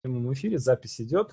прямом 0.00 0.32
эфире, 0.32 0.58
запись 0.58 1.00
идет. 1.00 1.32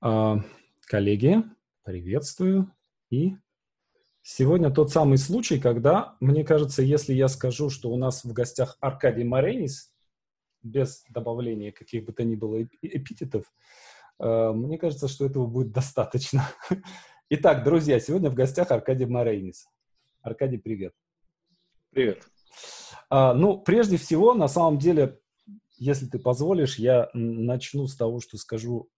А, 0.00 0.38
коллеги, 0.86 1.42
приветствую. 1.84 2.72
И 3.10 3.36
сегодня 4.22 4.70
тот 4.70 4.90
самый 4.90 5.18
случай, 5.18 5.60
когда, 5.60 6.16
мне 6.20 6.44
кажется, 6.44 6.82
если 6.82 7.14
я 7.14 7.28
скажу, 7.28 7.70
что 7.70 7.90
у 7.90 7.96
нас 7.96 8.24
в 8.24 8.32
гостях 8.32 8.76
Аркадий 8.80 9.24
Маренис, 9.24 9.92
без 10.62 11.04
добавления 11.10 11.72
каких 11.72 12.04
бы 12.04 12.12
то 12.12 12.24
ни 12.24 12.34
было 12.34 12.62
эпитетов, 12.82 13.52
а, 14.18 14.52
мне 14.52 14.76
кажется, 14.76 15.06
что 15.06 15.26
этого 15.26 15.46
будет 15.46 15.70
достаточно. 15.70 16.48
Итак, 17.30 17.64
друзья, 17.64 18.00
сегодня 18.00 18.28
в 18.28 18.34
гостях 18.34 18.72
Аркадий 18.72 19.06
Маренис. 19.06 19.68
Аркадий, 20.20 20.58
привет. 20.58 20.94
Привет. 21.90 22.26
А, 23.08 23.34
ну, 23.34 23.60
прежде 23.60 23.98
всего, 23.98 24.34
на 24.34 24.48
самом 24.48 24.78
деле, 24.78 25.20
если 25.76 26.06
ты 26.06 26.18
позволишь, 26.18 26.78
я 26.78 27.10
начну 27.14 27.86
с 27.86 27.96
того, 27.96 28.20
что 28.20 28.36
скажу 28.36 28.88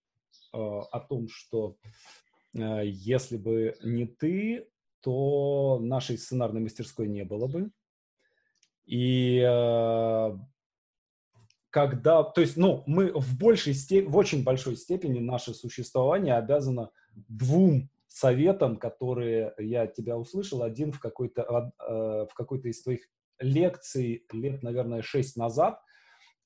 э, 0.52 0.56
о 0.58 1.00
том, 1.00 1.28
что 1.28 1.76
э, 2.54 2.82
если 2.84 3.36
бы 3.36 3.76
не 3.82 4.06
ты, 4.06 4.68
то 5.00 5.78
нашей 5.80 6.18
сценарной 6.18 6.60
мастерской 6.60 7.08
не 7.08 7.24
было 7.24 7.46
бы. 7.46 7.70
И 8.86 9.38
э, 9.38 10.38
когда, 11.70 12.22
то 12.22 12.40
есть, 12.40 12.56
ну, 12.56 12.84
мы 12.86 13.12
в 13.12 13.38
большей 13.38 13.74
степени, 13.74 14.08
в 14.08 14.16
очень 14.16 14.44
большой 14.44 14.76
степени 14.76 15.18
наше 15.18 15.54
существование 15.54 16.34
обязано 16.36 16.90
двум 17.14 17.90
советам, 18.08 18.76
которые 18.76 19.52
я 19.58 19.86
тебя 19.86 20.16
услышал. 20.16 20.62
Один 20.62 20.92
в 20.92 21.00
какой-то, 21.00 21.42
э, 21.42 22.26
в 22.30 22.34
какой-то 22.34 22.68
из 22.68 22.82
твоих 22.82 23.00
лекций 23.38 24.24
лет, 24.32 24.62
наверное, 24.62 25.02
шесть 25.02 25.36
назад, 25.36 25.82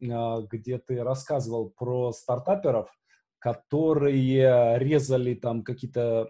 где 0.00 0.78
ты 0.78 1.02
рассказывал 1.02 1.70
про 1.70 2.12
стартаперов, 2.12 2.91
которые 3.38 4.78
резали 4.78 5.34
там 5.34 5.62
какие-то 5.62 6.28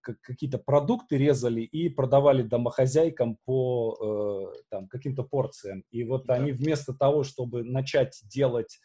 какие-то 0.00 0.58
продукты 0.58 1.16
резали 1.16 1.62
и 1.62 1.88
продавали 1.88 2.42
домохозяйкам 2.42 3.38
по 3.44 4.50
э, 4.54 4.62
там 4.70 4.88
каким-то 4.88 5.22
порциям. 5.22 5.84
И 5.90 6.04
вот 6.04 6.26
да. 6.26 6.34
они 6.34 6.52
вместо 6.52 6.92
того, 6.92 7.22
чтобы 7.22 7.64
начать 7.64 8.20
делать 8.24 8.78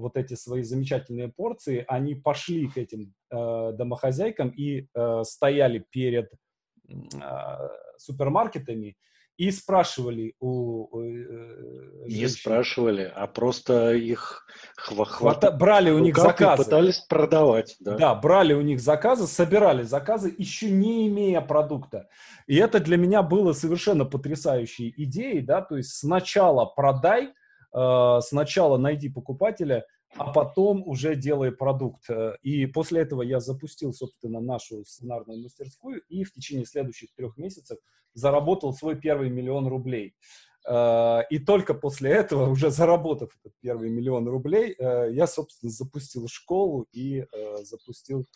вот 0.00 0.16
эти 0.16 0.34
свои 0.34 0.62
замечательные 0.62 1.28
порции, 1.28 1.84
они 1.86 2.14
пошли 2.14 2.68
к 2.68 2.76
этим 2.76 3.14
э, 3.30 3.72
домохозяйкам 3.72 4.48
и 4.50 4.86
э, 4.92 5.22
стояли 5.24 5.84
перед 5.90 6.30
э, 6.88 6.94
супермаркетами 7.98 8.96
и 9.40 9.50
спрашивали 9.52 10.34
у 10.38 11.00
э, 11.00 12.04
Не 12.08 12.28
спрашивали, 12.28 13.10
а 13.16 13.26
просто 13.26 13.94
их 13.94 14.46
хва 14.76 15.06
хвата... 15.06 15.50
брали 15.50 15.90
у 15.90 15.98
них 15.98 16.18
заказы. 16.18 16.64
пытались 16.64 16.98
продавать. 16.98 17.74
Да. 17.80 17.96
да, 17.96 18.14
брали 18.14 18.52
у 18.52 18.60
них 18.60 18.80
заказы, 18.80 19.26
собирали 19.26 19.82
заказы, 19.82 20.34
еще 20.36 20.70
не 20.70 21.08
имея 21.08 21.40
продукта. 21.40 22.10
И 22.48 22.56
это 22.56 22.80
для 22.80 22.98
меня 22.98 23.22
было 23.22 23.54
совершенно 23.54 24.04
потрясающей 24.04 24.92
идеей, 24.94 25.40
да, 25.40 25.62
то 25.62 25.78
есть 25.78 25.94
сначала 25.94 26.66
продай, 26.66 27.30
э, 27.74 28.18
сначала 28.20 28.76
найди 28.76 29.08
покупателя, 29.08 29.86
а 30.16 30.32
потом 30.32 30.82
уже 30.86 31.14
делай 31.14 31.52
продукт. 31.52 32.08
Э, 32.10 32.36
и 32.42 32.66
после 32.66 33.02
этого 33.02 33.22
я 33.22 33.40
запустил, 33.40 33.92
собственно, 33.92 34.40
нашу 34.40 34.84
сценарную 34.84 35.42
мастерскую 35.42 36.02
и 36.08 36.24
в 36.24 36.32
течение 36.32 36.66
следующих 36.66 37.14
трех 37.14 37.36
месяцев 37.36 37.78
заработал 38.14 38.72
свой 38.72 39.00
первый 39.00 39.30
миллион 39.30 39.68
рублей. 39.68 40.14
Э, 40.68 41.20
и 41.30 41.38
только 41.38 41.74
после 41.74 42.10
этого, 42.10 42.50
уже 42.50 42.70
заработав 42.70 43.36
этот 43.36 43.54
первый 43.60 43.90
миллион 43.90 44.28
рублей, 44.28 44.74
э, 44.78 45.10
я, 45.12 45.26
собственно, 45.26 45.70
запустил 45.70 46.26
школу 46.28 46.86
и 46.92 47.24
запустил, 47.62 48.26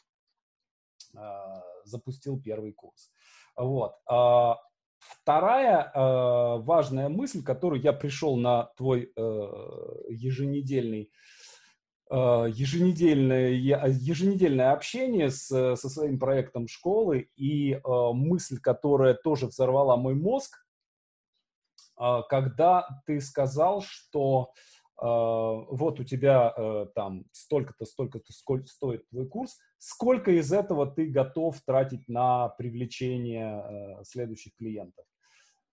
запустил 1.85 2.41
первый 2.41 2.73
курс. 2.73 3.11
Вот. 3.57 3.95
А 4.09 4.59
вторая 4.99 5.93
важная 5.95 7.09
мысль, 7.09 7.43
которую 7.43 7.81
я 7.81 7.93
пришел 7.93 8.37
на 8.37 8.65
твой 8.77 9.13
еженедельный 10.09 11.13
еженедельное, 12.11 13.51
еженедельное 13.51 14.73
общение 14.73 15.31
с, 15.31 15.47
со 15.49 15.89
своим 15.89 16.19
проектом 16.19 16.69
школы 16.69 17.31
и 17.37 17.73
э, 17.73 17.81
мысль, 18.13 18.59
которая 18.61 19.15
тоже 19.15 19.47
взорвала 19.47 19.97
мой 19.97 20.15
мозг, 20.15 20.67
э, 21.99 22.21
когда 22.29 22.87
ты 23.07 23.21
сказал, 23.21 23.83
что 23.83 24.53
э, 25.01 25.07
вот 25.07 25.99
у 25.99 26.05
тебя 26.05 26.53
э, 26.55 26.87
там 26.95 27.25
столько-то, 27.33 27.87
столько-то 27.87 28.33
сколько 28.33 28.67
стоит 28.67 29.09
твой 29.09 29.27
курс, 29.27 29.59
сколько 29.79 30.31
из 30.31 30.53
этого 30.53 30.87
ты 30.87 31.07
готов 31.07 31.61
тратить 31.63 32.07
на 32.09 32.49
привлечение 32.51 33.63
э, 34.01 34.05
следующих 34.05 34.55
клиентов. 34.57 35.07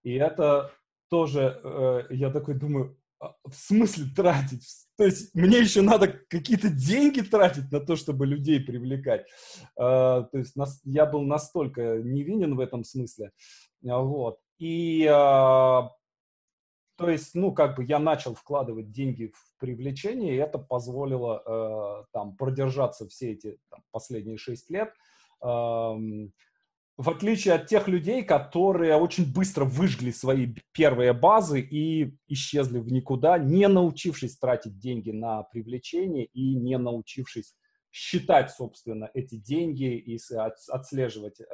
И 0.04 0.14
это 0.14 0.72
тоже, 1.10 1.60
э, 1.62 2.04
я 2.12 2.32
такой 2.32 2.56
думаю, 2.56 2.96
а, 2.96 3.01
в 3.44 3.54
смысле 3.54 4.06
тратить? 4.16 4.68
То 4.98 5.06
есть 5.06 5.36
мне 5.36 5.60
еще 5.60 5.82
надо 5.82 6.08
какие-то 6.08 6.70
деньги 6.70 7.22
тратить 7.22 7.72
на 7.72 7.80
то, 7.80 7.96
чтобы 7.96 8.26
людей 8.26 8.60
привлекать. 8.60 9.28
Uh, 9.80 10.28
то 10.32 10.38
есть 10.38 10.56
я 10.84 11.06
был 11.06 11.22
настолько 11.22 12.00
невинен 12.00 12.56
в 12.56 12.60
этом 12.60 12.84
смысле. 12.84 13.32
Uh, 13.84 14.04
вот. 14.04 14.40
И 14.60 15.06
то 15.06 17.10
есть, 17.10 17.34
ну, 17.34 17.52
как 17.52 17.78
бы 17.78 17.84
я 17.84 17.98
начал 17.98 18.36
вкладывать 18.36 18.92
деньги 18.92 19.32
в 19.34 19.60
привлечение, 19.60 20.36
и 20.36 20.40
это 20.40 20.60
позволило 20.60 22.06
там 22.14 22.36
продержаться 22.36 23.08
все 23.08 23.32
эти 23.32 23.58
там, 23.72 23.84
последние 23.92 24.38
шесть 24.38 24.70
лет 24.70 24.94
в 27.02 27.10
отличие 27.10 27.56
от 27.56 27.66
тех 27.66 27.88
людей, 27.88 28.24
которые 28.24 28.96
очень 28.96 29.32
быстро 29.32 29.66
выжгли 29.66 30.12
свои 30.12 30.54
первые 30.72 31.14
базы 31.14 31.60
и 31.60 32.16
исчезли 32.28 32.78
в 32.78 32.92
никуда, 32.92 33.40
не 33.40 33.68
научившись 33.68 34.38
тратить 34.38 34.78
деньги 34.78 35.10
на 35.10 35.42
привлечение 35.42 36.26
и 36.26 36.56
не 36.56 36.78
научившись 36.78 37.56
считать, 37.92 38.52
собственно, 38.52 39.10
эти 39.14 39.36
деньги 39.36 39.96
и 39.98 40.18
отслеживать 40.68 41.42
э, 41.42 41.46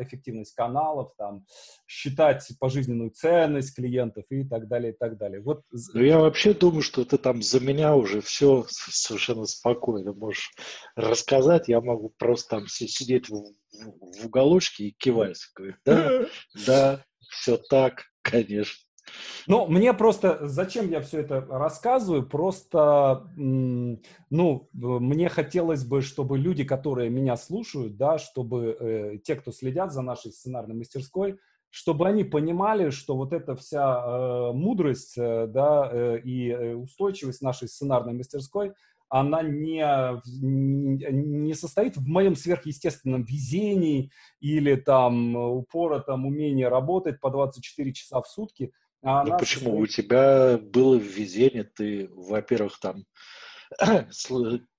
эффективность 0.00 0.54
каналов, 0.54 1.12
там, 1.16 1.46
считать 1.86 2.46
пожизненную 2.60 3.10
ценность 3.10 3.74
клиентов 3.74 4.24
и 4.30 4.44
так 4.44 4.68
далее, 4.68 4.92
и 4.92 4.96
так 4.96 5.16
далее. 5.16 5.40
Вот. 5.40 5.62
Ну, 5.94 6.02
я 6.02 6.18
вообще 6.18 6.52
думаю, 6.52 6.82
что 6.82 7.04
ты 7.04 7.16
там 7.16 7.42
за 7.42 7.60
меня 7.60 7.96
уже 7.96 8.20
все 8.20 8.66
совершенно 8.68 9.46
спокойно 9.46 10.12
можешь 10.12 10.50
рассказать. 10.94 11.68
Я 11.68 11.80
могу 11.80 12.10
просто 12.18 12.56
там 12.56 12.68
сидеть 12.68 13.28
в, 13.28 13.54
в 13.72 14.26
уголочке 14.26 14.84
и 14.84 14.90
кивать. 14.90 15.40
Говорить, 15.54 15.76
да, 15.84 16.26
да, 16.66 17.04
все 17.30 17.56
так, 17.56 18.02
конечно. 18.22 18.87
Ну, 19.48 19.66
мне 19.66 19.94
просто, 19.94 20.46
зачем 20.46 20.90
я 20.90 21.00
все 21.00 21.20
это 21.20 21.40
рассказываю, 21.48 22.28
просто, 22.28 23.30
ну, 23.34 24.68
мне 24.74 25.30
хотелось 25.30 25.84
бы, 25.84 26.02
чтобы 26.02 26.36
люди, 26.36 26.64
которые 26.64 27.08
меня 27.08 27.34
слушают, 27.36 27.96
да, 27.96 28.18
чтобы 28.18 28.76
э, 28.78 29.18
те, 29.24 29.36
кто 29.36 29.50
следят 29.50 29.90
за 29.90 30.02
нашей 30.02 30.32
сценарной 30.32 30.74
мастерской, 30.74 31.38
чтобы 31.70 32.06
они 32.06 32.24
понимали, 32.24 32.90
что 32.90 33.16
вот 33.16 33.32
эта 33.32 33.56
вся 33.56 34.04
э, 34.04 34.52
мудрость, 34.52 35.16
э, 35.16 35.46
да, 35.46 35.88
э, 35.90 36.20
и 36.22 36.50
э, 36.50 36.74
устойчивость 36.74 37.40
нашей 37.40 37.68
сценарной 37.68 38.12
мастерской, 38.12 38.74
она 39.10 39.42
не, 39.42 39.82
не 40.42 41.54
состоит 41.54 41.96
в 41.96 42.06
моем 42.06 42.36
сверхъестественном 42.36 43.22
везении 43.22 44.10
или 44.40 44.74
там 44.74 45.34
упоротом 45.34 46.26
умении 46.26 46.64
работать 46.64 47.18
по 47.18 47.30
24 47.30 47.94
часа 47.94 48.20
в 48.20 48.28
сутки– 48.28 48.74
а 49.02 49.24
ну 49.24 49.38
почему? 49.38 49.70
Своей... 49.70 49.82
У 49.82 49.86
тебя 49.86 50.58
было 50.58 50.96
введение, 50.96 51.64
ты, 51.64 52.08
во-первых, 52.12 52.78
там 52.80 53.04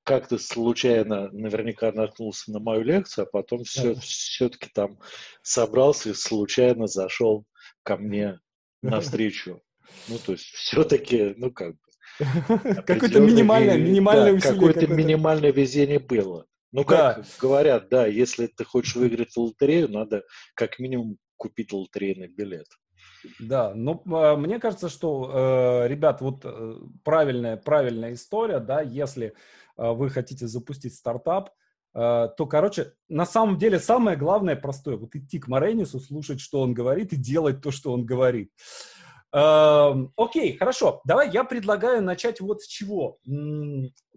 как-то 0.04 0.38
случайно 0.38 1.30
наверняка 1.32 1.92
наткнулся 1.92 2.52
на 2.52 2.60
мою 2.60 2.84
лекцию, 2.84 3.26
а 3.26 3.30
потом 3.30 3.64
все, 3.64 3.94
да. 3.94 4.02
все-таки 4.02 4.70
там 4.74 5.00
собрался 5.42 6.10
и 6.10 6.14
случайно 6.14 6.88
зашел 6.88 7.46
ко 7.84 7.98
мне 7.98 8.40
навстречу. 8.82 9.62
Ну, 10.08 10.18
то 10.18 10.34
есть 10.34 10.46
все-таки, 10.46 11.34
ну 11.38 11.52
как 11.52 11.74
бы. 11.74 11.80
Какое-то 12.86 13.20
минимальное, 13.20 13.78
минимальное 13.78 14.34
усилие. 14.34 14.54
Какое-то 14.54 14.88
минимальное 14.88 15.52
везение 15.52 16.00
было. 16.00 16.46
Ну, 16.72 16.84
как 16.84 17.26
говорят, 17.40 17.90
да, 17.90 18.06
если 18.06 18.48
ты 18.48 18.64
хочешь 18.64 18.96
выиграть 18.96 19.36
лотерею, 19.36 19.90
надо 19.90 20.24
как 20.54 20.80
минимум 20.80 21.18
купить 21.38 21.72
лотерейный 21.72 22.28
билет. 22.28 22.68
Да, 23.40 23.74
ну, 23.76 24.02
а, 24.12 24.36
мне 24.36 24.60
кажется, 24.60 24.90
что, 24.90 25.84
э, 25.84 25.88
ребят, 25.88 26.22
вот 26.22 26.42
э, 26.44 26.76
правильная, 27.04 27.58
правильная 27.58 28.14
история, 28.14 28.60
да, 28.60 28.82
если 28.82 29.34
э, 29.78 29.92
вы 29.92 30.10
хотите 30.10 30.48
запустить 30.48 30.96
стартап, 30.96 31.52
то, 31.92 32.48
короче, 32.48 32.94
на 33.10 33.26
самом 33.26 33.58
деле 33.58 33.80
самое 33.80 34.16
главное 34.16 34.56
простое, 34.56 34.96
вот 34.96 35.16
идти 35.16 35.40
к 35.40 35.48
Маренису, 35.48 36.00
слушать, 36.00 36.40
что 36.40 36.62
он 36.62 36.76
говорит, 36.76 37.14
и 37.14 37.18
делать 37.18 37.62
то, 37.64 37.72
что 37.72 37.92
он 37.92 38.06
говорит. 38.06 38.52
Эм, 39.34 40.14
окей, 40.16 40.56
хорошо. 40.56 41.02
Давай 41.04 41.32
я 41.32 41.44
предлагаю 41.44 42.04
начать 42.04 42.42
вот 42.42 42.62
с 42.62 42.68
чего. 42.68 43.18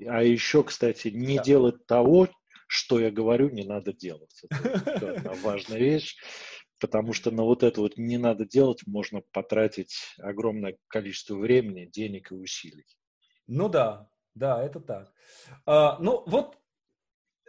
А 0.07 0.23
еще, 0.23 0.63
кстати, 0.65 1.09
не 1.09 1.39
да. 1.39 1.43
делать 1.43 1.87
того, 1.87 2.29
что 2.67 2.99
я 2.99 3.11
говорю, 3.11 3.51
не 3.51 3.65
надо 3.65 3.93
делать. 3.93 4.43
Это 4.51 5.35
важная 5.43 5.79
вещь, 5.79 6.17
потому 6.83 7.13
что 7.13 7.31
на 7.31 7.45
вот 7.45 7.63
это 7.63 7.81
вот 7.81 7.97
не 7.97 8.19
надо 8.19 8.45
делать 8.45 8.81
можно 8.87 9.23
потратить 9.31 9.95
огромное 10.19 10.77
количество 10.89 11.37
времени, 11.37 11.87
денег 11.87 12.33
и 12.33 12.35
усилий. 12.35 12.85
Ну 13.47 13.69
да, 13.69 14.11
да, 14.35 14.61
это 14.61 14.81
так. 14.81 15.13
А, 15.65 15.97
ну 16.01 16.25
вот, 16.27 16.59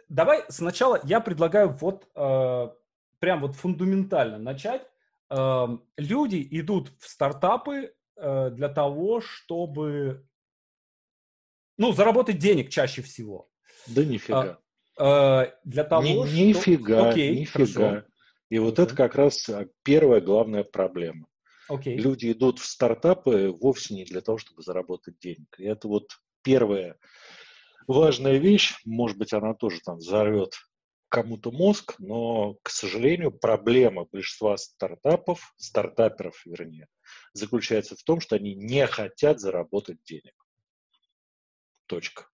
давай 0.08 0.44
сначала 0.48 1.00
я 1.02 1.18
предлагаю 1.20 1.70
вот 1.70 2.08
а, 2.14 2.76
прям 3.18 3.40
вот 3.40 3.56
фундаментально 3.56 4.38
начать. 4.38 4.86
А, 5.28 5.80
люди 5.96 6.46
идут 6.52 6.92
в 7.00 7.08
стартапы 7.08 7.92
а, 8.16 8.50
для 8.50 8.68
того, 8.68 9.20
чтобы 9.20 10.28
ну, 11.76 11.92
заработать 11.92 12.38
денег 12.38 12.70
чаще 12.70 13.02
всего. 13.02 13.50
Да 13.88 14.04
нифига. 14.04 14.60
А, 14.96 15.52
для 15.64 15.82
того, 15.82 16.04
Ни, 16.04 16.24
что... 16.24 16.36
Нифига, 16.36 17.10
Окей, 17.10 17.40
нифига. 17.40 17.88
Хорошо. 17.88 18.06
И 18.50 18.58
вот 18.58 18.78
это 18.78 18.94
как 18.94 19.14
раз 19.14 19.48
первая 19.82 20.20
главная 20.20 20.64
проблема. 20.64 21.26
Okay. 21.70 21.94
Люди 21.94 22.30
идут 22.30 22.58
в 22.58 22.66
стартапы 22.66 23.50
вовсе 23.50 23.94
не 23.94 24.04
для 24.04 24.20
того, 24.20 24.38
чтобы 24.38 24.62
заработать 24.62 25.18
денег. 25.18 25.48
И 25.58 25.64
это 25.64 25.88
вот 25.88 26.10
первая 26.42 26.98
важная 27.86 28.36
вещь. 28.36 28.74
Может 28.84 29.16
быть, 29.16 29.32
она 29.32 29.54
тоже 29.54 29.80
там 29.84 29.96
взорвет 29.96 30.54
кому-то 31.08 31.52
мозг, 31.52 31.94
но, 31.98 32.54
к 32.62 32.70
сожалению, 32.70 33.30
проблема 33.30 34.04
большинства 34.04 34.56
стартапов, 34.56 35.54
стартаперов, 35.56 36.44
вернее, 36.44 36.88
заключается 37.32 37.94
в 37.96 38.02
том, 38.02 38.20
что 38.20 38.34
они 38.34 38.54
не 38.54 38.86
хотят 38.86 39.40
заработать 39.40 40.02
денег. 40.04 40.34
Точка. 41.86 42.26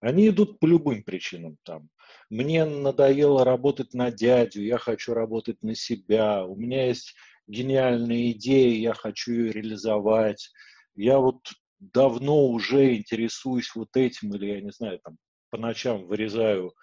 Они 0.00 0.28
идут 0.28 0.58
по 0.58 0.66
любым 0.66 1.02
причинам 1.02 1.56
там. 1.64 1.88
Мне 2.28 2.64
надоело 2.64 3.44
работать 3.44 3.94
на 3.94 4.10
дядю, 4.10 4.62
я 4.62 4.78
хочу 4.78 5.14
работать 5.14 5.62
на 5.62 5.74
себя, 5.74 6.44
у 6.44 6.56
меня 6.56 6.86
есть 6.86 7.14
гениальная 7.46 8.32
идея, 8.32 8.76
я 8.78 8.94
хочу 8.94 9.32
ее 9.32 9.52
реализовать. 9.52 10.50
Я 10.94 11.18
вот 11.18 11.40
давно 11.78 12.46
уже 12.46 12.96
интересуюсь 12.96 13.74
вот 13.74 13.96
этим, 13.96 14.34
или 14.34 14.46
я 14.46 14.60
не 14.60 14.70
знаю, 14.70 15.00
там 15.02 15.18
по 15.50 15.58
ночам 15.58 16.06
вырезаю 16.06 16.74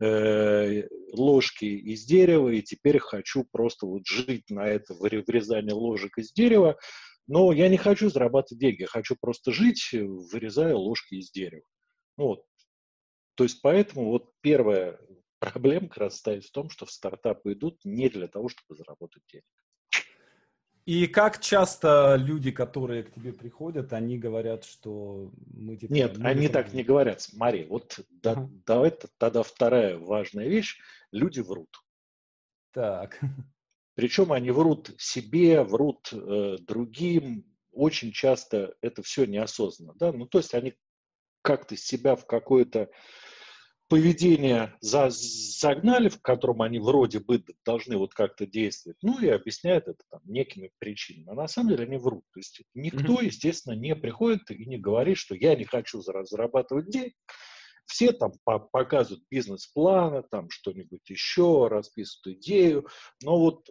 э, 0.00 0.86
ложки 1.12 1.64
из 1.64 2.04
дерева, 2.04 2.48
и 2.50 2.62
теперь 2.62 2.98
хочу 2.98 3.44
просто 3.50 3.86
вот 3.86 4.06
жить 4.06 4.50
на 4.50 4.66
это 4.66 4.94
вырезание 4.94 5.74
ложек 5.74 6.18
из 6.18 6.32
дерева, 6.32 6.78
но 7.26 7.52
я 7.52 7.68
не 7.68 7.76
хочу 7.76 8.10
зарабатывать 8.10 8.60
деньги, 8.60 8.82
я 8.82 8.88
хочу 8.88 9.16
просто 9.18 9.52
жить, 9.52 9.90
вырезая 9.92 10.74
ложки 10.74 11.14
из 11.14 11.30
дерева. 11.30 11.62
Ну, 12.18 12.26
вот. 12.26 12.44
То 13.34 13.44
есть 13.44 13.62
поэтому 13.62 14.10
вот 14.10 14.32
первая 14.40 14.98
проблема 15.38 15.88
как 15.88 15.98
раз 15.98 16.18
стоит 16.18 16.44
в 16.44 16.52
том, 16.52 16.70
что 16.70 16.86
в 16.86 16.92
стартапы 16.92 17.52
идут 17.52 17.80
не 17.84 18.08
для 18.08 18.28
того, 18.28 18.48
чтобы 18.48 18.76
заработать 18.76 19.22
денег. 19.30 19.44
И 20.84 21.06
как 21.06 21.40
часто 21.40 22.16
люди, 22.16 22.50
которые 22.50 23.04
к 23.04 23.12
тебе 23.12 23.32
приходят, 23.32 23.92
они 23.92 24.18
говорят, 24.18 24.64
что 24.64 25.30
мы 25.54 25.76
типа... 25.76 25.92
Нет, 25.92 26.18
мы 26.18 26.28
они 26.28 26.48
так 26.48 26.72
не 26.72 26.82
говорят. 26.82 27.20
Смотри, 27.20 27.66
вот 27.66 28.00
да, 28.10 28.32
ага. 28.32 28.50
давай 28.66 28.92
тогда 29.18 29.44
вторая 29.44 29.96
важная 29.96 30.48
вещь. 30.48 30.80
Люди 31.12 31.38
врут. 31.38 31.70
Так. 32.72 33.20
Причем 33.94 34.32
они 34.32 34.50
врут 34.50 34.92
себе, 34.98 35.62
врут 35.62 36.12
э, 36.12 36.56
другим. 36.60 37.44
Очень 37.70 38.10
часто 38.10 38.74
это 38.80 39.02
все 39.02 39.24
неосознанно. 39.24 39.94
Да? 39.94 40.12
Ну, 40.12 40.26
то 40.26 40.38
есть 40.38 40.52
они 40.52 40.74
как-то 41.42 41.76
себя 41.76 42.16
в 42.16 42.26
какое-то 42.26 42.90
поведение 43.88 44.74
за, 44.80 45.08
загнали, 45.10 46.08
в 46.08 46.22
котором 46.22 46.62
они 46.62 46.78
вроде 46.78 47.20
бы 47.20 47.44
должны 47.62 47.98
вот 47.98 48.14
как-то 48.14 48.46
действовать, 48.46 48.96
ну 49.02 49.20
и 49.20 49.28
объясняют 49.28 49.86
это 49.86 50.02
там 50.10 50.22
некими 50.24 50.70
причинами. 50.78 51.30
А 51.30 51.34
на 51.34 51.46
самом 51.46 51.70
деле 51.70 51.84
они 51.84 51.98
врут. 51.98 52.24
То 52.32 52.40
есть 52.40 52.62
никто, 52.72 53.20
mm-hmm. 53.20 53.26
естественно, 53.26 53.74
не 53.74 53.94
приходит 53.94 54.50
и 54.50 54.64
не 54.64 54.78
говорит, 54.78 55.18
что 55.18 55.34
я 55.34 55.54
не 55.56 55.64
хочу 55.64 56.00
зарабатывать 56.00 56.88
денег. 56.88 57.14
Все 57.84 58.12
там 58.12 58.32
по 58.44 58.60
показывают 58.60 59.24
бизнес-планы, 59.30 60.22
там 60.30 60.48
что-нибудь 60.48 61.10
еще, 61.10 61.68
расписывают 61.68 62.38
идею, 62.38 62.88
но 63.22 63.38
вот 63.38 63.68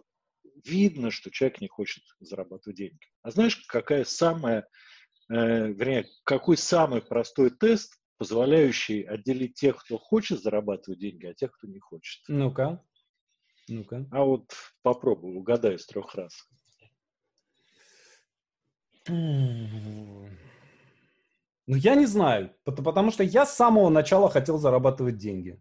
видно, 0.64 1.10
что 1.10 1.32
человек 1.32 1.60
не 1.60 1.68
хочет 1.68 2.04
зарабатывать 2.20 2.76
деньги. 2.76 3.06
А 3.22 3.32
знаешь, 3.32 3.56
какая 3.66 4.04
самая, 4.04 4.68
вернее, 5.32 6.06
какой 6.24 6.56
самый 6.56 7.00
простой 7.00 7.50
тест, 7.50 7.98
позволяющий 8.18 9.02
отделить 9.02 9.54
тех, 9.54 9.82
кто 9.82 9.98
хочет 9.98 10.42
зарабатывать 10.42 11.00
деньги, 11.00 11.26
от 11.26 11.36
тех, 11.36 11.52
кто 11.52 11.66
не 11.66 11.80
хочет. 11.80 12.22
Ну-ка. 12.28 12.84
Ну-ка. 13.68 14.06
А 14.10 14.24
вот 14.24 14.52
попробуй, 14.82 15.36
угадай 15.36 15.78
с 15.78 15.86
трех 15.86 16.14
раз. 16.14 16.48
Ну, 19.08 20.28
я 21.66 21.94
не 21.94 22.06
знаю, 22.06 22.54
потому 22.64 23.10
что 23.10 23.24
я 23.24 23.46
с 23.46 23.56
самого 23.56 23.88
начала 23.88 24.28
хотел 24.28 24.58
зарабатывать 24.58 25.16
деньги. 25.16 25.60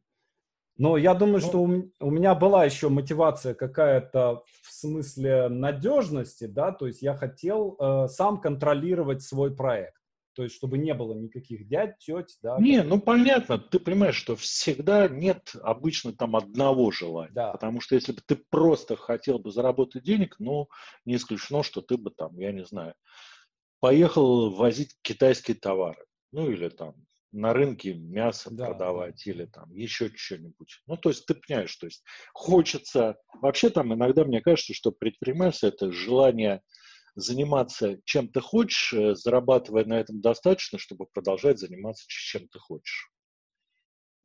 Но 0.78 0.98
я 0.98 1.14
думаю, 1.14 1.42
ну, 1.42 1.48
что 1.48 1.62
у, 1.62 2.12
меня 2.12 2.34
была 2.34 2.66
еще 2.66 2.90
мотивация 2.90 3.54
какая-то 3.54 4.44
в 4.64 4.72
смысле 4.72 5.50
надежности, 5.50 6.46
да, 6.46 6.72
то 6.72 6.88
есть 6.88 7.02
я 7.02 7.14
хотел 7.14 7.76
э, 7.80 8.08
сам 8.08 8.40
контролировать 8.42 9.22
свой 9.22 9.56
проект. 9.56 10.02
То 10.34 10.44
есть, 10.44 10.56
чтобы 10.56 10.78
не 10.78 10.94
было 10.94 11.14
никаких 11.14 11.68
дядь, 11.68 11.98
теть, 12.00 12.38
да. 12.42 12.58
Не, 12.58 12.84
ну 12.84 13.02
понятно, 13.02 13.58
ты 13.58 13.80
понимаешь, 13.80 14.16
что 14.16 14.38
всегда 14.38 15.10
нет 15.10 15.54
обычно 15.62 16.14
там 16.14 16.38
одного 16.38 16.90
желания. 16.92 17.34
Да. 17.34 17.52
Потому 17.52 17.82
что 17.82 17.96
если 17.96 18.14
бы 18.14 18.22
ты 18.26 18.38
просто 18.50 18.96
хотел 18.96 19.40
бы 19.40 19.52
заработать 19.52 20.04
денег, 20.04 20.38
ну, 20.40 20.70
не 21.06 21.16
исключено, 21.16 21.64
что 21.64 21.82
ты 21.82 21.98
бы 21.98 22.12
там, 22.12 22.38
я 22.40 22.54
не 22.54 22.64
знаю, 22.64 22.94
поехал 23.82 24.52
возить 24.52 24.96
китайские 25.02 25.58
товары. 25.58 26.06
Ну, 26.32 26.50
или 26.50 26.70
там 26.70 26.96
на 27.32 27.54
рынке 27.54 27.94
мясо 27.94 28.50
да, 28.52 28.68
продавать 28.68 29.24
да. 29.26 29.32
или 29.32 29.46
там 29.46 29.74
еще 29.74 30.12
что-нибудь. 30.14 30.82
Ну, 30.88 30.98
то 30.98 31.10
есть 31.10 31.26
ты 31.26 31.36
понимаешь, 31.36 31.76
то 31.76 31.88
есть 31.88 32.04
хочется... 32.34 33.18
Вообще 33.42 33.70
там 33.70 33.94
иногда 33.94 34.24
мне 34.24 34.42
кажется, 34.42 34.74
что 34.74 34.92
предпринимательство– 34.92 35.68
это 35.68 35.92
желание 35.92 36.62
заниматься 37.16 38.00
чем 38.06 38.30
ты 38.30 38.40
хочешь, 38.40 38.94
э, 38.94 39.16
зарабатывая 39.16 39.86
на 39.86 40.00
этом 40.00 40.22
достаточно, 40.22 40.80
чтобы 40.80 41.08
продолжать 41.08 41.60
заниматься 41.60 42.06
чем 42.08 42.48
ты 42.48 42.60
хочешь. 42.60 43.12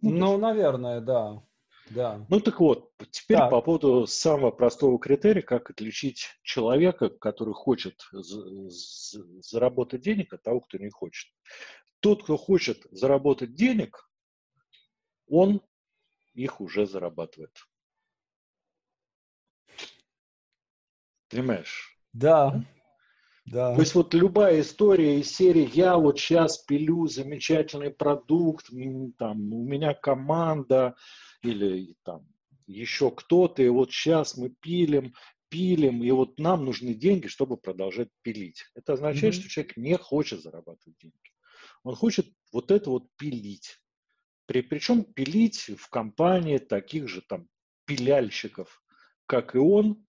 Ну, 0.02 0.10
ну 0.10 0.30
есть... 0.32 0.42
наверное, 0.42 1.00
да. 1.00 1.42
Да. 1.90 2.26
Ну 2.28 2.40
так 2.40 2.58
вот, 2.58 2.90
теперь 3.12 3.38
так. 3.38 3.50
по 3.50 3.60
поводу 3.62 4.06
самого 4.08 4.50
простого 4.50 4.98
критерия, 4.98 5.42
как 5.42 5.70
отличить 5.70 6.26
человека, 6.42 7.10
который 7.10 7.54
хочет 7.54 7.94
заработать 9.40 10.00
денег, 10.02 10.32
от 10.32 10.42
того, 10.42 10.60
кто 10.60 10.78
не 10.78 10.90
хочет. 10.90 11.28
Тот, 12.06 12.22
кто 12.22 12.36
хочет 12.36 12.86
заработать 12.92 13.56
денег, 13.56 14.08
он 15.26 15.60
их 16.34 16.60
уже 16.60 16.86
зарабатывает. 16.86 17.50
Понимаешь? 21.28 21.98
Да. 22.12 22.62
Да. 23.46 23.74
То 23.74 23.80
есть 23.80 23.96
вот 23.96 24.14
любая 24.14 24.60
история 24.60 25.18
из 25.18 25.34
серии 25.34 25.68
«Я 25.74 25.96
вот 25.96 26.20
сейчас 26.20 26.58
пилю 26.58 27.08
замечательный 27.08 27.90
продукт, 27.90 28.68
там, 29.18 29.52
у 29.52 29.64
меня 29.64 29.92
команда» 29.92 30.94
или 31.42 31.96
там 32.04 32.24
еще 32.68 33.10
кто-то, 33.10 33.64
и 33.64 33.68
вот 33.68 33.90
сейчас 33.90 34.36
мы 34.36 34.50
пилим, 34.50 35.12
пилим, 35.48 36.04
и 36.04 36.10
вот 36.12 36.38
нам 36.38 36.66
нужны 36.66 36.94
деньги, 36.94 37.26
чтобы 37.26 37.56
продолжать 37.56 38.10
пилить. 38.22 38.62
Это 38.76 38.92
означает, 38.92 39.34
mm-hmm. 39.34 39.40
что 39.40 39.48
человек 39.48 39.76
не 39.76 39.98
хочет 39.98 40.40
зарабатывать 40.40 40.98
деньги. 40.98 41.35
Он 41.86 41.94
хочет 41.94 42.26
вот 42.52 42.72
это 42.72 42.90
вот 42.90 43.06
пилить. 43.16 43.78
При, 44.46 44.60
причем 44.60 45.04
пилить 45.04 45.70
в 45.78 45.88
компании 45.88 46.58
таких 46.58 47.06
же 47.06 47.20
там 47.20 47.48
пиляльщиков, 47.84 48.82
как 49.26 49.54
и 49.54 49.58
он, 49.58 50.04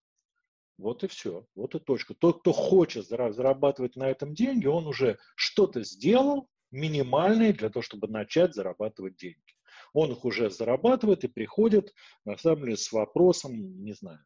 вот 0.76 1.04
и 1.04 1.06
все, 1.06 1.46
вот 1.54 1.76
и 1.76 1.78
точка. 1.78 2.14
Тот, 2.14 2.40
кто 2.40 2.52
хочет 2.52 3.06
зарабатывать 3.06 3.94
на 3.94 4.10
этом 4.10 4.34
деньги, 4.34 4.66
он 4.66 4.88
уже 4.88 5.18
что-то 5.36 5.84
сделал 5.84 6.50
минимальное 6.72 7.52
для 7.52 7.70
того, 7.70 7.82
чтобы 7.84 8.08
начать 8.08 8.56
зарабатывать 8.56 9.14
деньги. 9.14 9.54
Он 9.92 10.10
их 10.10 10.24
уже 10.24 10.50
зарабатывает 10.50 11.22
и 11.22 11.28
приходит, 11.28 11.94
на 12.24 12.36
самом 12.36 12.64
деле, 12.64 12.76
с 12.76 12.90
вопросом, 12.90 13.84
не 13.84 13.92
знаю, 13.92 14.18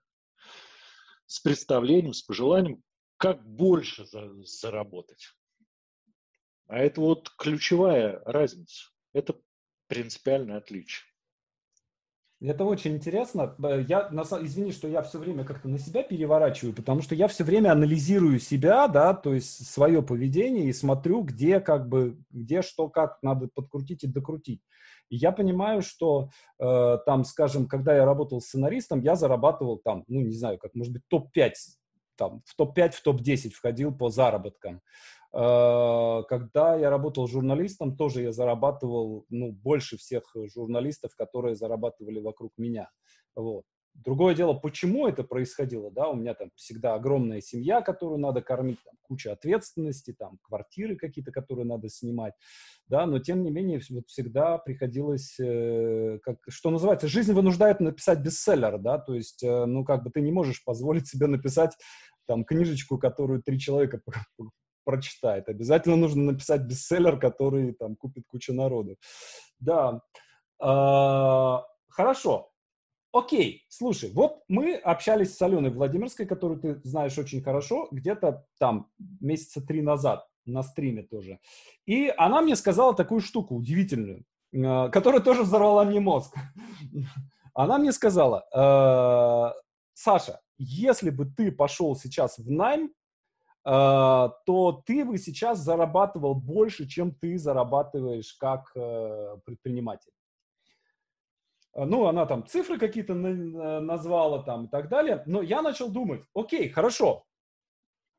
с 1.27 1.39
представлением, 1.41 2.15
с 2.15 2.23
пожеланием, 2.23 2.83
как 3.19 3.47
больше 3.47 4.07
за, 4.07 4.43
заработать. 4.43 5.35
А 6.69 6.79
это 6.79 7.01
вот 7.01 7.31
ключевая 7.37 8.23
разница. 8.25 8.91
Это 9.13 9.35
принципиальное 9.89 10.59
отличие. 10.59 11.05
Это 12.41 12.65
очень 12.65 12.97
интересно. 12.97 13.55
Я, 13.87 14.09
извини, 14.11 14.73
что 14.73 14.89
я 14.89 15.03
все 15.03 15.19
время 15.19 15.45
как-то 15.45 15.69
на 15.69 15.79
себя 15.79 16.03
переворачиваю, 16.03 16.75
потому 16.75 17.01
что 17.01 17.15
я 17.15 17.29
все 17.29 17.45
время 17.45 17.71
анализирую 17.71 18.41
себя, 18.41 18.89
да, 18.89 19.15
то 19.15 19.33
есть 19.33 19.71
свое 19.71 20.03
поведение 20.03 20.65
и 20.65 20.73
смотрю, 20.73 21.23
где 21.23 21.61
как 21.61 21.89
бы, 21.89 22.19
где 22.31 22.63
что, 22.63 22.89
как 22.89 23.19
надо 23.23 23.49
подкрутить 23.55 24.03
и 24.03 24.09
докрутить. 24.09 24.61
И 25.09 25.17
я 25.17 25.31
понимаю, 25.31 25.83
что 25.83 26.31
э, 26.59 26.99
там, 27.07 27.25
скажем, 27.25 27.69
когда 27.69 27.95
я 27.95 28.05
работал 28.05 28.41
сценаристом, 28.41 29.03
я 29.03 29.15
зарабатывал 29.15 29.79
там, 29.79 30.05
ну, 30.09 30.23
не 30.23 30.35
знаю, 30.35 30.59
как, 30.59 30.75
может 30.75 30.93
быть, 30.93 31.03
топ-5, 31.09 31.53
там, 32.17 32.43
в 32.47 32.57
топ-5, 32.57 32.93
в 32.93 33.03
топ-10 33.03 33.51
входил 33.51 33.95
по 33.95 34.09
заработкам. 34.09 34.81
Э, 35.35 36.23
когда 36.29 36.77
я 36.77 36.91
работал 36.91 37.27
журналистом, 37.27 37.97
тоже 37.97 38.23
я 38.23 38.33
зарабатывал 38.33 39.25
ну, 39.31 39.53
больше 39.53 39.97
всех 39.97 40.25
журналистов, 40.55 41.15
которые 41.17 41.55
зарабатывали 41.55 42.21
вокруг 42.21 42.53
меня. 42.59 42.91
Вот. 43.35 43.65
Другое 43.95 44.35
дело, 44.35 44.55
почему 44.55 45.07
это 45.07 45.23
происходило, 45.23 45.91
да, 45.91 46.09
у 46.09 46.17
меня 46.17 46.33
там 46.33 46.51
всегда 46.57 46.95
огромная 46.95 47.43
семья, 47.43 47.83
которую 47.83 48.19
надо 48.19 48.41
кормить, 48.41 48.79
там, 48.85 48.95
куча 49.03 49.33
ответственности, 49.33 50.15
там, 50.19 50.39
квартиры 50.43 50.97
какие-то, 50.97 51.31
которые 51.31 51.67
надо 51.67 51.91
снимать, 51.91 52.33
да, 52.87 53.05
но 53.05 53.19
тем 53.19 53.43
не 53.43 53.51
менее 53.51 53.83
вот 53.91 54.09
всегда 54.09 54.57
приходилось, 54.57 55.39
э, 55.39 56.19
как, 56.23 56.39
что 56.49 56.71
называется, 56.71 57.07
жизнь 57.07 57.35
вынуждает 57.35 57.81
написать 57.81 58.21
бестселлер, 58.21 58.79
да, 58.79 58.99
то 58.99 59.15
есть, 59.15 59.43
э, 59.43 59.67
ну, 59.67 59.85
как 59.85 60.05
бы 60.05 60.11
ты 60.11 60.23
не 60.23 60.33
можешь 60.33 60.65
позволить 60.65 61.07
себе 61.07 61.27
написать 61.27 61.77
там 62.27 62.45
книжечку, 62.45 62.97
которую 62.97 63.43
три 63.43 63.59
человека 63.59 64.01
прочитает. 64.85 65.49
Обязательно 65.49 65.97
нужно 65.97 66.33
написать 66.33 66.63
бестселлер, 66.63 67.19
который 67.19 67.73
там 67.73 67.97
купит 67.97 68.25
куча 68.27 68.53
народу. 68.53 68.97
Да. 69.61 70.03
А, 70.61 71.65
хорошо. 71.89 72.51
Окей, 73.13 73.67
слушай, 73.69 74.11
вот 74.13 74.43
мы 74.49 74.75
общались 74.75 75.37
с 75.37 75.43
Аленой 75.43 75.71
Владимирской, 75.71 76.25
которую 76.25 76.61
ты 76.61 76.81
знаешь 76.83 77.19
очень 77.19 77.43
хорошо, 77.43 77.89
где-то 77.91 78.47
там 78.59 78.91
месяца 79.21 79.61
три 79.61 79.83
назад 79.83 80.27
на 80.47 80.63
стриме 80.63 81.03
тоже. 81.03 81.39
И 81.85 82.13
она 82.17 82.41
мне 82.41 82.57
сказала 82.57 82.95
такую 82.95 83.21
штуку 83.21 83.57
удивительную, 83.57 84.25
а, 84.55 84.89
которая 84.89 85.21
тоже 85.21 85.43
взорвала 85.43 85.85
мне 85.85 86.01
мозг. 86.01 86.35
Она 87.55 87.77
мне 87.77 87.93
сказала, 87.93 88.47
«Э, 88.55 89.53
Саша, 89.93 90.41
если 90.57 91.11
бы 91.11 91.27
ты 91.27 91.53
пошел 91.53 91.95
сейчас 91.97 92.39
в 92.39 92.51
найм, 92.51 92.85
а, 92.85 93.02
то 93.65 94.83
ты 94.87 95.05
бы 95.05 95.19
сейчас 95.19 95.61
зарабатывал 95.61 96.35
больше, 96.35 96.87
чем 96.87 97.15
ты 97.15 97.39
зарабатываешь 97.39 98.35
как 98.35 98.73
э, 98.75 99.37
предприниматель. 99.45 100.11
А, 101.75 101.87
ну, 101.87 102.07
она 102.07 102.27
там 102.27 102.47
цифры 102.47 102.79
какие-то 102.79 103.15
назвала 103.15 104.43
там 104.43 104.67
и 104.67 104.69
так 104.69 104.89
далее. 104.89 105.23
Но 105.27 105.43
я 105.43 105.63
начал 105.63 105.91
думать, 105.91 106.23
окей, 106.35 106.69
хорошо, 106.69 107.25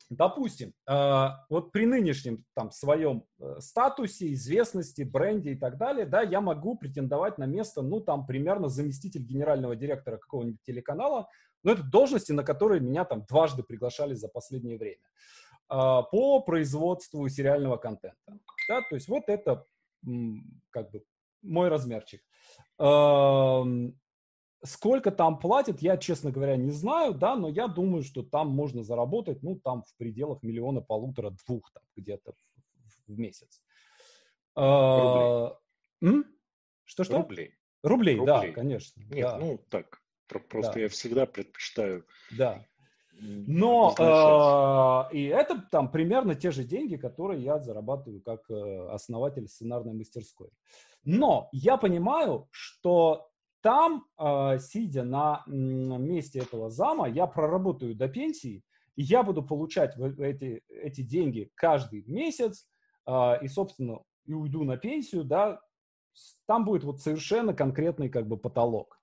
допустим, 0.10 0.74
а, 0.88 1.46
вот 1.50 1.72
при 1.72 1.86
нынешнем 1.86 2.46
там 2.56 2.72
своем 2.72 3.26
э, 3.40 3.60
статусе, 3.60 4.34
известности, 4.34 5.04
бренде 5.04 5.52
и 5.52 5.56
так 5.56 5.78
далее, 5.78 6.06
да, 6.06 6.22
я 6.22 6.42
могу 6.42 6.78
претендовать 6.78 7.38
на 7.38 7.46
место, 7.46 7.82
ну, 7.82 8.00
там, 8.00 8.26
примерно 8.26 8.70
заместитель 8.70 9.24
генерального 9.24 9.76
директора 9.76 10.18
какого-нибудь 10.18 10.62
телеканала, 10.64 11.28
но 11.64 11.72
это 11.72 11.84
должности, 11.84 12.32
на 12.32 12.44
которые 12.44 12.82
меня 12.82 13.06
там 13.06 13.26
дважды 13.26 13.64
приглашали 13.64 14.14
за 14.14 14.28
последнее 14.28 14.78
время 14.78 15.04
а, 15.70 16.04
по 16.04 16.42
производству 16.42 17.28
сериального 17.30 17.78
контента. 17.78 18.18
Да, 18.68 18.82
то 18.82 18.96
есть 18.96 19.08
вот 19.08 19.24
это 19.28 19.66
как 20.70 20.92
бы 20.92 21.04
мой 21.42 21.70
размерчик. 21.70 22.22
Сколько 24.66 25.12
там 25.12 25.40
платят, 25.40 25.82
я, 25.82 25.98
честно 25.98 26.32
говоря, 26.32 26.56
не 26.56 26.72
знаю, 26.72 27.14
да, 27.14 27.36
но 27.36 27.50
я 27.50 27.68
думаю, 27.68 28.02
что 28.02 28.24
там 28.24 28.48
можно 28.48 28.82
заработать, 28.82 29.44
ну, 29.44 29.60
там 29.60 29.84
в 29.84 29.94
пределах 29.98 30.42
миллиона, 30.42 30.80
полутора, 30.80 31.36
двух 31.46 31.70
там 31.74 31.84
где-то 31.98 32.34
в, 33.08 33.20
месяц. 33.20 33.62
А, 34.56 35.58
Что-что? 36.86 37.18
Рублей. 37.18 37.56
Рублей, 37.84 38.16
Рублей, 38.16 38.26
да, 38.26 38.48
конечно. 38.54 39.04
Нет, 39.10 39.24
да. 39.24 39.38
ну 39.38 39.58
так, 39.70 40.02
Просто 40.40 40.74
да. 40.74 40.80
я 40.82 40.90
всегда 40.90 41.26
предпочитаю. 41.26 42.06
Да. 42.32 42.66
Но 43.20 43.94
э, 45.12 45.16
и 45.16 45.26
это 45.26 45.62
там 45.72 45.92
примерно 45.92 46.36
те 46.36 46.52
же 46.52 46.64
деньги, 46.64 46.96
которые 46.96 47.44
я 47.44 47.60
зарабатываю 47.60 48.22
как 48.22 48.50
э, 48.50 48.88
основатель 48.90 49.48
сценарной 49.48 49.94
мастерской. 49.94 50.50
Но 51.04 51.50
я 51.52 51.78
понимаю, 51.78 52.48
что 52.52 53.30
там, 53.62 54.06
э, 54.20 54.60
сидя 54.60 55.04
на 55.04 55.44
месте 55.48 56.40
этого 56.40 56.70
зама, 56.70 57.08
я 57.08 57.28
проработаю 57.28 57.96
до 57.96 58.08
пенсии, 58.10 58.64
и 58.96 59.04
я 59.04 59.24
буду 59.24 59.44
получать 59.44 59.98
эти, 59.98 60.64
эти 60.68 61.02
деньги 61.02 61.50
каждый 61.56 62.04
месяц, 62.06 62.68
э, 63.06 63.12
и, 63.42 63.48
собственно, 63.48 64.02
и 64.26 64.34
уйду 64.34 64.64
на 64.64 64.78
пенсию, 64.78 65.24
да, 65.24 65.62
там 66.46 66.66
будет 66.66 66.84
вот 66.84 67.02
совершенно 67.02 67.54
конкретный 67.54 68.10
как 68.10 68.28
бы 68.28 68.38
потолок. 68.38 69.00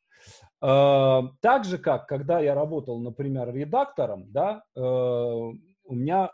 Э, 0.62 1.22
так 1.40 1.64
же, 1.64 1.78
как 1.78 2.06
когда 2.06 2.40
я 2.40 2.54
работал, 2.54 3.00
например, 3.00 3.52
редактором, 3.54 4.30
да, 4.30 4.62
э, 4.76 4.80
у 4.80 5.94
меня, 5.94 6.30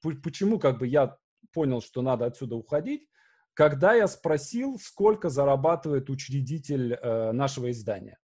почему 0.00 0.58
как 0.58 0.78
бы 0.78 0.86
я 0.86 1.16
понял, 1.52 1.80
что 1.80 2.02
надо 2.02 2.26
отсюда 2.26 2.56
уходить, 2.56 3.08
когда 3.54 3.94
я 3.94 4.06
спросил, 4.06 4.78
сколько 4.78 5.30
зарабатывает 5.30 6.10
учредитель 6.10 6.92
э, 6.92 7.32
нашего 7.32 7.70
издания. 7.70 8.18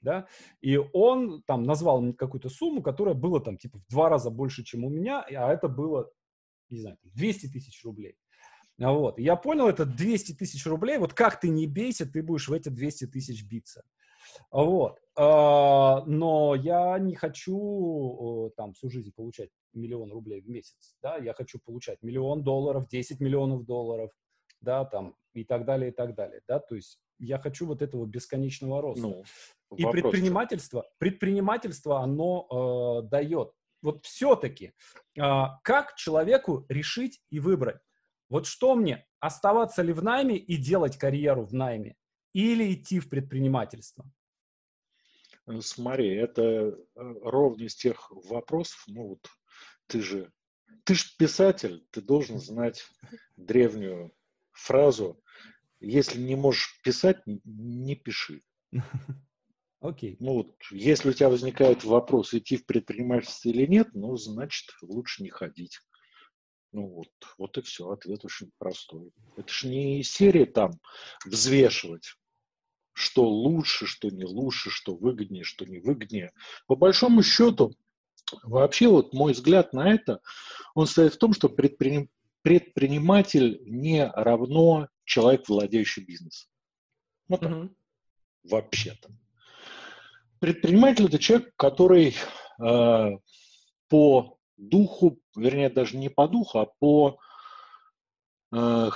Да? 0.00 0.26
И 0.60 0.76
он 0.76 1.42
там 1.46 1.62
назвал 1.62 2.12
какую-то 2.14 2.48
сумму, 2.48 2.82
которая 2.82 3.14
была 3.14 3.40
там 3.40 3.58
типа 3.58 3.78
в 3.78 3.86
два 3.88 4.08
раза 4.08 4.30
больше, 4.30 4.64
чем 4.64 4.84
у 4.84 4.88
меня, 4.88 5.20
а 5.22 5.52
это 5.52 5.68
было, 5.68 6.10
не 6.70 6.80
знаю, 6.80 6.98
200 7.04 7.48
тысяч 7.48 7.84
рублей. 7.84 8.16
Вот. 8.78 9.18
Я 9.18 9.36
понял, 9.36 9.68
это 9.68 9.84
200 9.84 10.32
тысяч 10.32 10.66
рублей, 10.66 10.98
вот 10.98 11.12
как 11.12 11.38
ты 11.38 11.50
не 11.50 11.66
бейся, 11.66 12.10
ты 12.10 12.22
будешь 12.22 12.48
в 12.48 12.52
эти 12.52 12.70
200 12.70 13.08
тысяч 13.08 13.44
биться. 13.44 13.84
Вот. 14.50 14.98
А, 15.16 16.02
но 16.06 16.54
я 16.54 16.98
не 16.98 17.14
хочу 17.14 18.52
там 18.56 18.72
всю 18.72 18.90
жизнь 18.90 19.12
получать 19.14 19.50
миллион 19.72 20.12
рублей 20.12 20.40
в 20.40 20.48
месяц, 20.48 20.96
да, 21.02 21.16
я 21.16 21.32
хочу 21.34 21.58
получать 21.58 22.02
миллион 22.02 22.42
долларов, 22.42 22.88
10 22.88 23.20
миллионов 23.20 23.64
долларов, 23.64 24.10
да, 24.60 24.84
там, 24.84 25.14
и 25.34 25.44
так 25.44 25.64
далее, 25.64 25.90
и 25.90 25.94
так 25.94 26.14
далее, 26.14 26.40
да, 26.48 26.58
то 26.58 26.74
есть 26.74 26.98
я 27.18 27.38
хочу 27.38 27.66
вот 27.66 27.82
этого 27.82 28.06
бесконечного 28.06 28.80
роста. 28.80 29.06
Ну, 29.06 29.24
и 29.76 29.84
предпринимательство, 29.84 30.86
предпринимательство, 30.98 32.00
оно 32.00 33.02
э, 33.04 33.08
дает. 33.08 33.52
Вот 33.82 34.04
все-таки, 34.04 34.72
э, 35.18 35.22
как 35.62 35.94
человеку 35.96 36.66
решить 36.68 37.22
и 37.30 37.38
выбрать? 37.38 37.80
Вот 38.28 38.46
что 38.46 38.74
мне, 38.74 39.06
оставаться 39.20 39.82
ли 39.82 39.92
в 39.92 40.02
найме 40.02 40.36
и 40.36 40.56
делать 40.56 40.96
карьеру 40.96 41.44
в 41.44 41.52
найме, 41.52 41.96
или 42.32 42.72
идти 42.72 43.00
в 43.00 43.08
предпринимательство? 43.08 44.04
Смотри, 45.60 46.14
это 46.14 46.42
э, 46.42 46.74
ровно 46.94 47.64
из 47.64 47.74
тех 47.74 48.10
вопросов, 48.10 48.82
ну 48.86 49.08
вот 49.08 49.28
ты 49.86 50.00
же, 50.00 50.32
ты 50.84 50.94
же 50.94 51.04
писатель, 51.18 51.86
ты 51.90 52.00
должен 52.00 52.38
знать 52.38 52.86
древнюю 53.36 54.12
фразу, 54.52 55.22
если 55.80 56.20
не 56.20 56.36
можешь 56.36 56.80
писать, 56.82 57.22
не 57.26 57.96
пиши. 57.96 58.42
Окей. 59.80 60.12
Okay. 60.12 60.16
Ну 60.20 60.34
вот, 60.34 60.54
если 60.70 61.10
у 61.10 61.12
тебя 61.12 61.30
возникает 61.30 61.84
вопрос, 61.84 62.34
идти 62.34 62.56
в 62.58 62.66
предпринимательство 62.66 63.48
или 63.48 63.66
нет, 63.66 63.88
ну, 63.94 64.14
значит, 64.16 64.68
лучше 64.82 65.22
не 65.22 65.30
ходить. 65.30 65.80
Ну 66.72 66.86
вот, 66.86 67.08
вот 67.38 67.58
и 67.58 67.62
все, 67.62 67.90
ответ 67.90 68.24
очень 68.24 68.52
простой. 68.58 69.10
Это 69.36 69.52
же 69.52 69.68
не 69.68 70.02
серия 70.04 70.46
там 70.46 70.72
взвешивать 71.24 72.14
что 73.00 73.28
лучше, 73.28 73.86
что 73.86 74.10
не 74.10 74.24
лучше, 74.24 74.70
что 74.70 74.94
выгоднее, 74.94 75.44
что 75.44 75.64
не 75.64 75.78
выгоднее. 75.78 76.32
По 76.66 76.76
большому 76.76 77.22
счету, 77.22 77.74
вообще 78.42 78.88
вот 78.88 79.12
мой 79.12 79.32
взгляд 79.32 79.72
на 79.72 79.92
это, 79.92 80.20
он 80.74 80.86
стоит 80.86 81.14
в 81.14 81.18
том, 81.18 81.32
что 81.32 81.48
предприним, 81.48 82.10
предприниматель 82.42 83.60
не 83.64 84.06
равно 84.06 84.88
человек, 85.04 85.48
владеющий 85.48 86.04
бизнесом. 86.04 86.50
Ну 87.28 87.38
так, 87.38 87.50
mm-hmm. 87.50 87.70
вообще-то. 88.44 89.10
Предприниматель 90.38 91.06
это 91.06 91.18
человек, 91.18 91.52
который 91.56 92.16
э, 92.62 93.18
по 93.88 94.38
духу, 94.56 95.18
вернее, 95.36 95.70
даже 95.70 95.96
не 95.96 96.08
по 96.08 96.28
духу, 96.28 96.58
а 96.60 96.66
по 96.66 97.18
э, 98.52 98.90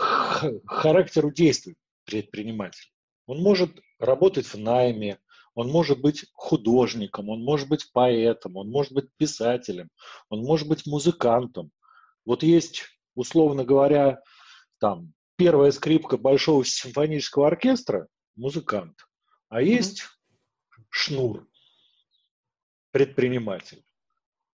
характеру 0.67 1.33
действий 1.33 1.77
предпринимателя. 2.05 2.91
Он 3.27 3.43
может 3.43 3.81
работать 3.99 4.47
в 4.47 4.59
найме, 4.59 5.19
он 5.55 5.71
может 5.71 6.01
быть 6.01 6.27
художником, 6.33 7.29
он 7.29 7.43
может 7.43 7.69
быть 7.69 7.91
поэтом, 7.93 8.57
он 8.57 8.71
может 8.71 8.93
быть 8.93 9.09
писателем, 9.17 9.89
он 10.29 10.41
может 10.41 10.69
быть 10.69 10.87
музыкантом. 10.87 11.71
Вот 12.25 12.43
есть, 12.43 12.85
условно 13.15 13.65
говоря, 13.65 14.21
там 14.79 15.13
первая 15.37 15.71
скрипка 15.71 16.17
Большого 16.17 16.65
симфонического 16.65 17.47
оркестра– 17.47 18.09
музыкант, 18.37 18.97
а 19.49 19.63
есть 19.63 20.01
mm-hmm. 20.03 20.83
шнур, 20.91 21.49
предприниматель. 22.91 23.85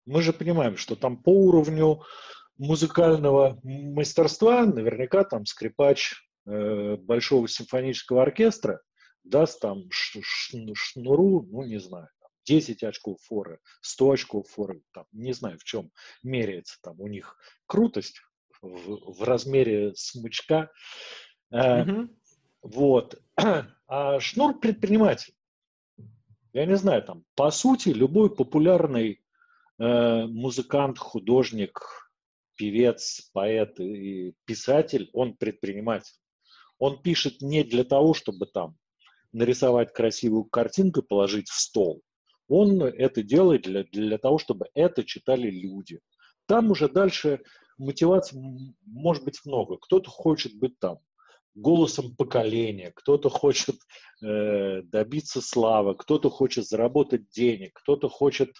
Мы 0.06 0.22
же 0.22 0.34
понимаем, 0.34 0.78
что 0.78 0.96
там 0.96 1.22
по 1.22 1.30
уровню 1.30 2.04
музыкального 2.58 3.60
мастерства 3.64 4.66
наверняка 4.66 5.24
там 5.24 5.46
скрипач 5.46 6.14
э, 6.46 6.96
большого 6.96 7.48
симфонического 7.48 8.22
оркестра 8.22 8.82
даст 9.26 9.60
там 9.60 9.90
шнуру, 9.92 11.48
ну 11.52 11.64
не 11.64 11.80
знаю, 11.80 12.08
10 12.46 12.84
очков 12.84 13.20
форы, 13.22 13.60
100 13.82 14.12
очков 14.12 14.48
форы, 14.50 14.82
там, 14.94 15.06
не 15.12 15.34
знаю, 15.34 15.58
в 15.60 15.64
чем 15.64 15.92
меряется 16.24 16.78
там 16.82 17.00
у 17.02 17.08
них 17.08 17.38
крутость 17.66 18.22
в, 18.62 19.14
в 19.18 19.24
размере 19.24 19.94
смычка. 19.96 20.72
Mm-hmm. 21.52 22.10
Вот. 22.62 23.22
А 23.88 24.20
шнур 24.20 24.60
предприниматель. 24.60 25.36
Я 26.54 26.66
не 26.66 26.76
знаю, 26.76 27.04
там, 27.04 27.24
по 27.36 27.52
сути, 27.52 27.90
любой 27.90 28.36
популярный 28.36 29.24
э, 29.78 30.26
музыкант, 30.26 30.98
художник, 30.98 31.82
певец, 32.56 33.30
поэт 33.32 33.80
и 33.80 34.34
писатель, 34.46 35.12
он 35.14 35.38
предприниматель. 35.38 36.16
Он 36.80 37.00
пишет 37.00 37.42
не 37.42 37.64
для 37.64 37.84
того, 37.84 38.16
чтобы 38.16 38.48
там 38.48 38.76
нарисовать 39.36 39.94
красивую 39.94 40.46
картинку 40.46 41.02
и 41.02 41.06
положить 41.06 41.50
в 41.50 41.60
стол. 41.60 42.02
Он 42.48 42.82
это 42.82 43.22
делает 43.22 43.64
для, 43.64 43.84
для 43.84 44.18
того, 44.18 44.38
чтобы 44.38 44.68
это 44.74 45.04
читали 45.04 45.50
люди. 45.50 46.00
Там 46.48 46.72
уже 46.72 46.88
дальше 46.88 47.42
мотиваций 47.78 48.40
может 48.86 49.24
быть 49.24 49.40
много. 49.46 49.78
Кто-то 49.78 50.10
хочет 50.10 50.58
быть 50.58 50.80
там 50.80 51.00
голосом 51.54 52.16
поколения, 52.16 52.92
кто-то 52.96 53.30
хочет 53.30 53.76
э, 54.24 54.82
добиться 54.84 55.42
славы, 55.42 55.96
кто-то 55.96 56.30
хочет 56.30 56.66
заработать 56.68 57.30
денег, 57.30 57.72
кто-то 57.74 58.10
хочет 58.10 58.52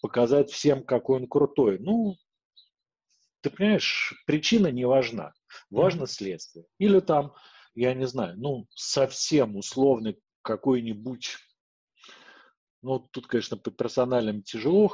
показать 0.00 0.50
всем, 0.50 0.84
какой 0.84 1.20
он 1.20 1.28
крутой. 1.28 1.78
Ну, 1.78 2.16
ты 3.40 3.50
понимаешь, 3.50 4.14
причина 4.26 4.68
не 4.68 4.86
важна, 4.86 5.32
важно 5.70 6.06
следствие. 6.06 6.66
Или 6.78 7.00
там, 7.00 7.32
я 7.76 7.94
не 7.94 8.06
знаю, 8.06 8.36
ну, 8.38 8.66
совсем 8.74 9.56
условный 9.56 10.18
какой-нибудь 10.42 11.36
ну, 12.82 13.00
тут, 13.00 13.26
конечно, 13.26 13.56
по 13.56 13.72
персональным 13.72 14.42
тяжело 14.42 14.88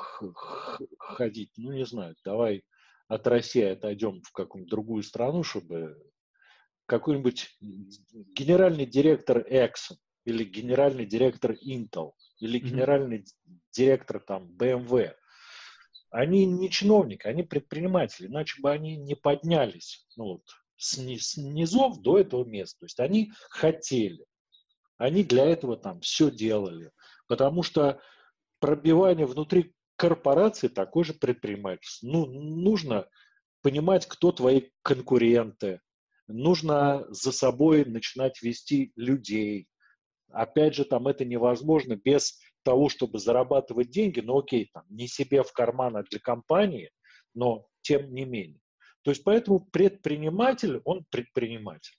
ходить. 0.99 1.51
Ну, 1.59 1.73
не 1.73 1.85
знаю, 1.85 2.17
давай 2.25 2.65
от 3.07 3.27
России 3.27 3.65
отойдем 3.65 4.23
в 4.23 4.33
какую-нибудь 4.33 4.71
другую 4.71 5.03
страну, 5.03 5.43
чтобы 5.43 5.99
какой-нибудь 6.87 7.55
генеральный 7.61 8.87
директор 8.87 9.39
Exxon 9.41 9.97
или 10.25 10.45
генеральный 10.45 11.05
директор 11.05 11.53
Intel 11.53 12.12
или 12.39 12.59
генеральный 12.59 13.19
mm-hmm. 13.19 13.59
директор 13.73 14.21
там 14.21 14.57
BMW, 14.57 15.12
они 16.11 16.47
не 16.47 16.71
чиновники, 16.71 17.27
они 17.27 17.43
предприниматели, 17.43 18.27
иначе 18.27 18.61
бы 18.62 18.71
они 18.71 18.97
не 18.97 19.17
поднялись 19.17 20.07
ну, 20.17 20.25
вот, 20.25 20.45
с, 20.83 21.37
низов 21.37 22.01
до 22.01 22.19
этого 22.19 22.45
места. 22.45 22.81
То 22.81 22.85
есть 22.87 23.01
они 23.01 23.33
хотели, 23.51 24.25
они 24.99 25.25
для 25.25 25.45
этого 25.45 25.77
там 25.77 26.01
все 26.01 26.31
делали. 26.31 26.91
Потому 27.29 27.62
что 27.62 28.01
пробивание 28.59 29.27
внутри 29.27 29.75
корпорации 29.97 30.69
такой 30.69 31.05
же 31.05 31.15
предпринимательство. 31.15 32.07
Ну, 32.07 32.27
нужно 32.27 33.07
понимать, 33.62 34.07
кто 34.07 34.33
твои 34.33 34.71
конкуренты. 34.83 35.81
Нужно 36.27 37.07
за 37.11 37.33
собой 37.33 37.85
начинать 37.85 38.43
вести 38.43 38.93
людей. 38.97 39.69
Опять 40.31 40.75
же, 40.75 40.85
там 40.85 41.09
это 41.09 41.25
невозможно 41.25 41.97
без 41.97 42.39
того, 42.65 42.89
чтобы 42.89 43.19
зарабатывать 43.19 43.91
деньги. 43.91 44.21
Ну, 44.21 44.39
окей, 44.39 44.71
там, 44.73 44.85
не 44.89 45.07
себе 45.09 45.43
в 45.43 45.53
карман, 45.53 45.97
а 45.97 46.03
для 46.05 46.19
компании, 46.19 46.91
но 47.35 47.67
тем 47.83 48.12
не 48.12 48.25
менее. 48.25 48.62
То 49.02 49.11
есть, 49.11 49.25
поэтому 49.25 49.61
предприниматель, 49.61 50.80
он 50.85 51.04
предприниматель. 51.11 51.97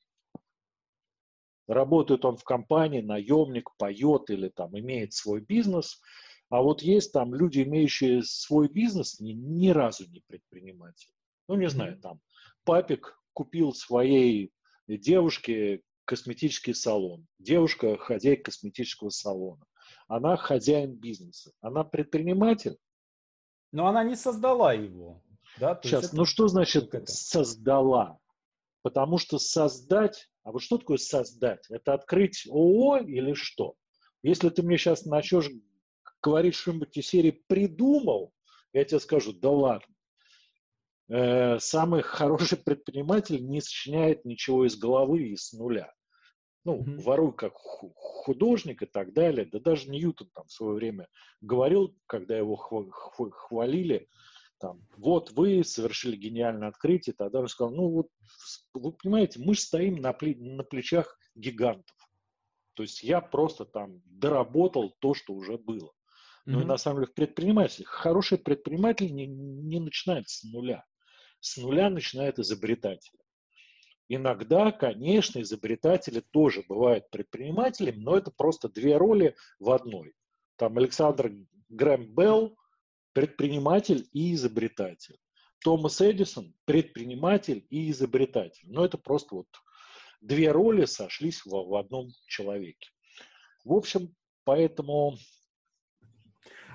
Работает 1.67 2.25
он 2.25 2.37
в 2.37 2.43
компании, 2.43 3.01
наемник, 3.01 3.69
поет 3.77 4.29
или 4.29 4.49
там 4.49 4.77
имеет 4.77 5.13
свой 5.13 5.41
бизнес. 5.41 6.01
А 6.49 6.61
вот 6.61 6.81
есть 6.81 7.13
там 7.13 7.33
люди, 7.33 7.61
имеющие 7.61 8.21
свой 8.23 8.67
бизнес, 8.67 9.19
ни, 9.19 9.31
ни 9.31 9.69
разу 9.69 10.09
не 10.09 10.21
предприниматели. 10.27 11.13
Ну, 11.47 11.55
не 11.55 11.69
знаю, 11.69 11.99
там 11.99 12.19
папик 12.63 13.19
купил 13.33 13.73
своей 13.73 14.51
девушке 14.87 15.81
косметический 16.05 16.73
салон. 16.73 17.27
Девушка 17.39 17.97
хозяйка 17.97 18.45
косметического 18.45 19.09
салона. 19.09 19.65
Она 20.07 20.35
хозяин 20.35 20.95
бизнеса. 20.95 21.51
Она 21.61 21.83
предприниматель. 21.83 22.77
Но 23.71 23.87
она 23.87 24.03
не 24.03 24.15
создала 24.15 24.73
его. 24.73 25.23
Да? 25.59 25.75
То 25.75 25.87
Сейчас, 25.87 26.05
это... 26.05 26.15
ну 26.15 26.25
что 26.25 26.47
значит 26.47 26.89
создала? 27.07 28.19
Потому 28.81 29.17
что 29.17 29.39
создать 29.39 30.29
а 30.43 30.51
вот 30.51 30.61
что 30.61 30.77
такое 30.77 30.97
создать? 30.97 31.65
Это 31.69 31.93
открыть 31.93 32.45
ООО 32.47 32.97
или 32.97 33.33
что? 33.33 33.75
Если 34.21 34.49
ты 34.49 34.61
мне 34.61 34.77
сейчас 34.77 35.05
начнешь 35.05 35.49
говорить 36.21 36.55
что-нибудь 36.55 36.95
из 36.97 37.07
серии 37.07 37.43
«придумал», 37.47 38.33
я 38.73 38.83
тебе 38.83 38.99
скажу, 38.99 39.33
да 39.33 39.49
ладно. 39.49 39.95
Э, 41.09 41.59
самый 41.59 42.01
хороший 42.01 42.57
предприниматель 42.57 43.45
не 43.45 43.61
сочиняет 43.61 44.25
ничего 44.25 44.65
из 44.65 44.77
головы 44.77 45.29
и 45.29 45.35
с 45.35 45.53
нуля. 45.53 45.93
Ну, 46.65 46.81
mm-hmm. 46.81 47.01
воруй 47.01 47.33
как 47.33 47.53
художник 47.55 48.83
и 48.83 48.85
так 48.85 49.13
далее. 49.13 49.45
Да 49.45 49.59
даже 49.59 49.89
Ньютон 49.89 50.29
там 50.33 50.45
в 50.45 50.51
свое 50.51 50.75
время 50.75 51.09
говорил, 51.41 51.95
когда 52.05 52.37
его 52.37 52.55
хвалили, 52.55 54.07
там, 54.63 54.79
вот 54.95 55.31
вы 55.31 55.61
совершили 55.65 56.15
гениальное 56.15 56.69
открытие, 56.69 57.13
тогда 57.13 57.41
он 57.41 57.49
сказал, 57.49 57.75
ну 57.75 57.89
вот, 57.89 58.07
вы 58.73 58.93
понимаете, 58.93 59.41
мы 59.41 59.55
же 59.55 59.59
стоим 59.59 59.95
на, 59.95 60.15
на 60.21 60.63
плечах 60.63 61.19
гигантов. 61.35 61.97
То 62.73 62.83
есть 62.83 63.03
я 63.03 63.19
просто 63.19 63.65
там 63.65 64.01
доработал 64.05 64.95
то, 64.99 65.13
что 65.13 65.33
уже 65.33 65.57
было. 65.57 65.91
Ну 66.45 66.59
mm-hmm. 66.59 66.63
и 66.63 66.65
на 66.65 66.77
самом 66.77 66.99
деле 66.99 67.11
в 67.11 67.13
предпринимателях 67.13 67.89
хороший 67.89 68.37
предприниматель 68.37 69.13
не, 69.13 69.27
не 69.27 69.81
начинает 69.81 70.29
с 70.29 70.43
нуля. 70.45 70.85
С 71.41 71.57
нуля 71.57 71.89
начинает 71.89 72.39
изобретатель. 72.39 73.19
Иногда, 74.07 74.71
конечно, 74.71 75.41
изобретатели 75.41 76.21
тоже 76.31 76.63
бывают 76.69 77.09
предпринимателями, 77.09 77.97
но 77.97 78.15
это 78.15 78.31
просто 78.31 78.69
две 78.69 78.95
роли 78.95 79.35
в 79.59 79.71
одной. 79.71 80.13
Там 80.55 80.77
Александр 80.77 81.33
Грэм 81.67 82.15
Белл 82.15 82.55
предприниматель 83.13 84.07
и 84.11 84.33
изобретатель. 84.33 85.17
Томас 85.63 86.01
Эдисон– 86.01 86.53
предприниматель 86.65 87.65
и 87.69 87.89
изобретатель. 87.89 88.65
Но 88.67 88.83
это 88.83 88.97
просто 88.97 89.35
вот 89.35 89.47
две 90.21 90.51
роли 90.51 90.85
сошлись 90.85 91.45
в, 91.45 91.49
в 91.49 91.75
одном 91.75 92.09
человеке. 92.27 92.89
В 93.63 93.73
общем, 93.73 94.13
поэтому... 94.43 95.17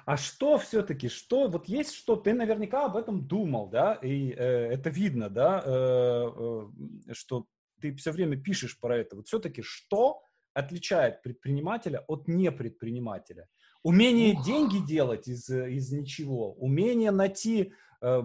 А 0.07 0.16
что 0.16 0.57
все-таки, 0.57 1.11
что, 1.11 1.48
вот 1.48 1.68
есть 1.68 1.94
что, 1.94 2.16
ты 2.16 2.33
наверняка 2.33 2.87
об 2.87 2.96
этом 2.96 3.29
думал, 3.29 3.68
да, 3.68 3.92
и 3.96 4.31
э, 4.31 4.72
это 4.72 4.88
видно, 4.88 5.29
да, 5.29 5.62
э, 5.62 5.68
э, 5.68 7.12
что 7.12 7.44
ты 7.79 7.94
все 7.96 8.11
время 8.11 8.40
пишешь 8.40 8.81
про 8.81 8.96
это. 8.96 9.16
Вот 9.16 9.27
все-таки 9.27 9.61
что 9.61 10.22
отличает 10.55 11.20
предпринимателя 11.22 12.05
от 12.09 12.27
непредпринимателя? 12.27 13.48
Умение 13.88 14.35
Ух. 14.35 14.44
деньги 14.44 14.87
делать 14.87 15.29
из, 15.29 15.48
из 15.48 15.90
ничего, 15.92 16.53
умение 16.59 17.11
найти, 17.11 17.72
э, 18.03 18.22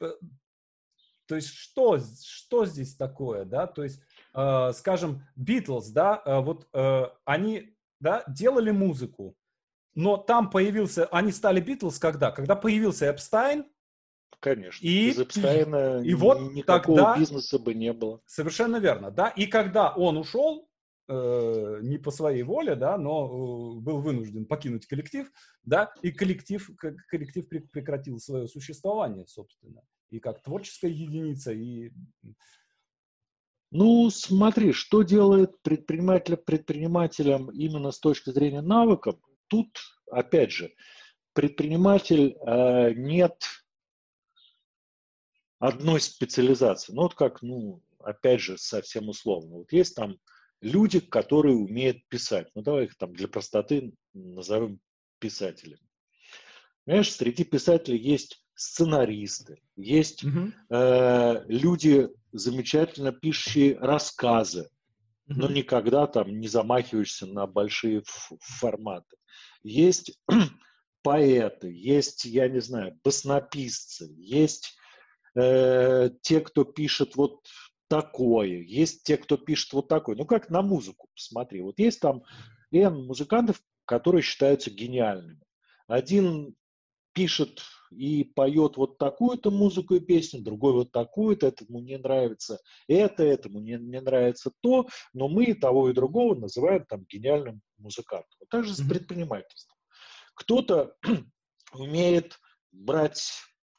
то 0.00 1.34
есть 1.36 1.54
что, 1.54 2.00
что 2.24 2.66
здесь 2.66 2.96
такое, 2.96 3.44
да, 3.44 3.68
то 3.68 3.84
есть, 3.84 4.02
э, 4.34 4.72
скажем, 4.74 5.22
Битлз, 5.36 5.90
да, 5.90 6.20
э, 6.26 6.40
вот 6.40 6.66
э, 6.72 7.04
они, 7.24 7.76
да, 8.00 8.24
делали 8.26 8.72
музыку, 8.72 9.36
но 9.94 10.16
там 10.16 10.50
появился, 10.50 11.06
они 11.12 11.30
стали 11.30 11.60
Битлз 11.60 12.00
когда? 12.00 12.32
Когда 12.32 12.56
появился 12.56 13.08
Эпстайн, 13.08 13.64
Конечно. 14.40 14.84
И, 14.84 15.10
Без 15.10 15.20
Эпстайна 15.20 16.02
и, 16.02 16.08
и 16.08 16.14
вот 16.14 16.52
никакого 16.52 16.98
тогда, 16.98 17.16
бизнеса 17.16 17.60
бы 17.60 17.74
не 17.74 17.92
было. 17.92 18.20
Совершенно 18.26 18.78
верно, 18.78 19.12
да. 19.12 19.28
И 19.28 19.46
когда 19.46 19.92
он 19.92 20.16
ушел, 20.18 20.65
э, 21.08 21.78
не 21.82 21.98
по 21.98 22.10
своей 22.10 22.42
воле, 22.42 22.74
да, 22.74 22.96
но 22.98 23.26
э, 23.26 23.80
был 23.80 24.00
вынужден 24.00 24.46
покинуть 24.46 24.86
коллектив, 24.86 25.30
да, 25.64 25.92
и 26.02 26.10
коллектив, 26.10 26.68
коллектив 27.08 27.48
прекратил 27.70 28.18
свое 28.18 28.48
существование, 28.48 29.26
собственно, 29.26 29.82
и 30.10 30.18
как 30.18 30.42
творческая 30.42 30.90
единица, 30.90 31.52
и... 31.52 31.92
Ну, 33.72 34.10
смотри, 34.10 34.72
что 34.72 35.02
делает 35.02 35.60
предпринимателя 35.62 36.36
предпринимателем 36.36 37.50
именно 37.50 37.90
с 37.90 37.98
точки 37.98 38.30
зрения 38.30 38.62
навыков. 38.62 39.16
Тут, 39.48 39.78
опять 40.10 40.52
же, 40.52 40.72
предприниматель 41.32 42.36
э, 42.46 42.92
нет 42.94 43.44
одной 45.58 46.00
специализации. 46.00 46.92
Ну, 46.92 47.02
вот 47.02 47.14
как, 47.14 47.42
ну, 47.42 47.82
опять 47.98 48.40
же, 48.40 48.56
совсем 48.56 49.08
условно. 49.08 49.58
Вот 49.58 49.72
есть 49.72 49.94
там 49.94 50.16
люди, 50.60 51.00
которые 51.00 51.56
умеют 51.56 52.06
писать. 52.08 52.48
Ну, 52.54 52.62
давай 52.62 52.84
их 52.84 52.96
там 52.96 53.12
для 53.14 53.28
простоты 53.28 53.92
назовем 54.14 54.80
писателями. 55.18 55.80
Понимаешь, 56.84 57.12
среди 57.12 57.44
писателей 57.44 57.98
есть 57.98 58.44
сценаристы, 58.54 59.60
есть 59.76 60.24
угу. 60.24 60.52
э, 60.70 61.44
люди, 61.48 62.08
замечательно 62.32 63.12
пишущие 63.12 63.78
рассказы, 63.78 64.70
угу. 65.28 65.40
но 65.40 65.48
никогда 65.48 66.06
там 66.06 66.38
не 66.38 66.48
замахиваешься 66.48 67.26
на 67.26 67.46
большие 67.46 68.02
форматы. 68.40 69.16
Есть 69.62 70.18
поэты, 71.02 71.70
есть, 71.72 72.24
я 72.24 72.48
не 72.48 72.60
знаю, 72.60 72.98
баснописцы, 73.04 74.14
есть 74.16 74.76
э, 75.34 76.10
те, 76.22 76.40
кто 76.40 76.64
пишет 76.64 77.16
вот 77.16 77.46
такое, 77.88 78.62
есть 78.62 79.04
те, 79.04 79.16
кто 79.16 79.36
пишет 79.36 79.72
вот 79.72 79.88
такое. 79.88 80.16
Ну, 80.16 80.24
как 80.24 80.50
на 80.50 80.62
музыку, 80.62 81.08
посмотри. 81.14 81.60
Вот 81.62 81.78
есть 81.78 82.00
там 82.00 82.22
N 82.72 83.06
музыкантов, 83.06 83.60
которые 83.84 84.22
считаются 84.22 84.70
гениальными. 84.70 85.40
Один 85.86 86.54
пишет 87.12 87.62
и 87.90 88.24
поет 88.24 88.76
вот 88.76 88.98
такую-то 88.98 89.50
музыку 89.50 89.94
и 89.94 90.00
песню, 90.00 90.42
другой 90.42 90.72
вот 90.72 90.92
такую-то, 90.92 91.46
этому 91.46 91.80
не 91.80 91.96
нравится 91.96 92.60
это, 92.88 93.22
этому 93.22 93.60
не, 93.60 93.78
не 93.78 94.00
нравится 94.00 94.52
то, 94.60 94.86
но 95.14 95.28
мы 95.28 95.54
того 95.54 95.88
и 95.88 95.94
другого 95.94 96.34
называем 96.34 96.84
там 96.84 97.06
гениальным 97.08 97.62
музыкантом. 97.78 98.36
Вот 98.40 98.48
так 98.50 98.64
же 98.64 98.74
с 98.74 98.86
предпринимательством. 98.86 99.76
Кто-то 100.34 100.94
умеет 101.72 102.38
брать 102.70 103.32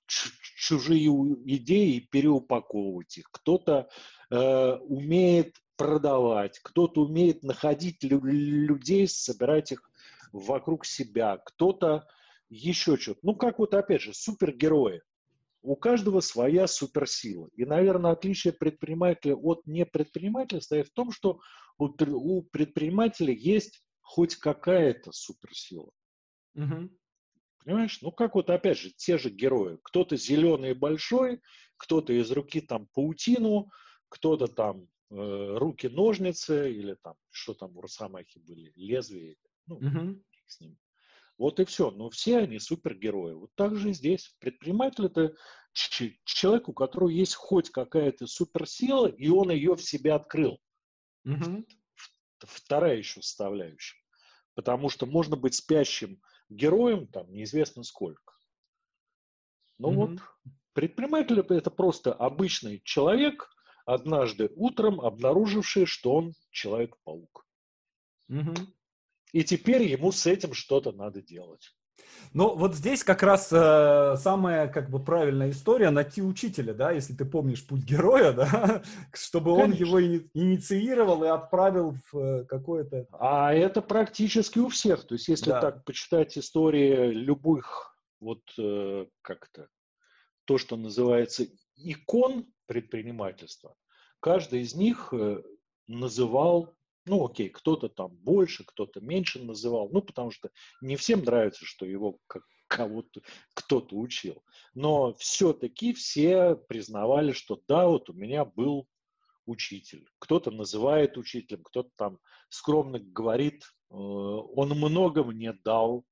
чужие 0.08 1.10
идеи 1.46 1.96
и 1.98 2.08
переупаковывать 2.08 3.18
их. 3.18 3.30
Кто-то 3.32 3.90
э, 4.30 4.72
умеет 4.82 5.56
продавать, 5.76 6.60
кто-то 6.60 7.02
умеет 7.02 7.44
находить 7.44 8.04
людей, 8.04 9.08
собирать 9.08 9.72
их 9.72 9.90
вокруг 10.32 10.86
себя, 10.86 11.38
кто-то 11.38 12.08
еще 12.50 12.98
что-то. 12.98 13.20
Ну, 13.24 13.36
как 13.36 13.60
вот, 13.60 13.74
опять 13.74 14.02
же, 14.02 14.14
супергерои. 14.14 15.02
У 15.62 15.76
каждого 15.76 16.22
своя 16.22 16.68
суперсила. 16.68 17.50
И, 17.56 17.66
наверное, 17.66 18.12
отличие 18.12 18.54
предпринимателя 18.54 19.36
от 19.36 19.66
непредпринимателя 19.66 20.62
стоит 20.62 20.88
в 20.88 20.94
том, 20.94 21.12
что 21.12 21.42
у 21.78 22.42
предпринимателя 22.44 23.34
есть 23.34 23.84
хоть 24.02 24.36
какая-то 24.36 25.12
суперсила. 25.12 25.92
Угу. 26.56 26.90
Понимаешь? 27.68 28.02
Ну, 28.02 28.14
как 28.14 28.36
вот, 28.36 28.50
опять 28.50 28.78
же, 28.78 28.92
те 28.92 29.18
же 29.18 29.30
герои. 29.30 29.78
Кто-то 29.84 30.16
зеленый 30.16 30.70
и 30.70 30.74
большой, 30.74 31.42
кто-то 31.76 32.14
из 32.14 32.32
руки 32.32 32.62
там 32.62 32.88
паутину, 32.94 33.70
кто-то 34.08 34.48
там 34.48 34.88
э, 35.10 35.58
руки-ножницы, 35.58 36.72
или 36.74 36.94
там, 36.94 37.16
что 37.30 37.54
там 37.54 37.76
у 37.76 37.82
Росомахи 37.82 38.40
были, 38.40 38.72
лезвие. 38.78 39.36
Ну, 39.66 39.76
угу. 39.76 40.24
с 40.46 40.62
ним. 40.62 40.78
Вот 41.38 41.60
и 41.60 41.66
все. 41.66 41.92
Но 41.92 42.10
все 42.10 42.38
они 42.38 42.58
супергерои. 42.58 43.34
Вот 43.34 43.52
так 43.56 43.76
же 43.76 43.90
и 43.90 43.94
здесь. 43.94 44.34
Предприниматель– 44.40 45.06
это 45.08 45.36
человек, 45.74 46.70
у 46.70 46.74
которого 46.74 47.10
есть 47.10 47.36
хоть 47.36 47.70
какая-то 47.70 48.28
суперсила, 48.28 49.08
и 49.08 49.28
он 49.28 49.52
ее 49.52 49.76
в 49.76 49.84
себе 49.84 50.14
открыл. 50.14 50.58
Угу. 51.26 51.66
Вторая 52.40 52.96
еще 52.96 53.22
составляющая. 53.22 54.00
Потому 54.56 54.88
что 54.88 55.06
можно 55.06 55.36
быть 55.36 55.56
спящим 55.56 56.22
героем 56.50 57.08
там 57.08 57.32
неизвестно 57.32 57.84
сколько. 57.84 58.34
Ну 59.78 59.90
угу. 59.90 59.96
вот, 59.96 60.20
предприниматель– 60.74 61.40
это 61.50 61.70
просто 61.70 62.14
обычный 62.14 62.82
человек, 62.84 63.50
однажды 63.86 64.52
утром 64.56 65.00
обнаруживший, 65.02 65.86
что 65.86 66.16
он 66.16 66.34
Человек-паук. 66.52 67.46
Угу. 68.30 68.54
И 69.34 69.44
теперь 69.44 69.84
ему 69.84 70.12
с 70.12 70.26
этим 70.26 70.54
что-то 70.54 70.92
надо 70.92 71.22
делать. 71.22 71.76
Ну, 72.34 72.56
вот 72.56 72.76
здесь 72.76 73.04
как 73.04 73.24
раз 73.24 73.50
э, 73.52 74.16
самая 74.18 74.68
как 74.68 74.90
бы 74.90 75.04
правильная 75.04 75.50
история 75.50 75.90
найти 75.90 76.22
учителя, 76.22 76.74
да, 76.74 76.92
если 76.92 77.14
ты 77.14 77.26
помнишь 77.26 77.66
путь 77.66 77.82
героя, 77.84 78.32
да, 78.34 78.84
чтобы 79.14 79.56
Конечно. 79.56 79.64
он 79.64 79.72
его 79.72 80.00
ини- 80.00 80.30
инициировал 80.34 81.24
и 81.24 81.28
отправил 81.28 81.96
в 82.12 82.18
э, 82.18 82.46
какое-то. 82.46 83.08
А 83.14 83.54
это 83.54 83.82
практически 83.82 84.60
у 84.60 84.70
всех. 84.70 85.06
То 85.08 85.16
есть, 85.16 85.28
если 85.28 85.52
да. 85.52 85.62
так 85.62 85.86
почитать 85.86 86.38
истории 86.38 87.12
любых, 87.12 87.98
вот 88.20 88.42
э, 88.60 89.06
как-то 89.22 89.68
то, 90.46 90.58
что 90.58 90.76
называется 90.76 91.46
икон 91.76 92.46
предпринимательства, 92.68 93.76
каждый 94.20 94.62
из 94.62 94.76
них 94.76 95.10
э, 95.12 95.42
называл 95.88 96.77
ну, 97.08 97.26
окей, 97.26 97.50
кто-то 97.50 97.90
там 97.90 98.16
больше, 98.16 98.64
кто-то 98.66 99.02
меньше 99.02 99.44
называл, 99.44 99.90
ну, 99.92 100.02
потому 100.02 100.32
что 100.32 100.50
не 100.82 100.96
всем 100.96 101.24
нравится, 101.24 101.66
что 101.66 101.86
его 101.86 102.20
как 102.28 102.44
кого-то 102.68 103.22
кто-то 103.54 103.96
учил. 103.96 104.44
Но 104.76 105.14
все-таки 105.14 105.94
все 105.94 106.56
признавали, 106.56 107.32
что 107.32 107.62
да, 107.68 107.88
вот 107.88 108.10
у 108.10 108.14
меня 108.14 108.46
был 108.46 108.88
учитель. 109.46 110.06
Кто-то 110.20 110.52
называет 110.52 111.18
учителем, 111.18 111.64
кто-то 111.64 111.90
там 111.96 112.20
скромно 112.50 113.00
говорит, 113.00 113.64
э, 113.64 113.96
он 113.96 114.70
много 114.70 115.24
мне 115.24 115.54
дал, 115.54 116.06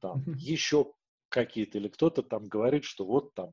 там, 0.00 0.24
еще 0.34 0.92
какие-то, 1.28 1.78
или 1.78 1.88
кто-то 1.88 2.22
там 2.22 2.46
говорит, 2.46 2.84
что 2.84 3.04
вот 3.04 3.34
там 3.34 3.52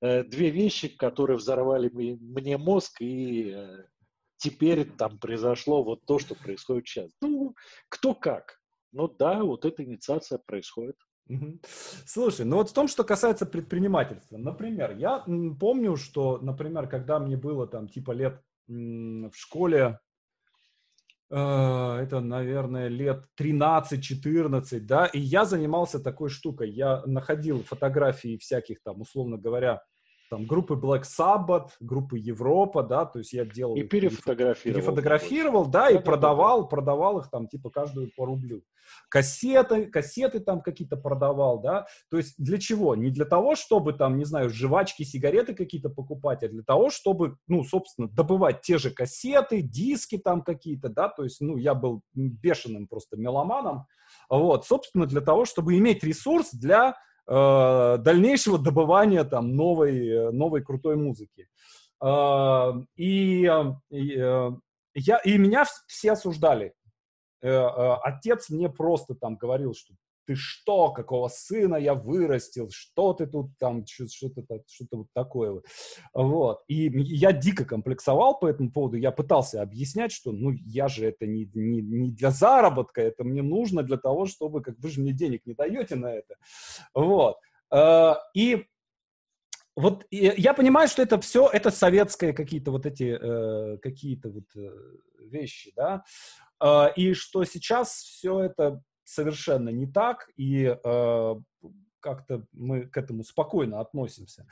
э, 0.00 0.24
две 0.24 0.50
вещи, 0.50 0.88
которые 0.88 1.38
взорвали 1.38 1.88
мне 1.88 2.58
мозг 2.58 3.00
и 3.00 3.50
э, 3.50 3.84
теперь 4.36 4.84
там 4.84 5.18
произошло 5.18 5.82
вот 5.82 6.04
то, 6.06 6.18
что 6.18 6.34
происходит 6.34 6.86
сейчас. 6.86 7.10
Ну, 7.20 7.54
кто 7.88 8.14
как. 8.14 8.58
Ну 8.92 9.08
да, 9.08 9.42
вот 9.42 9.64
эта 9.64 9.84
инициация 9.84 10.38
происходит. 10.38 10.96
Слушай, 12.06 12.46
ну 12.46 12.56
вот 12.56 12.70
в 12.70 12.72
том, 12.72 12.88
что 12.88 13.04
касается 13.04 13.46
предпринимательства, 13.46 14.36
например, 14.36 14.96
я 14.96 15.24
помню, 15.58 15.96
что, 15.96 16.38
например, 16.38 16.88
когда 16.88 17.18
мне 17.18 17.36
было 17.36 17.66
там 17.66 17.88
типа 17.88 18.12
лет 18.12 18.40
в 18.68 19.32
школе, 19.32 19.98
э, 21.30 21.36
это, 21.36 22.20
наверное, 22.20 22.88
лет 22.88 23.24
13-14, 23.38 24.80
да, 24.80 25.06
и 25.06 25.18
я 25.18 25.44
занимался 25.44 26.00
такой 26.00 26.30
штукой, 26.30 26.70
я 26.70 27.02
находил 27.06 27.62
фотографии 27.62 28.38
всяких 28.38 28.82
там, 28.82 29.00
условно 29.00 29.36
говоря, 29.36 29.82
там 30.30 30.46
группы 30.46 30.74
Black 30.74 31.02
Sabbath, 31.02 31.70
группы 31.80 32.18
Европа, 32.18 32.82
да, 32.82 33.04
то 33.04 33.18
есть 33.18 33.32
я 33.32 33.44
делал... 33.44 33.76
И 33.76 33.82
перефотографировал. 33.82 34.80
Перефотографировал, 34.80 35.66
да, 35.66 35.90
и 35.90 35.98
продавал, 35.98 36.68
продавал 36.68 37.18
их 37.20 37.30
там 37.30 37.48
типа 37.48 37.70
каждую 37.70 38.10
по 38.16 38.24
рублю. 38.24 38.62
Кассеты, 39.08 39.86
кассеты 39.86 40.40
там 40.40 40.60
какие-то 40.60 40.96
продавал, 40.96 41.60
да, 41.60 41.86
то 42.10 42.16
есть 42.16 42.34
для 42.38 42.58
чего? 42.58 42.94
Не 42.94 43.10
для 43.10 43.24
того, 43.24 43.56
чтобы 43.56 43.92
там, 43.92 44.16
не 44.16 44.24
знаю, 44.24 44.50
жвачки, 44.50 45.02
сигареты 45.02 45.54
какие-то 45.54 45.88
покупать, 45.88 46.42
а 46.42 46.48
для 46.48 46.62
того, 46.62 46.90
чтобы, 46.90 47.36
ну, 47.48 47.64
собственно, 47.64 48.08
добывать 48.08 48.62
те 48.62 48.78
же 48.78 48.90
кассеты, 48.90 49.62
диски 49.62 50.18
там 50.18 50.42
какие-то, 50.42 50.88
да, 50.88 51.08
то 51.08 51.24
есть, 51.24 51.40
ну, 51.40 51.56
я 51.56 51.74
был 51.74 52.02
бешеным 52.14 52.86
просто 52.86 53.16
меломаном, 53.16 53.86
вот, 54.28 54.66
собственно, 54.66 55.06
для 55.06 55.20
того, 55.20 55.44
чтобы 55.44 55.76
иметь 55.76 56.04
ресурс 56.04 56.52
для 56.52 56.96
э, 57.26 57.98
дальнейшего 57.98 58.58
добывания 58.58 59.24
там 59.24 59.54
новой, 59.54 60.08
э, 60.08 60.30
новой 60.30 60.62
крутой 60.62 60.96
музыки. 60.96 61.48
Э, 62.02 62.72
и, 62.96 63.50
и, 63.90 64.24
я, 64.94 65.18
и 65.18 65.38
меня 65.38 65.64
все 65.86 66.12
осуждали. 66.12 66.74
Отец 67.42 68.48
мне 68.48 68.68
просто 68.68 69.14
там 69.14 69.36
говорил, 69.36 69.74
что 69.74 69.94
ты 70.26 70.34
что, 70.34 70.90
какого 70.90 71.28
сына 71.28 71.76
я 71.76 71.94
вырастил, 71.94 72.68
что 72.70 73.12
ты 73.14 73.26
тут 73.26 73.56
там, 73.58 73.84
что-то 73.86 74.42
что 74.66 74.86
вот 74.90 75.06
такое 75.14 75.52
вот. 75.52 75.64
вот. 76.12 76.64
И 76.68 76.90
я 76.94 77.32
дико 77.32 77.64
комплексовал 77.64 78.38
по 78.38 78.46
этому 78.46 78.70
поводу, 78.70 78.96
я 78.96 79.12
пытался 79.12 79.62
объяснять, 79.62 80.12
что, 80.12 80.32
ну, 80.32 80.50
я 80.50 80.88
же 80.88 81.06
это 81.06 81.26
не, 81.26 81.48
не, 81.54 81.80
не 81.80 82.10
для 82.10 82.30
заработка, 82.30 83.00
это 83.00 83.24
мне 83.24 83.42
нужно 83.42 83.82
для 83.82 83.96
того, 83.96 84.26
чтобы, 84.26 84.62
как 84.62 84.76
вы 84.78 84.88
же 84.90 85.00
мне 85.00 85.12
денег 85.12 85.46
не 85.46 85.54
даете 85.54 85.94
на 85.94 86.12
это. 86.12 86.34
Вот. 86.94 87.36
А, 87.70 88.18
и 88.34 88.66
вот 89.76 90.06
я 90.10 90.54
понимаю, 90.54 90.88
что 90.88 91.02
это 91.02 91.20
все, 91.20 91.48
это 91.48 91.70
советские 91.70 92.32
какие-то 92.32 92.70
вот 92.70 92.86
эти, 92.86 93.18
э, 93.20 93.76
какие-то 93.78 94.30
вот 94.30 94.44
э, 94.56 94.70
вещи, 95.18 95.72
да, 95.76 96.02
и 96.96 97.12
что 97.12 97.44
сейчас 97.44 97.90
все 97.98 98.40
это 98.40 98.82
совершенно 99.06 99.70
не 99.70 99.86
так, 99.86 100.28
и 100.36 100.64
э, 100.64 101.34
как-то 102.00 102.46
мы 102.52 102.86
к 102.86 102.96
этому 102.96 103.24
спокойно 103.24 103.80
относимся. 103.80 104.46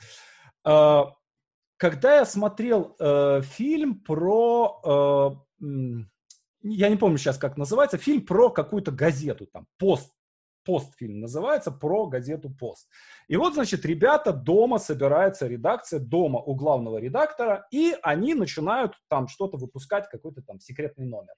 Э, 0.65 1.03
когда 1.77 2.15
я 2.15 2.25
смотрел 2.25 2.95
э, 2.97 3.41
фильм 3.43 3.99
про, 3.99 5.37
э, 5.61 5.65
я 6.61 6.89
не 6.89 6.95
помню 6.95 7.17
сейчас, 7.17 7.37
как 7.37 7.57
называется, 7.57 7.97
фильм 7.97 8.25
про 8.25 8.49
какую-то 8.49 8.91
газету, 8.91 9.45
там, 9.45 9.67
пост, 9.77 10.11
постфильм 10.63 11.19
называется, 11.19 11.71
про 11.71 12.07
газету 12.07 12.49
«Пост». 12.49 12.89
И 13.27 13.37
вот, 13.37 13.53
значит, 13.53 13.85
ребята 13.85 14.33
дома, 14.33 14.79
собирается 14.79 15.47
редакция 15.47 15.99
дома 15.99 16.39
у 16.39 16.55
главного 16.55 16.97
редактора, 16.97 17.67
и 17.71 17.95
они 18.01 18.33
начинают 18.33 18.93
там 19.07 19.27
что-то 19.27 19.57
выпускать, 19.57 20.09
какой-то 20.09 20.41
там 20.41 20.59
секретный 20.59 21.05
номер. 21.05 21.35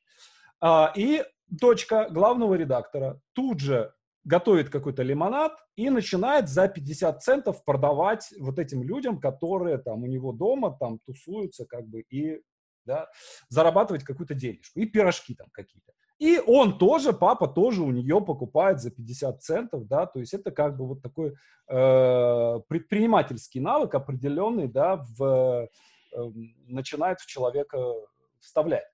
А, 0.62 0.93
и 0.95 1.23
дочка 1.47 2.07
главного 2.10 2.55
редактора 2.55 3.19
тут 3.33 3.60
же 3.60 3.93
готовит 4.23 4.69
какой-то 4.69 5.03
лимонад 5.03 5.53
и 5.75 5.89
начинает 5.89 6.49
за 6.49 6.67
50 6.67 7.23
центов 7.23 7.63
продавать 7.63 8.33
вот 8.39 8.60
этим 8.60 8.83
людям, 8.83 9.19
которые 9.19 9.77
там 9.77 10.03
у 10.03 10.07
него 10.07 10.33
дома 10.33 10.75
там 10.77 10.99
тусуются 10.99 11.65
как 11.65 11.88
бы 11.88 12.01
и 12.01 12.41
да, 12.86 13.10
зарабатывать 13.49 14.03
какую-то 14.03 14.33
денежку. 14.33 14.79
И 14.79 14.86
пирожки 14.86 15.36
там 15.36 15.47
какие-то. 15.51 15.93
И 16.19 16.39
он 16.39 16.79
тоже, 16.79 17.13
папа 17.13 17.47
тоже 17.47 17.83
у 17.83 17.91
нее 17.91 18.21
покупает 18.21 18.79
за 18.81 18.89
50 18.89 19.43
центов, 19.43 19.88
да, 19.88 20.07
то 20.07 20.19
есть 20.19 20.33
это 20.33 20.49
как 20.49 20.75
бы 20.75 20.88
вот 20.88 21.03
такой 21.03 21.36
э, 21.69 22.60
предпринимательский 22.67 23.62
навык 23.62 23.93
определенный, 23.93 24.67
да, 24.67 25.05
в, 25.15 25.69
э, 26.13 26.31
начинает 26.67 27.19
в 27.19 27.27
человека 27.27 27.77
вставлять. 28.39 28.86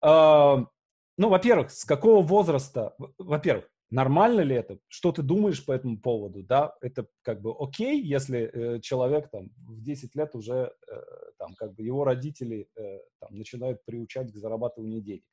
Э, 0.00 0.64
ну, 1.20 1.28
во-первых, 1.28 1.70
с 1.70 1.84
какого 1.84 2.22
возраста, 2.22 2.94
во-первых, 3.18 3.68
нормально 3.90 4.40
ли 4.40 4.56
это? 4.56 4.78
Что 4.88 5.12
ты 5.12 5.20
думаешь 5.20 5.62
по 5.62 5.72
этому 5.72 6.00
поводу, 6.00 6.42
да? 6.42 6.74
Это 6.80 7.08
как 7.20 7.42
бы 7.42 7.54
окей, 7.58 8.02
если 8.02 8.50
э, 8.50 8.80
человек 8.80 9.28
там 9.30 9.50
в 9.58 9.82
10 9.82 10.14
лет 10.14 10.34
уже 10.34 10.72
э, 10.90 11.00
там 11.38 11.54
как 11.56 11.74
бы 11.74 11.82
его 11.82 12.04
родители 12.04 12.70
э, 12.74 13.00
там 13.20 13.36
начинают 13.36 13.84
приучать 13.84 14.32
к 14.32 14.36
зарабатыванию 14.36 15.02
денег. 15.02 15.24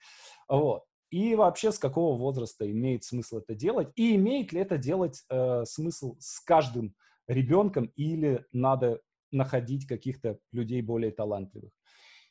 Вот. 0.49 0.83
И 1.09 1.35
вообще 1.35 1.71
с 1.71 1.79
какого 1.79 2.17
возраста 2.17 2.69
имеет 2.69 3.05
смысл 3.05 3.37
это 3.37 3.55
делать? 3.55 3.87
И 3.95 4.13
имеет 4.15 4.51
ли 4.51 4.59
это 4.59 4.77
делать 4.77 5.23
э, 5.29 5.63
смысл 5.63 6.17
с 6.19 6.41
каждым 6.41 6.95
ребенком 7.29 7.93
или 7.95 8.45
надо 8.51 8.99
находить 9.31 9.87
каких-то 9.87 10.37
людей 10.51 10.81
более 10.81 11.11
талантливых? 11.11 11.71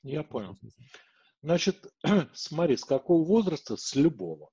Я 0.02 0.22
понял. 0.24 0.58
Значит, 1.46 1.86
смотри, 2.34 2.76
с 2.76 2.84
какого 2.84 3.24
возраста? 3.24 3.76
С 3.76 3.94
любого. 3.94 4.50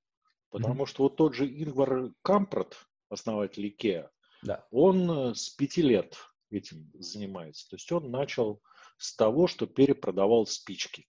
Потому 0.51 0.83
mm-hmm. 0.83 0.87
что 0.87 1.03
вот 1.03 1.15
тот 1.15 1.33
же 1.33 1.47
Ингвар 1.47 2.11
Кампрат, 2.21 2.85
основатель 3.09 3.67
Икеа, 3.67 4.11
да. 4.43 4.67
он 4.69 5.09
э, 5.09 5.33
с 5.33 5.49
пяти 5.49 5.81
лет 5.81 6.15
этим 6.51 6.91
занимается. 6.93 7.67
То 7.67 7.77
есть 7.77 7.91
он 7.91 8.11
начал 8.11 8.61
с 8.97 9.15
того, 9.15 9.47
что 9.47 9.65
перепродавал 9.65 10.45
спички. 10.45 11.07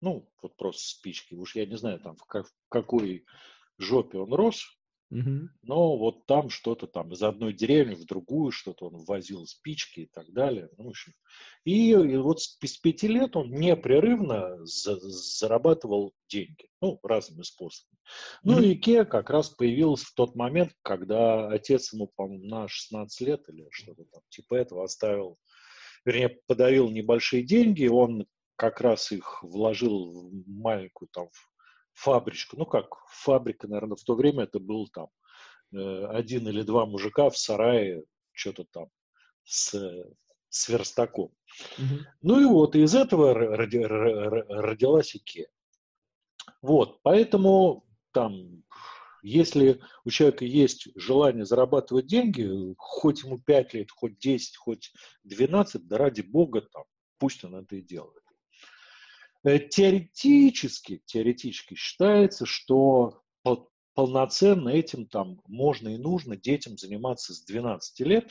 Ну, 0.00 0.28
вот 0.42 0.56
просто 0.56 0.82
спички. 0.82 1.36
Уж 1.36 1.54
я 1.54 1.66
не 1.66 1.76
знаю, 1.76 2.00
там 2.00 2.16
в, 2.16 2.24
как, 2.24 2.48
в 2.48 2.52
какой 2.68 3.24
жопе 3.78 4.18
он 4.18 4.34
рос, 4.34 4.66
угу. 5.14 5.48
но 5.62 5.96
вот 5.96 6.26
там 6.26 6.50
что-то 6.50 6.86
там 6.86 7.12
из 7.12 7.22
одной 7.22 7.52
деревни 7.52 7.94
в 7.94 8.04
другую 8.04 8.50
что-то 8.50 8.86
он 8.86 9.04
возил 9.04 9.46
спички 9.46 10.00
и 10.00 10.06
так 10.06 10.30
далее. 10.32 10.68
Ну, 10.76 10.84
в 10.84 10.88
общем. 10.88 11.12
И, 11.64 11.90
и 11.90 12.16
вот 12.16 12.40
с, 12.40 12.58
с 12.60 12.76
пяти 12.78 13.08
лет 13.08 13.36
он 13.36 13.50
непрерывно 13.50 14.64
за, 14.66 14.98
зарабатывал 14.98 16.12
деньги. 16.28 16.68
Ну, 16.80 16.98
разными 17.02 17.42
способами. 17.42 17.98
Ну, 18.42 18.60
и 18.60 18.74
Икеа 18.74 19.04
как 19.04 19.30
раз 19.30 19.50
появилась 19.50 20.02
в 20.02 20.14
тот 20.14 20.34
момент, 20.34 20.72
когда 20.82 21.48
отец 21.48 21.92
ему, 21.92 22.10
по-моему, 22.14 22.44
на 22.44 22.68
16 22.68 23.20
лет 23.22 23.48
или 23.48 23.66
что-то 23.70 24.04
там 24.04 24.22
типа 24.28 24.56
этого 24.56 24.84
оставил 24.84 25.38
вернее, 26.04 26.38
подарил 26.46 26.90
небольшие 26.90 27.42
деньги, 27.42 27.86
он 27.86 28.26
как 28.56 28.80
раз 28.80 29.10
их 29.10 29.42
вложил 29.42 30.30
в 30.30 30.48
маленькую 30.48 31.08
там 31.12 31.28
фабричку. 31.94 32.56
Ну 32.56 32.66
как, 32.66 32.88
фабрика, 33.08 33.68
наверное, 33.68 33.96
в 33.96 34.04
то 34.04 34.14
время 34.14 34.44
это 34.44 34.58
был 34.58 34.88
там 34.88 35.08
э, 35.72 36.06
один 36.06 36.48
или 36.48 36.62
два 36.62 36.86
мужика 36.86 37.30
в 37.30 37.38
сарае, 37.38 38.04
что-то 38.32 38.64
там 38.64 38.88
с, 39.44 39.74
с 40.48 40.68
верстаком. 40.68 41.32
Mm-hmm. 41.78 42.00
Ну 42.22 42.40
и 42.40 42.44
вот 42.44 42.76
из 42.76 42.94
этого 42.94 43.32
роди, 43.34 43.78
родилась 43.78 45.16
Икеа. 45.16 45.46
Вот, 46.60 47.00
поэтому 47.02 47.86
там, 48.12 48.64
если 49.22 49.80
у 50.04 50.10
человека 50.10 50.44
есть 50.44 50.88
желание 50.96 51.44
зарабатывать 51.44 52.06
деньги, 52.06 52.74
хоть 52.76 53.22
ему 53.22 53.38
5 53.38 53.74
лет, 53.74 53.90
хоть 53.90 54.18
10, 54.18 54.56
хоть 54.56 54.92
12, 55.24 55.86
да 55.86 55.98
ради 55.98 56.22
бога, 56.22 56.62
там, 56.62 56.84
пусть 57.18 57.44
он 57.44 57.54
это 57.56 57.76
и 57.76 57.82
делает. 57.82 58.23
Э, 59.44 59.58
теоретически, 59.58 61.02
теоретически 61.04 61.74
считается, 61.74 62.46
что 62.46 63.22
полноценно 63.94 64.70
этим 64.70 65.06
там 65.06 65.40
можно 65.46 65.88
и 65.88 65.98
нужно 65.98 66.36
детям 66.36 66.76
заниматься 66.76 67.34
с 67.34 67.44
12 67.44 68.00
лет, 68.00 68.30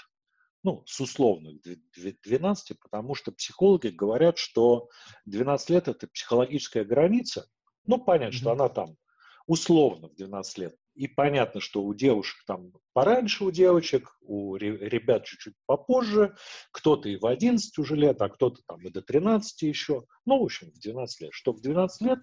ну, 0.63 0.83
с 0.85 0.99
условных 0.99 1.61
12, 1.61 2.79
потому 2.79 3.15
что 3.15 3.31
психологи 3.31 3.87
говорят, 3.87 4.37
что 4.37 4.89
12 5.25 5.69
лет– 5.69 5.87
это 5.89 6.07
психологическая 6.07 6.83
граница. 6.83 7.47
Ну, 7.85 7.97
понятно, 7.97 8.33
mm-hmm. 8.33 8.37
что 8.37 8.51
она 8.51 8.69
там 8.69 8.97
условно 9.45 10.09
в 10.09 10.15
12 10.15 10.57
лет. 10.57 10.75
И 10.95 11.07
понятно, 11.07 11.59
что 11.59 11.83
у 11.83 11.93
девушек 11.93 12.43
там 12.45 12.71
пораньше 12.93 13.45
у 13.45 13.51
девочек, 13.51 14.15
у 14.21 14.55
ребят 14.55 15.25
чуть-чуть 15.25 15.55
попозже, 15.65 16.35
кто-то 16.71 17.09
и 17.09 17.17
в 17.17 17.25
11 17.25 17.77
уже 17.79 17.95
лет, 17.95 18.21
а 18.21 18.29
кто-то 18.29 18.61
там 18.67 18.79
и 18.85 18.91
до 18.91 19.01
13 19.01 19.63
еще. 19.63 20.03
Ну, 20.25 20.39
в 20.39 20.43
общем, 20.43 20.71
в 20.71 20.79
12 20.79 21.21
лет. 21.21 21.33
Что 21.33 21.51
в 21.51 21.61
12 21.61 22.01
лет 22.01 22.19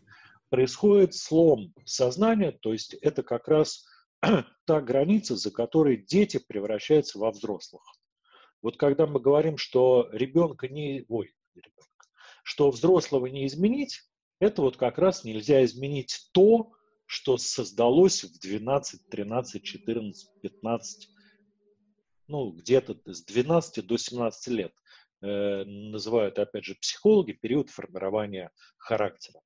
происходит 0.50 1.14
слом 1.14 1.74
сознания, 1.84 2.52
то 2.52 2.72
есть 2.72 2.94
это 2.94 3.22
как 3.24 3.48
раз 3.48 3.84
та 4.66 4.80
граница, 4.80 5.36
за 5.36 5.50
которой 5.50 5.96
дети 5.96 6.38
превращаются 6.38 7.18
во 7.18 7.32
взрослых. 7.32 7.82
Вот 8.62 8.76
когда 8.76 9.06
мы 9.06 9.20
говорим, 9.20 9.56
что 9.56 10.08
ребенка 10.12 10.68
не... 10.68 11.04
Ой, 11.08 11.34
ребенка, 11.54 12.06
что 12.44 12.70
взрослого 12.70 13.26
не 13.26 13.46
изменить, 13.46 14.02
это 14.38 14.62
вот 14.62 14.76
как 14.76 14.98
раз 14.98 15.24
нельзя 15.24 15.64
изменить 15.64 16.28
то, 16.32 16.72
что 17.10 17.38
создалось 17.38 18.22
в 18.22 18.38
12, 18.38 19.08
13, 19.08 19.64
14, 19.64 20.30
15, 20.42 21.08
ну, 22.28 22.52
где-то 22.52 22.96
с 23.04 23.24
12 23.24 23.84
до 23.84 23.96
17 23.96 24.46
лет. 24.54 24.72
Э, 25.20 25.64
называют, 25.64 26.38
опять 26.38 26.64
же, 26.64 26.76
психологи 26.76 27.32
период 27.32 27.68
формирования 27.68 28.52
характера. 28.78 29.40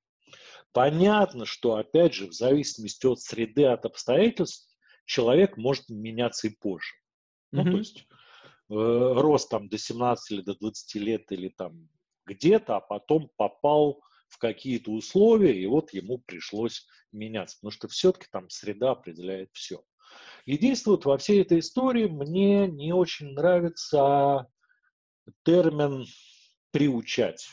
Понятно, 0.73 1.47
что, 1.47 1.77
опять 1.77 2.13
же, 2.13 2.27
в 2.27 2.35
зависимости 2.35 3.07
от 3.07 3.23
среды, 3.23 3.65
от 3.65 3.87
обстоятельств, 3.87 4.69
человек 5.07 5.57
может 5.57 5.89
меняться 5.89 6.49
и 6.49 6.55
позже. 6.55 6.93
Mm-hmm. 7.55 7.63
Ну, 7.63 7.65
то 7.65 7.79
есть 7.79 7.99
э, 7.99 8.05
рост 8.69 9.49
там 9.49 9.71
до 9.71 9.79
17 9.79 10.33
или 10.33 10.43
до 10.43 10.55
20 10.55 10.95
лет 10.97 11.33
или 11.33 11.49
там 11.49 11.89
где-то, 12.27 12.77
а 12.77 12.81
потом 12.81 13.31
попал 13.39 14.03
в 14.35 14.39
какие-то 14.39 14.91
условия, 14.91 15.57
и 15.57 15.65
вот 15.67 15.93
ему 15.93 16.19
пришлось 16.19 16.87
меняться, 17.13 17.57
потому 17.57 17.71
что 17.71 17.87
все-таки 17.87 18.27
там 18.33 18.51
среда 18.51 18.91
определяет 18.91 19.51
все. 19.53 19.85
Единственное, 20.45 20.97
вот 20.97 21.05
во 21.07 21.19
всей 21.19 21.41
этой 21.41 21.61
истории 21.61 22.07
мне 22.07 22.67
не 22.67 22.93
очень 22.93 23.29
нравится 23.29 24.49
термин 25.45 26.07
«приучать». 26.73 27.47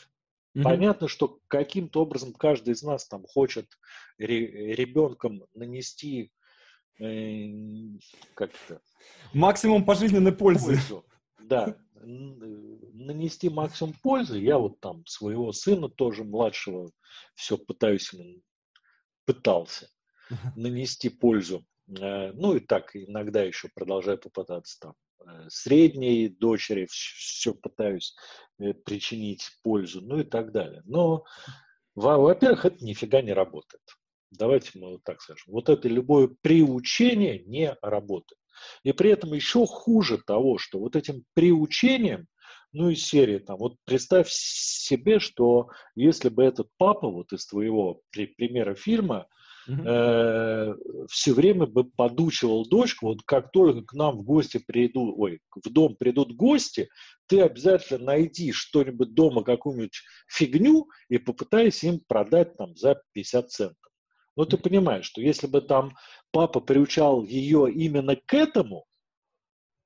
Mm-hmm. 0.56 0.62
Понятно, 0.64 1.08
что 1.08 1.38
каким-то 1.46 2.02
образом 2.02 2.32
каждый 2.32 2.74
из 2.74 2.82
нас 2.82 3.06
там 3.06 3.24
хочет 3.26 3.66
ре- 4.18 4.74
ребенком 4.74 5.46
нанести 5.54 6.32
э, 6.98 7.46
как 8.34 8.50
то 8.68 8.82
максимум 9.32 9.84
пожизненной 9.84 10.32
пользы. 10.32 10.74
пользу. 10.74 11.06
Да, 11.40 11.76
нанести 12.02 13.48
максимум 13.48 13.94
пользы. 14.02 14.38
Я 14.38 14.58
вот 14.58 14.80
там 14.80 15.06
своего 15.06 15.52
сына 15.52 15.88
тоже 15.88 16.24
младшего 16.24 16.90
все 17.34 17.56
пытаюсь 17.56 18.12
ему 18.12 18.40
пытался 19.24 19.88
нанести 20.56 21.08
пользу. 21.08 21.64
Э, 21.88 22.32
ну 22.32 22.54
и 22.56 22.60
так 22.60 22.94
иногда 22.94 23.42
еще 23.42 23.68
продолжаю 23.74 24.18
попытаться 24.18 24.78
там 24.80 24.94
э, 25.26 25.48
средней 25.48 26.28
дочери 26.28 26.86
все 26.90 27.54
пытаюсь 27.54 28.14
э, 28.58 28.72
причинить 28.72 29.48
пользу, 29.62 30.00
ну 30.00 30.20
и 30.20 30.24
так 30.24 30.52
далее. 30.52 30.82
Но, 30.84 31.24
во-первых, 31.94 32.64
это 32.64 32.84
нифига 32.84 33.22
не 33.22 33.32
работает. 33.32 33.82
Давайте 34.30 34.78
мы 34.78 34.92
вот 34.92 35.04
так 35.04 35.20
скажем. 35.20 35.52
Вот 35.52 35.68
это 35.68 35.88
любое 35.88 36.28
приучение 36.28 37.40
не 37.44 37.76
работает. 37.82 38.38
И 38.84 38.92
при 38.92 39.10
этом 39.10 39.32
еще 39.32 39.66
хуже 39.66 40.18
того, 40.18 40.58
что 40.58 40.78
вот 40.78 40.96
этим 40.96 41.24
приучением, 41.34 42.26
ну 42.72 42.90
и 42.90 42.94
серии 42.94 43.38
там, 43.38 43.58
вот 43.58 43.76
представь 43.84 44.28
себе, 44.30 45.20
что 45.20 45.68
если 45.94 46.28
бы 46.28 46.42
этот 46.42 46.68
папа 46.78 47.08
вот 47.08 47.32
из 47.32 47.46
твоего 47.46 48.00
при, 48.10 48.26
примера 48.26 48.74
фильма 48.74 49.26
э, 49.68 50.74
все 51.10 51.32
время 51.34 51.66
бы 51.66 51.84
подучивал 51.84 52.66
дочку, 52.66 53.06
вот 53.08 53.22
как 53.26 53.52
только 53.52 53.82
к 53.82 53.92
нам 53.92 54.18
в 54.18 54.22
гости 54.22 54.58
придут, 54.58 55.14
ой, 55.18 55.40
в 55.54 55.70
дом 55.70 55.96
придут 55.96 56.34
гости, 56.34 56.88
ты 57.26 57.42
обязательно 57.42 58.06
найди 58.06 58.52
что-нибудь 58.52 59.14
дома, 59.14 59.44
какую-нибудь 59.44 60.02
фигню 60.26 60.88
и 61.08 61.18
попытайся 61.18 61.88
им 61.88 62.00
продать 62.06 62.56
там 62.56 62.74
за 62.74 63.02
50 63.12 63.50
центов. 63.50 63.76
Но 64.36 64.46
ты 64.46 64.56
понимаешь, 64.56 65.04
что 65.04 65.20
если 65.20 65.46
бы 65.46 65.60
там 65.60 65.92
папа 66.32 66.60
приучал 66.60 67.22
ее 67.22 67.70
именно 67.70 68.16
к 68.16 68.34
этому, 68.34 68.86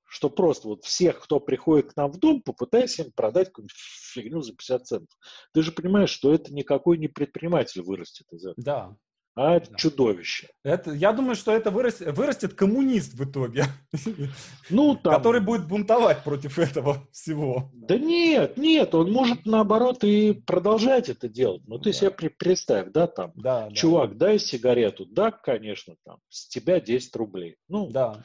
что 0.04 0.30
просто 0.30 0.68
вот 0.68 0.85
всех, 0.85 1.20
кто 1.20 1.40
приходит 1.40 1.92
к 1.92 1.96
нам 1.96 2.11
в 2.11 2.18
дом, 2.18 2.40
попытайся 2.40 3.02
им 3.02 3.12
продать 3.12 3.48
какую-нибудь 3.48 3.76
фигню 3.76 4.40
за 4.40 4.52
50 4.52 4.87
центов. 4.87 5.18
Ты 5.52 5.62
же 5.62 5.72
понимаешь, 5.72 6.11
что 6.11 6.32
это 6.32 6.54
никакой 6.54 6.96
не 6.96 7.09
предприниматель 7.09 7.82
вырастет 7.82 8.26
из 8.32 8.46
этого. 8.46 8.54
Да, 8.56 8.96
а 9.38 9.61
Да. 9.61 9.77
чудовище. 9.77 10.49
Это, 10.64 10.92
я 10.92 11.12
думаю, 11.12 11.37
что 11.37 11.53
это 11.53 11.70
вырастет, 11.70 12.16
вырастет 12.16 12.55
коммунист 12.55 13.12
в 13.14 13.22
итоге, 13.25 13.66
Ну, 14.70 14.96
там... 14.96 15.14
который 15.14 15.40
будет 15.42 15.68
бунтовать 15.68 16.25
против 16.25 16.59
этого 16.59 17.07
всего. 17.12 17.70
Да 17.75 17.99
нет, 17.99 18.57
нет, 18.57 18.94
он 18.94 19.12
может 19.12 19.44
наоборот 19.46 20.03
и 20.05 20.33
продолжать 20.33 21.09
это 21.11 21.29
делать. 21.29 21.62
Ну, 21.66 21.79
ты 21.79 21.90
Да. 21.90 21.99
себе 21.99 22.11
представь, 22.31 22.88
да, 22.92 23.07
там, 23.07 23.33
Да, 23.37 23.68
да. 23.68 23.75
чувак, 23.75 24.16
дай 24.16 24.38
сигарету, 24.38 25.05
да, 25.07 25.31
конечно, 25.31 25.96
там, 26.05 26.18
с 26.31 26.49
тебя 26.49 26.81
10 26.81 27.14
рублей. 27.16 27.57
Ну, 27.68 27.88
Да, 27.90 28.25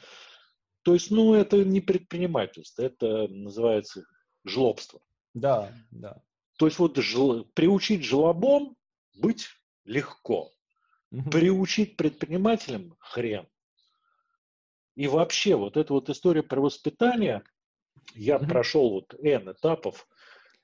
то 0.82 0.94
есть, 0.94 1.10
ну, 1.10 1.34
это 1.34 1.62
не 1.64 1.80
предпринимательство, 1.80 2.82
это 2.82 3.28
называется 3.28 4.04
жлобство. 4.44 5.00
да, 5.34 5.70
да. 5.90 6.22
То 6.58 6.66
есть, 6.66 6.78
вот 6.78 6.96
жл- 6.98 7.46
приучить 7.54 8.02
жлобом 8.04 8.76
быть 9.14 9.46
легко. 9.84 10.50
Мгм. 11.12 11.30
Приучить 11.30 11.96
предпринимателям 11.98 12.96
хрен. 12.98 13.46
И 14.96 15.06
вообще, 15.06 15.56
вот 15.56 15.76
эта 15.76 15.92
вот 15.92 16.08
история 16.08 16.42
про 16.42 16.60
воспитание, 16.60 17.42
я 18.14 18.38
Мгм. 18.38 18.48
прошел 18.48 18.90
вот 18.90 19.14
N 19.22 19.52
этапов. 19.52 20.08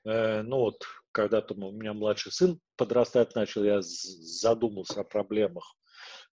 Э, 0.05 0.41
ну 0.41 0.57
вот, 0.57 0.85
когда 1.11 1.41
там 1.41 1.63
у 1.63 1.71
меня 1.71 1.93
младший 1.93 2.31
сын 2.31 2.59
подрастать 2.77 3.35
начал, 3.35 3.63
я 3.63 3.81
задумался 3.81 5.01
о 5.01 5.03
проблемах, 5.03 5.75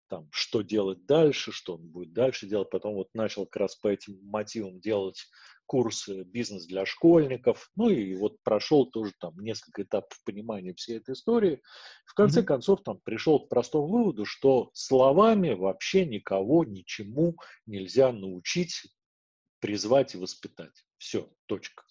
там, 0.09 0.29
что 0.33 0.63
делать 0.63 1.05
дальше, 1.05 1.53
что 1.53 1.75
он 1.75 1.87
будет 1.89 2.15
дальше 2.15 2.47
делать. 2.47 2.71
Потом 2.71 2.95
вот 2.95 3.09
начал 3.13 3.45
как 3.45 3.57
раз 3.57 3.77
по 3.77 3.89
этим 3.89 4.19
мотивам 4.23 4.81
делать 4.81 5.27
курсы 5.67 6.25
«Бизнес 6.25 6.67
для 6.67 6.87
школьников». 6.87 7.71
Ну 7.77 7.89
и 7.91 8.15
вот 8.17 8.43
прошел 8.43 8.87
тоже 8.87 9.13
там 9.19 9.39
несколько 9.41 9.83
этапов 9.83 10.19
понимания 10.25 10.75
всей 10.75 10.99
этой 10.99 11.15
истории. 11.15 11.61
В 12.07 12.15
конце 12.15 12.41
Мгм. 12.41 12.47
концов 12.47 12.83
там 12.83 13.01
пришел 13.01 13.41
к 13.41 13.49
простому 13.49 13.89
выводу, 13.89 14.25
что 14.25 14.71
словами 14.73 15.51
вообще 15.53 16.07
никого 16.07 16.65
ничему 16.65 17.37
нельзя 17.67 18.13
научить, 18.13 18.83
призвать 19.61 20.15
и 20.15 20.19
воспитать. 20.19 20.87
Все, 20.99 21.29
точка. 21.47 21.85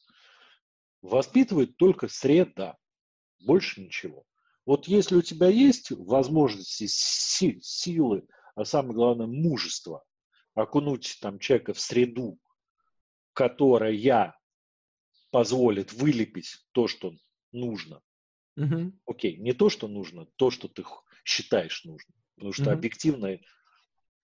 Воспитывает 1.02 1.78
только 1.78 2.08
среда, 2.08 2.78
больше 3.40 3.82
ничего. 3.82 4.26
Вот 4.66 4.88
если 4.88 5.16
у 5.16 5.22
тебя 5.22 5.48
есть 5.48 5.92
возможности, 5.92 6.88
си- 6.88 7.60
силы, 7.62 8.28
а 8.56 8.66
самое 8.66 8.96
главное 8.96 9.28
мужество, 9.28 10.04
окунуть 10.56 11.18
там 11.22 11.38
человека 11.38 11.74
в 11.74 11.80
среду, 11.80 12.40
которая 13.36 14.36
позволит 15.30 15.94
вылепить 15.94 16.66
то, 16.72 16.88
что 16.88 17.14
нужно. 17.52 18.02
Мгм. 18.56 19.00
Окей, 19.06 19.38
не 19.38 19.54
то, 19.54 19.70
что 19.70 19.88
нужно, 19.88 20.26
то, 20.38 20.50
что 20.50 20.68
ты 20.70 20.84
считаешь 21.26 21.84
нужным. 21.84 22.16
Потому 22.36 22.54
что 22.54 22.64
Мгм. 22.64 22.74
объективно, 22.74 23.40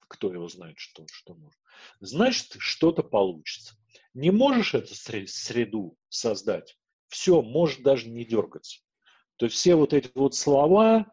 кто 0.08 0.34
его 0.34 0.48
знает, 0.48 0.80
что, 0.80 1.06
что 1.12 1.34
нужно. 1.36 1.60
Значит, 2.00 2.56
что-то 2.60 3.04
получится. 3.04 3.76
Не 4.14 4.32
можешь 4.32 4.74
эту 4.74 4.94
сре- 4.94 5.28
среду 5.28 5.98
создать, 6.08 6.78
все, 7.08 7.42
можешь 7.42 7.80
даже 7.80 8.10
не 8.10 8.24
дергаться. 8.24 8.82
То 9.36 9.46
есть 9.46 9.58
все 9.58 9.76
вот 9.76 9.94
эти 9.94 10.10
вот 10.16 10.36
слова, 10.36 11.11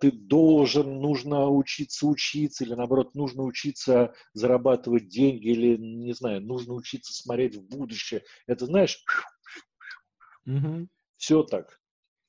ты 0.00 0.12
должен, 0.12 1.00
нужно 1.00 1.48
учиться 1.48 2.06
учиться, 2.06 2.64
или 2.64 2.74
наоборот, 2.74 3.14
нужно 3.14 3.44
учиться 3.44 4.12
зарабатывать 4.34 5.08
деньги, 5.08 5.48
или, 5.48 5.76
не 5.76 6.12
знаю, 6.12 6.42
нужно 6.42 6.74
учиться 6.74 7.14
смотреть 7.14 7.56
в 7.56 7.62
будущее. 7.62 8.24
Это, 8.46 8.66
знаешь, 8.66 9.02
Мгм. 10.44 10.90
все 11.16 11.42
так, 11.44 11.80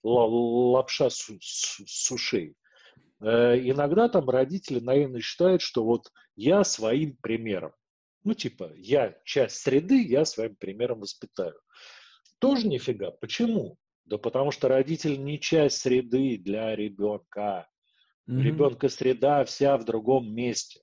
ла- 0.04 0.28
лапша 0.28 1.10
с, 1.10 1.30
с- 1.42 1.82
с 1.86 2.12
ушей. 2.12 2.56
Э, 3.20 3.58
иногда 3.60 4.08
там 4.08 4.30
родители 4.30 4.80
наивно 4.80 5.20
считают, 5.20 5.62
что 5.62 5.84
вот 5.84 6.10
я 6.36 6.64
своим 6.64 7.18
примером, 7.18 7.74
ну 8.24 8.34
типа 8.34 8.72
я 8.76 9.18
часть 9.26 9.58
среды, 9.58 10.02
я 10.04 10.24
своим 10.26 10.56
примером 10.56 11.02
воспитаю. 11.02 11.60
Тоже 12.40 12.68
нифига. 12.68 13.12
Почему? 13.12 13.78
Да 14.06 14.18
потому 14.18 14.52
что 14.52 14.68
родитель 14.68 15.24
не 15.24 15.40
часть 15.40 15.78
среды 15.80 16.38
для 16.38 16.76
ребенка. 16.76 17.68
Мгм. 18.26 18.42
ребенка 18.42 18.88
среда 18.90 19.44
вся 19.44 19.78
в 19.78 19.84
другом 19.84 20.34
месте. 20.34 20.80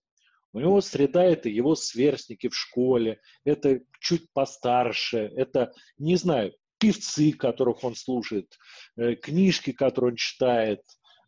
У 0.53 0.61
него 0.61 0.81
среда– 0.81 1.25
это 1.25 1.49
его 1.49 1.75
сверстники 1.75 2.49
в 2.49 2.57
школе, 2.57 3.21
это 3.45 3.81
чуть 4.01 4.31
постарше, 4.33 5.33
это, 5.37 5.73
не 5.97 6.17
знаю, 6.17 6.53
певцы, 6.79 7.33
которых 7.33 7.85
он 7.85 7.95
слушает, 7.95 8.59
э, 8.97 9.15
книжки, 9.15 9.73
которые 9.73 10.11
он 10.11 10.17
читает, 10.17 10.83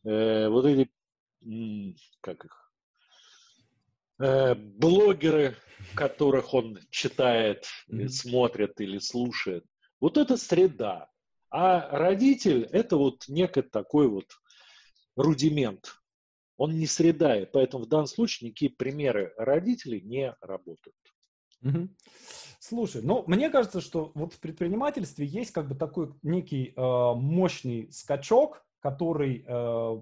э, 0.05 0.49
вот 0.49 0.67
эти, 0.67 0.91
как 2.21 2.45
их, 2.45 2.73
э, 4.19 4.55
блогеры, 4.55 5.57
которых 5.95 6.53
он 6.53 6.79
читает, 6.91 7.67
Мгм. 7.87 8.09
смотрит 8.09 8.81
или 8.81 8.99
слушает. 8.99 9.65
Вот 10.01 10.19
это 10.19 10.37
среда. 10.37 11.09
А 11.53 11.87
родитель– 11.91 12.67
это 12.73 12.97
вот 12.97 13.29
некий 13.29 13.61
такой 13.61 14.09
вот 14.09 14.25
рудимент. 15.17 15.97
Он 16.57 16.79
не 16.79 16.87
среда, 16.87 17.39
и 17.39 17.45
поэтому 17.45 17.85
в 17.85 17.89
данном 17.89 18.07
случае 18.07 18.49
никакие 18.49 18.71
примеры 18.71 19.35
родителей 19.37 20.01
не 20.01 20.35
работают. 20.41 20.97
Слушай, 22.59 23.03
ну, 23.03 23.25
мне 23.27 23.51
кажется, 23.51 23.83
что 23.83 24.13
вот 24.15 24.33
в 24.33 24.41
предпринимательстве 24.41 25.27
есть 25.27 25.51
как 25.51 25.69
бы 25.69 25.75
такой 25.75 26.15
некий 26.23 26.73
э, 26.75 26.81
мощный 26.81 27.93
скачок, 27.93 28.65
который 28.81 29.45
э, 29.47 30.01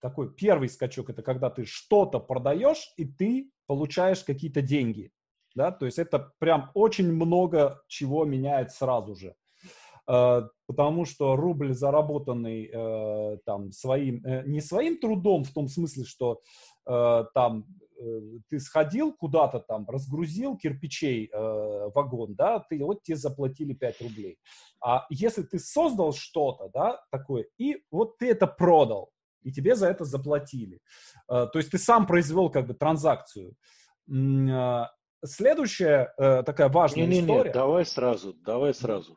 такой 0.00 0.32
первый 0.32 0.68
скачок, 0.70 1.10
это 1.10 1.22
когда 1.22 1.50
ты 1.50 1.66
что-то 1.66 2.20
продаешь, 2.20 2.92
и 2.96 3.04
ты 3.04 3.50
получаешь 3.66 4.24
какие-то 4.24 4.62
деньги, 4.62 5.12
да, 5.54 5.72
то 5.72 5.84
есть 5.84 5.98
это 5.98 6.32
прям 6.38 6.70
очень 6.74 7.12
много 7.12 7.82
чего 7.88 8.24
меняет 8.24 8.72
сразу 8.72 9.14
же. 9.14 9.34
Э, 10.08 10.42
потому 10.66 11.04
что 11.04 11.36
рубль, 11.36 11.74
заработанный 11.74 12.70
э, 12.72 13.38
там 13.44 13.72
своим, 13.72 14.24
э, 14.24 14.44
не 14.46 14.60
своим 14.60 14.98
трудом 14.98 15.44
в 15.44 15.52
том 15.52 15.68
смысле, 15.68 16.04
что 16.04 16.40
э, 16.86 17.24
там 17.34 17.66
э, 18.00 18.20
ты 18.48 18.60
сходил 18.60 19.12
куда-то 19.12 19.60
там, 19.60 19.86
разгрузил 19.88 20.56
кирпичей 20.56 21.28
э, 21.32 21.90
вагон, 21.94 22.34
да, 22.34 22.60
ты 22.60 22.84
вот 22.84 23.02
тебе 23.02 23.16
заплатили 23.16 23.72
5 23.72 24.02
рублей. 24.02 24.38
А 24.80 25.06
если 25.10 25.42
ты 25.42 25.58
создал 25.58 26.12
что-то, 26.12 26.70
да, 26.72 27.00
такое, 27.10 27.46
и 27.58 27.82
вот 27.90 28.18
ты 28.18 28.30
это 28.30 28.46
продал, 28.46 29.10
и 29.42 29.52
тебе 29.52 29.76
за 29.76 29.88
это 29.88 30.04
заплатили. 30.04 30.80
Э, 31.28 31.46
то 31.52 31.58
есть 31.58 31.70
ты 31.70 31.78
сам 31.78 32.06
произвел 32.06 32.50
как 32.50 32.66
бы 32.66 32.74
транзакцию. 32.74 33.54
Э, 34.10 34.84
Следующая 35.24 36.12
э, 36.18 36.42
такая 36.44 36.68
важная 36.68 37.06
Не-не-не, 37.06 37.22
история. 37.22 37.52
давай 37.52 37.84
сразу, 37.86 38.34
давай 38.34 38.74
сразу. 38.74 39.16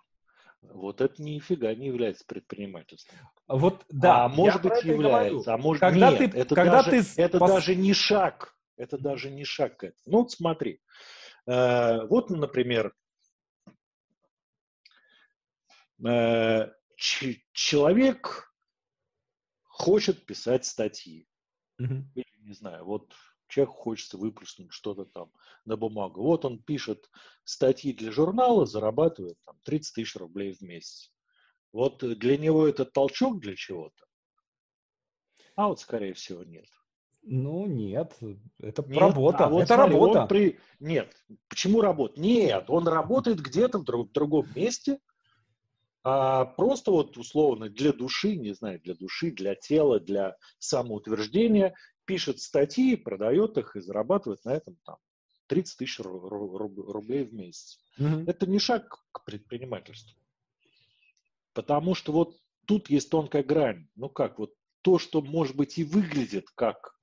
Вот 0.62 1.02
это 1.02 1.22
нифига 1.22 1.74
не 1.74 1.88
является 1.88 2.26
предпринимательством. 2.26 3.18
Вот, 3.48 3.86
да, 3.90 4.26
а 4.26 4.30
может 4.30 4.62
быть 4.62 4.84
является, 4.84 5.54
а 5.54 5.58
может 5.58 5.80
Когда 5.80 6.12
нет. 6.12 6.32
ты- 6.32 6.38
это 6.38 6.56
когда 6.56 6.84
даже, 6.84 6.92
ты 6.92 7.22
это 7.22 7.38
пос- 7.38 7.48
даже 7.48 7.76
не 7.76 7.94
шаг. 7.94 8.56
Это 8.76 8.98
даже 8.98 9.30
не 9.30 9.44
шаг 9.46 9.78
к 9.78 9.84
этому. 9.86 10.02
Ну 10.06 10.18
вот 10.20 10.32
смотри. 10.32 10.82
Э, 11.46 12.06
вот, 12.08 12.30
например, 12.30 12.94
э, 16.06 16.68
человек 16.96 18.54
хочет 19.64 20.26
писать 20.26 20.66
статьи. 20.66 21.26
Мгм. 21.78 22.12
или, 22.14 22.26
не 22.42 22.54
знаю, 22.54 22.84
вот 22.84 23.14
человеку 23.50 23.74
хочется 23.74 24.18
выплеснуть 24.18 24.72
что-то 24.72 25.06
там 25.06 25.32
на 25.66 25.76
бумагу. 25.76 26.22
Вот 26.22 26.46
он 26.46 26.62
пишет 26.62 27.10
статьи 27.44 27.94
для 27.94 28.12
журнала, 28.12 28.66
зарабатывает 28.66 29.38
там 29.46 29.58
30 29.64 29.96
тысяч 29.96 30.16
рублей 30.16 30.54
в 30.54 30.62
месяц. 30.62 31.12
Вот 31.72 32.04
э, 32.04 32.16
для 32.16 32.38
него 32.38 32.68
это 32.68 32.86
толчок 32.86 33.40
для 33.40 33.56
чего-то? 33.56 34.06
А 35.56 35.68
вот, 35.68 35.80
скорее 35.80 36.14
всего, 36.14 36.44
нет. 36.44 36.66
Ну, 37.22 37.66
нет, 37.66 38.18
это 38.60 38.82
Нет, 38.84 38.98
работа. 38.98 39.46
а 39.46 39.50
вот 39.50 39.64
это 39.64 39.76
смотри, 39.76 39.94
работа. 39.94 40.26
при- 40.28 40.60
Нет. 40.80 41.14
Почему 41.50 41.82
работа? 41.82 42.20
Нет, 42.20 42.70
он 42.70 42.88
работает 42.88 43.42
где-то 43.42 43.80
в 43.80 43.84
друг- 43.84 44.12
другом 44.14 44.48
месте, 44.56 45.00
а 46.04 46.46
просто 46.46 46.92
вот 46.92 47.18
условно 47.18 47.70
для 47.70 47.92
души, 47.92 48.38
не 48.38 48.54
знаю, 48.54 48.80
для 48.80 48.96
души, 48.96 49.32
для 49.32 49.54
тела, 49.56 50.00
для 50.00 50.38
самоутверждения, 50.58 51.76
пишет 52.10 52.40
статьи, 52.40 52.96
продает 52.96 53.58
их 53.60 53.76
и 53.76 53.82
зарабатывает 53.82 54.44
на 54.44 54.56
этом 54.56 54.76
там 54.84 54.98
30 55.46 55.78
тысяч 55.78 56.00
ру- 56.00 56.28
ру- 56.28 56.58
руб- 56.58 56.92
рублей 56.92 57.24
в 57.24 57.34
месяц. 57.36 57.80
Это 58.28 58.48
не 58.48 58.58
шаг 58.58 59.06
к 59.12 59.24
предпринимательству. 59.26 60.20
Потому 61.54 61.94
что 61.94 62.12
вот 62.12 62.36
тут 62.66 62.90
есть 62.90 63.12
тонкая 63.12 63.44
грань. 63.44 63.88
Ну 63.96 64.10
как, 64.10 64.40
вот 64.40 64.54
то, 64.82 64.98
что, 64.98 65.22
может 65.22 65.56
быть, 65.56 65.78
и 65.78 65.84
выглядит 65.84 66.50
как 66.56 66.96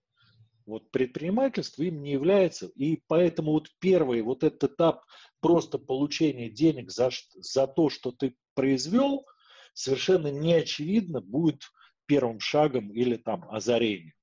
Вот 0.66 0.90
предпринимательство 0.90 1.84
им 1.84 2.02
не 2.02 2.10
является, 2.10 2.66
и 2.74 3.00
поэтому 3.06 3.52
вот 3.52 3.68
первый 3.78 4.22
вот 4.22 4.42
этот 4.42 4.72
этап 4.72 5.04
просто 5.40 5.78
получения 5.78 6.50
денег 6.50 6.90
за, 6.90 7.10
за 7.36 7.68
то, 7.68 7.88
что 7.88 8.10
ты 8.10 8.34
произвел, 8.54 9.24
совершенно 9.74 10.32
неочевидно 10.32 11.20
будет 11.20 11.62
первым 12.06 12.40
шагом 12.40 12.90
или 12.92 13.16
там 13.16 13.48
озарением. 13.50 14.15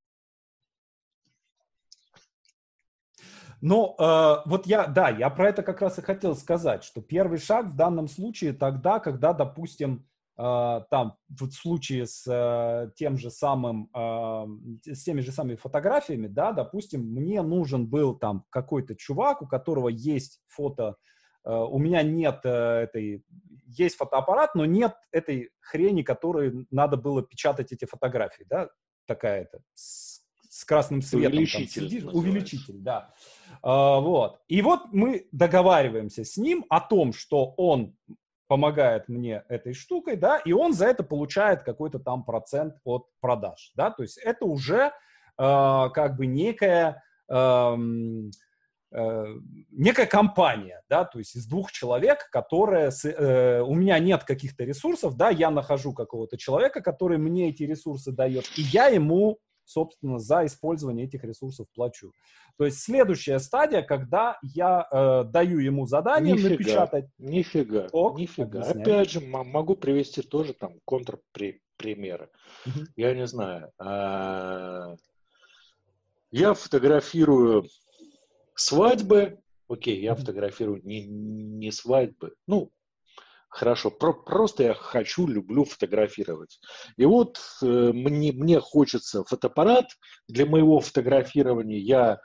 Ну, 3.65 3.95
э, 3.97 4.35
вот 4.45 4.67
я, 4.67 4.87
да, 4.87 5.07
я 5.07 5.29
про 5.29 5.47
это 5.47 5.63
как 5.63 5.81
раз 5.81 5.97
и 5.97 6.01
хотел 6.01 6.35
сказать, 6.35 6.83
что 6.83 7.01
первый 7.01 7.37
шаг 7.37 7.67
в 7.67 7.77
данном 7.77 8.09
случае 8.09 8.51
тогда, 8.51 8.99
когда, 8.99 9.31
допустим, 9.31 10.05
э, 10.37 10.81
там, 10.91 11.15
в 11.29 11.49
случае 11.49 12.05
с 12.05 12.27
э, 12.27 12.91
тем 12.97 13.17
же 13.17 13.31
самым, 13.31 13.89
э, 13.95 14.93
с 14.93 15.05
теми 15.05 15.21
же 15.21 15.31
самыми 15.31 15.55
фотографиями, 15.55 16.27
да, 16.27 16.51
допустим, 16.51 17.05
мне 17.05 17.41
нужен 17.41 17.87
был 17.87 18.15
там 18.15 18.43
какой-то 18.49 18.97
чувак, 18.97 19.41
у 19.41 19.47
которого 19.47 19.87
есть 19.87 20.41
фото, 20.49 20.97
э, 21.45 21.49
у 21.49 21.79
меня 21.79 22.03
нет 22.03 22.41
э, 22.43 22.49
этой, 22.49 23.23
есть 23.65 23.95
фотоаппарат, 23.95 24.55
но 24.55 24.65
нет 24.65 24.93
этой 25.13 25.51
хрени, 25.61 26.01
которой 26.01 26.67
надо 26.69 26.97
было 26.97 27.23
печатать 27.23 27.71
эти 27.71 27.85
фотографии, 27.85 28.43
да, 28.49 28.67
такая-то, 29.07 29.61
с, 29.73 30.21
с 30.49 30.65
красным 30.65 31.01
светом. 31.01 31.31
Увеличитель. 31.31 31.81
Там, 31.81 31.89
сидишь, 31.89 32.03
увеличитель, 32.03 32.79
да. 32.79 33.13
А, 33.63 33.99
вот. 33.99 34.41
И 34.49 34.61
вот 34.61 34.91
мы 34.91 35.27
договариваемся 35.31 36.25
с 36.25 36.37
ним 36.37 36.65
о 36.69 36.81
том, 36.81 37.13
что 37.13 37.53
он 37.57 37.95
помогает 38.47 39.07
мне 39.07 39.43
этой 39.47 39.73
штукой, 39.73 40.17
да, 40.17 40.37
и 40.37 40.51
он 40.51 40.73
за 40.73 40.87
это 40.87 41.03
получает 41.03 41.63
какой-то 41.63 41.97
там 41.97 42.23
процент 42.25 42.75
от 42.83 43.07
продаж, 43.21 43.71
да, 43.75 43.89
то 43.89 44.03
есть 44.03 44.17
это 44.17 44.45
уже 44.45 44.91
э, 44.91 44.91
как 45.37 46.17
бы 46.17 46.27
некая 46.27 47.01
э, 47.29 47.77
э, 48.91 49.25
некая 49.71 50.05
компания, 50.05 50.83
да, 50.89 51.05
то 51.05 51.19
есть 51.19 51.35
из 51.35 51.47
двух 51.47 51.71
человек, 51.71 52.29
которые 52.31 52.91
с, 52.91 53.05
э, 53.05 53.61
у 53.61 53.73
меня 53.73 53.97
нет 53.97 54.25
каких-то 54.25 54.65
ресурсов, 54.65 55.15
да, 55.15 55.29
я 55.29 55.49
нахожу 55.49 55.93
какого-то 55.93 56.37
человека, 56.37 56.81
который 56.81 57.17
мне 57.17 57.49
эти 57.49 57.63
ресурсы 57.63 58.11
дает, 58.11 58.45
и 58.57 58.61
я 58.61 58.87
ему 58.87 59.39
собственно, 59.65 60.19
за 60.19 60.45
использование 60.45 61.05
этих 61.05 61.23
ресурсов 61.23 61.67
плачу. 61.73 62.11
То 62.57 62.65
есть 62.65 62.79
следующая 62.79 63.39
стадия, 63.39 63.81
когда 63.81 64.37
я 64.41 64.87
э, 64.91 65.23
даю 65.25 65.59
ему 65.59 65.85
задание 65.87 66.33
нифига, 66.33 66.49
напечатать. 66.49 67.05
Нифига, 67.17 67.87
Ок, 67.91 68.19
нифига. 68.19 68.59
Объясняю. 68.61 68.81
Опять 68.81 69.09
же, 69.11 69.21
могу 69.21 69.75
привести 69.75 70.21
тоже 70.21 70.53
там 70.53 70.75
контрпримеры. 70.85 72.29
Угу. 72.65 72.79
Я 72.95 73.15
не 73.15 73.25
знаю. 73.25 73.71
А, 73.79 74.95
я 76.31 76.53
фотографирую 76.53 77.67
свадьбы. 78.55 79.39
Окей, 79.67 80.01
я 80.01 80.13
фотографирую 80.13 80.81
не, 80.83 81.05
не 81.05 81.71
свадьбы. 81.71 82.35
Ну, 82.47 82.71
Хорошо, 83.53 83.91
про, 83.91 84.13
просто 84.13 84.63
я 84.63 84.73
хочу, 84.73 85.27
люблю 85.27 85.63
фотографировать. 85.63 86.59
И 86.97 87.05
вот 87.05 87.39
э, 87.61 87.65
мне, 87.93 88.31
мне 88.31 88.59
хочется 88.59 89.23
фотоаппарат. 89.23 89.91
Для 90.27 90.47
моего 90.47 90.79
фотографирования 90.79 91.77
я 91.77 92.19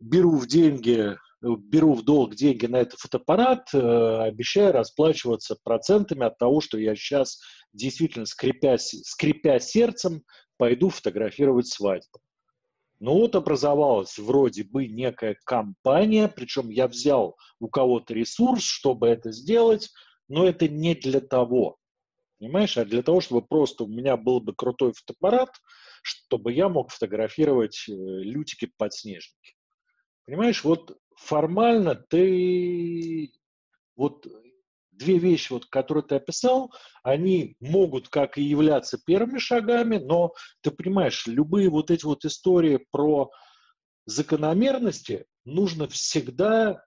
беру 0.00 0.38
в 0.38 0.46
деньги, 0.46 1.14
беру 1.42 1.92
в 1.92 2.04
долг 2.04 2.36
деньги 2.36 2.64
на 2.64 2.76
этот 2.76 2.98
фотоаппарат, 3.00 3.68
э, 3.74 4.18
обещаю 4.22 4.72
расплачиваться 4.72 5.58
процентами 5.62 6.24
от 6.24 6.38
того, 6.38 6.62
что 6.62 6.78
я 6.78 6.96
сейчас 6.96 7.38
действительно, 7.74 8.24
скрипя, 8.24 8.78
скрипя 8.78 9.58
сердцем, 9.60 10.22
пойду 10.56 10.88
фотографировать 10.88 11.66
свадьбу. 11.66 12.18
Ну 12.98 13.12
вот 13.18 13.36
образовалась 13.36 14.18
вроде 14.18 14.64
бы 14.64 14.86
некая 14.86 15.36
компания, 15.44 16.28
причем 16.28 16.70
я 16.70 16.88
взял 16.88 17.36
у 17.60 17.68
кого-то 17.68 18.14
ресурс, 18.14 18.62
чтобы 18.62 19.08
это 19.08 19.32
сделать, 19.32 19.90
но 20.32 20.48
это 20.48 20.66
не 20.66 20.94
для 20.94 21.20
того, 21.20 21.76
понимаешь, 22.38 22.78
а 22.78 22.86
для 22.86 23.02
того, 23.02 23.20
чтобы 23.20 23.46
просто 23.46 23.84
у 23.84 23.86
меня 23.86 24.16
был 24.16 24.40
бы 24.40 24.54
крутой 24.54 24.94
фотоаппарат, 24.94 25.50
чтобы 26.02 26.54
я 26.54 26.70
мог 26.70 26.90
фотографировать 26.90 27.84
э, 27.86 27.92
лютики-подснежники. 27.92 29.52
Понимаешь, 30.24 30.64
вот 30.64 30.96
формально 31.16 31.96
ты 31.96 33.30
вот 33.94 34.26
две 34.90 35.18
вещи, 35.18 35.52
вот, 35.52 35.66
которые 35.66 36.04
ты 36.04 36.14
описал, 36.14 36.72
они 37.02 37.54
могут 37.60 38.08
как 38.08 38.38
и 38.38 38.42
являться 38.42 38.98
первыми 39.04 39.38
шагами, 39.38 39.98
но 39.98 40.32
ты 40.62 40.70
понимаешь, 40.70 41.26
любые 41.26 41.68
вот 41.68 41.90
эти 41.90 42.06
вот 42.06 42.24
истории 42.24 42.86
про 42.90 43.30
закономерности 44.06 45.26
нужно 45.44 45.88
всегда 45.88 46.82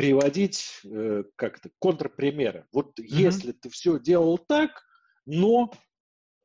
приводить 0.00 0.80
э, 0.82 1.24
как-то 1.36 1.68
контрпримеры. 1.78 2.64
Вот 2.72 2.98
mm-hmm. 2.98 3.04
если 3.04 3.52
ты 3.52 3.68
все 3.68 4.00
делал 4.00 4.38
так, 4.38 4.82
но 5.26 5.70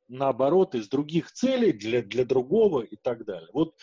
наоборот 0.09 0.75
из 0.75 0.89
других 0.89 1.31
целей 1.31 1.71
для, 1.71 2.01
для 2.01 2.25
другого 2.25 2.81
и 2.81 2.97
так 2.97 3.23
далее. 3.23 3.47
Вот 3.53 3.73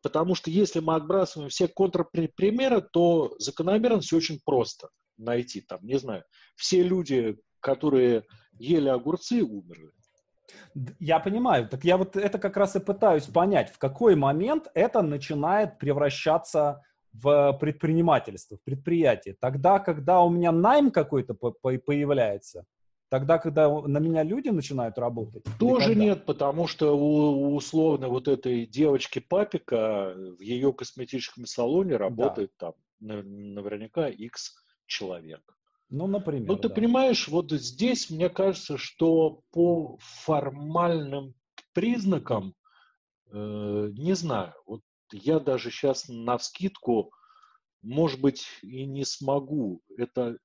потому 0.00 0.34
что 0.34 0.50
если 0.50 0.80
мы 0.80 0.94
отбрасываем 0.94 1.50
все 1.50 1.68
контрпримеры, 1.68 2.80
то 2.80 3.34
закономерность 3.38 4.14
очень 4.14 4.40
просто 4.42 4.88
найти. 5.18 5.60
Там, 5.60 5.80
не 5.82 5.98
знаю, 5.98 6.24
все 6.54 6.82
люди, 6.82 7.36
которые 7.60 8.24
ели 8.58 8.88
огурцы, 8.88 9.42
умерли. 9.42 9.90
Я 11.00 11.20
понимаю. 11.20 11.68
Так 11.68 11.84
я 11.84 11.98
вот 11.98 12.16
это 12.16 12.38
как 12.38 12.56
раз 12.56 12.76
и 12.76 12.80
пытаюсь 12.80 13.24
понять, 13.24 13.70
в 13.70 13.76
какой 13.76 14.16
момент 14.16 14.68
это 14.72 15.02
начинает 15.02 15.78
превращаться 15.78 16.80
в 17.22 17.56
предпринимательство, 17.60 18.56
в 18.56 18.62
предприятие. 18.62 19.36
Тогда, 19.40 19.78
когда 19.78 20.22
у 20.22 20.30
меня 20.30 20.52
найм 20.52 20.90
какой-то 20.90 21.34
появляется, 21.34 22.64
тогда, 23.08 23.38
когда 23.38 23.68
на 23.68 23.98
меня 23.98 24.22
люди 24.22 24.48
начинают 24.48 24.98
работать? 24.98 25.44
Тоже 25.58 25.94
нет, 25.94 26.24
потому 26.24 26.66
что 26.66 26.96
у, 26.96 27.54
условно 27.54 28.08
вот 28.08 28.28
этой 28.28 28.66
девочки 28.66 29.18
Папика 29.18 30.14
в 30.16 30.40
ее 30.40 30.72
косметическом 30.72 31.46
салоне 31.46 31.96
работает 31.96 32.52
да. 32.58 32.72
там 32.72 32.74
наверняка 33.00 34.08
X 34.08 34.54
человек. 34.86 35.42
Ну, 35.88 36.06
например. 36.06 36.48
Ну, 36.48 36.56
ты 36.56 36.68
да. 36.68 36.74
понимаешь, 36.74 37.28
вот 37.28 37.52
здесь 37.52 38.10
мне 38.10 38.28
кажется, 38.28 38.76
что 38.76 39.42
по 39.52 39.98
формальным 40.00 41.34
признакам, 41.72 42.54
э, 43.30 43.90
не 43.96 44.14
знаю, 44.14 44.54
вот 44.66 44.80
я 45.12 45.38
даже 45.40 45.70
сейчас 45.70 46.08
на 46.08 46.38
вскидку, 46.38 47.12
может 47.82 48.20
быть, 48.20 48.46
и 48.62 48.84
не 48.84 49.04
смогу 49.04 49.82
это 49.96 50.38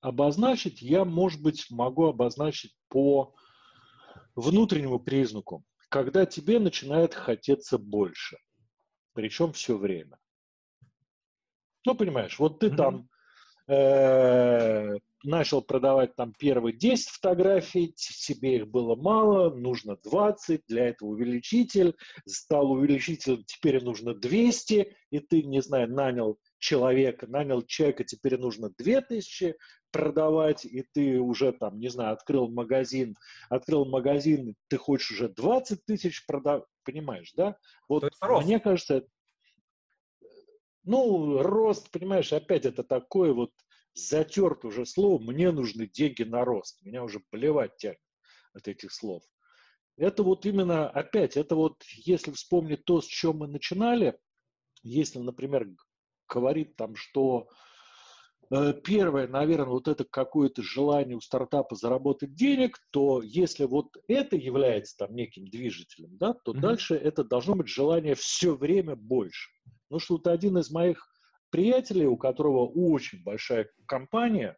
обозначить. 0.00 0.82
Я, 0.82 1.04
может 1.04 1.42
быть, 1.42 1.70
могу 1.70 2.06
обозначить 2.06 2.74
по 2.88 3.34
внутреннему 4.34 4.98
признаку, 4.98 5.64
когда 5.88 6.26
тебе 6.26 6.58
начинает 6.58 7.14
хотеться 7.14 7.78
больше, 7.78 8.38
причем 9.12 9.52
все 9.52 9.76
время. 9.76 10.18
Ну, 11.84 11.94
понимаешь, 11.94 12.38
вот 12.38 12.60
ты 12.60 12.68
mm-hmm. 12.68 12.76
там 12.76 13.08
э, 13.68 14.98
начал 15.24 15.62
продавать 15.62 16.14
там 16.16 16.32
первые 16.38 16.76
10 16.76 17.08
фотографий, 17.08 17.92
себе 17.96 18.56
их 18.56 18.68
было 18.68 18.96
мало, 18.96 19.54
нужно 19.54 19.96
20, 19.96 20.62
для 20.66 20.88
этого 20.88 21.10
увеличитель, 21.10 21.96
стал 22.26 22.72
увеличителем, 22.72 23.44
теперь 23.44 23.82
нужно 23.82 24.14
200, 24.14 24.96
и 25.10 25.18
ты, 25.20 25.42
не 25.42 25.62
знаю, 25.62 25.92
нанял 25.92 26.38
человека, 26.58 27.26
нанял 27.26 27.62
человека, 27.62 28.04
теперь 28.04 28.38
нужно 28.38 28.70
2000 28.78 29.56
продавать, 29.90 30.64
и 30.64 30.82
ты 30.92 31.20
уже 31.20 31.52
там, 31.52 31.78
не 31.78 31.88
знаю, 31.88 32.14
открыл 32.14 32.48
магазин, 32.48 33.14
открыл 33.50 33.84
магазин, 33.84 34.54
ты 34.68 34.78
хочешь 34.78 35.12
уже 35.12 35.28
20 35.28 35.84
тысяч 35.84 36.24
продавать, 36.26 36.64
понимаешь, 36.84 37.32
да? 37.36 37.56
Вот 37.88 38.10
мне 38.42 38.58
кажется, 38.58 39.04
ну, 40.84 41.42
рост, 41.42 41.90
понимаешь, 41.90 42.32
опять 42.32 42.64
это 42.64 42.82
такое 42.82 43.32
вот 43.32 43.52
затерт 43.94 44.64
уже 44.64 44.86
слово 44.86 45.22
«мне 45.22 45.50
нужны 45.50 45.86
деньги 45.86 46.22
на 46.22 46.44
рост». 46.44 46.82
Меня 46.82 47.04
уже 47.04 47.22
блевать 47.30 47.76
тянет 47.76 47.98
от 48.54 48.68
этих 48.68 48.92
слов. 48.92 49.22
Это 49.96 50.22
вот 50.22 50.46
именно, 50.46 50.88
опять, 50.88 51.36
это 51.36 51.54
вот, 51.54 51.82
если 51.96 52.30
вспомнить 52.32 52.84
то, 52.84 53.00
с 53.00 53.06
чем 53.06 53.38
мы 53.38 53.46
начинали, 53.46 54.18
если, 54.82 55.18
например, 55.18 55.68
говорит 56.28 56.76
там, 56.76 56.96
что 56.96 57.48
э, 58.50 58.72
первое, 58.82 59.28
наверное, 59.28 59.68
вот 59.68 59.88
это 59.88 60.04
какое-то 60.04 60.62
желание 60.62 61.16
у 61.16 61.20
стартапа 61.20 61.76
заработать 61.76 62.34
денег, 62.34 62.78
то 62.90 63.22
если 63.22 63.64
вот 63.64 63.96
это 64.08 64.36
является 64.36 64.96
там 64.96 65.14
неким 65.14 65.46
движителем, 65.46 66.16
да, 66.16 66.32
то 66.32 66.52
mm-hmm. 66.52 66.60
дальше 66.60 66.94
это 66.94 67.22
должно 67.22 67.54
быть 67.54 67.68
желание 67.68 68.14
все 68.14 68.56
время 68.56 68.96
больше. 68.96 69.50
Ну 69.90 69.98
что 69.98 70.14
вот 70.14 70.26
один 70.26 70.56
из 70.56 70.70
моих 70.70 71.11
приятеля, 71.52 72.08
у 72.08 72.16
которого 72.16 72.66
очень 72.66 73.22
большая 73.22 73.70
компания, 73.86 74.56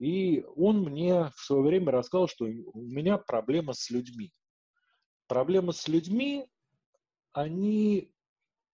и 0.00 0.42
он 0.56 0.82
мне 0.82 1.30
в 1.36 1.40
свое 1.40 1.62
время 1.62 1.92
рассказал, 1.92 2.26
что 2.26 2.46
у 2.46 2.80
меня 2.80 3.18
проблема 3.18 3.74
с 3.74 3.90
людьми. 3.90 4.32
Проблема 5.28 5.72
с 5.72 5.86
людьми, 5.86 6.46
они, 7.32 8.12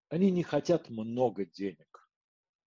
они 0.08 0.30
не 0.30 0.42
хотят 0.42 0.88
много 0.88 1.44
денег. 1.44 2.08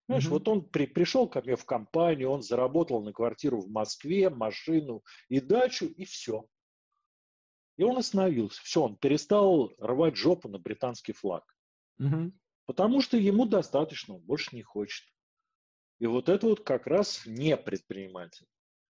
Знаешь, 0.07 0.25
mm-hmm. 0.25 0.29
вот 0.29 0.47
он 0.47 0.69
при, 0.69 0.85
пришел 0.85 1.27
ко 1.27 1.41
мне 1.41 1.55
в 1.55 1.65
компанию, 1.65 2.29
он 2.29 2.43
заработал 2.43 3.01
на 3.01 3.13
квартиру 3.13 3.61
в 3.61 3.69
Москве, 3.69 4.29
машину 4.29 5.01
и 5.29 5.39
дачу, 5.39 5.85
и 5.85 6.03
все. 6.03 6.45
И 7.77 7.83
он 7.83 7.97
остановился. 7.97 8.61
Все, 8.63 8.83
он 8.83 8.97
перестал 8.97 9.73
рвать 9.79 10.17
жопу 10.17 10.49
на 10.49 10.59
британский 10.59 11.13
флаг. 11.13 11.43
Mm-hmm. 12.01 12.31
Потому 12.65 13.01
что 13.01 13.17
ему 13.17 13.45
достаточно, 13.45 14.15
он 14.15 14.21
больше 14.21 14.55
не 14.55 14.61
хочет. 14.61 15.05
И 15.99 16.07
вот 16.07 16.29
это 16.29 16.47
вот 16.47 16.63
как 16.63 16.87
раз 16.87 17.23
не 17.25 17.55
предприниматель. 17.57 18.45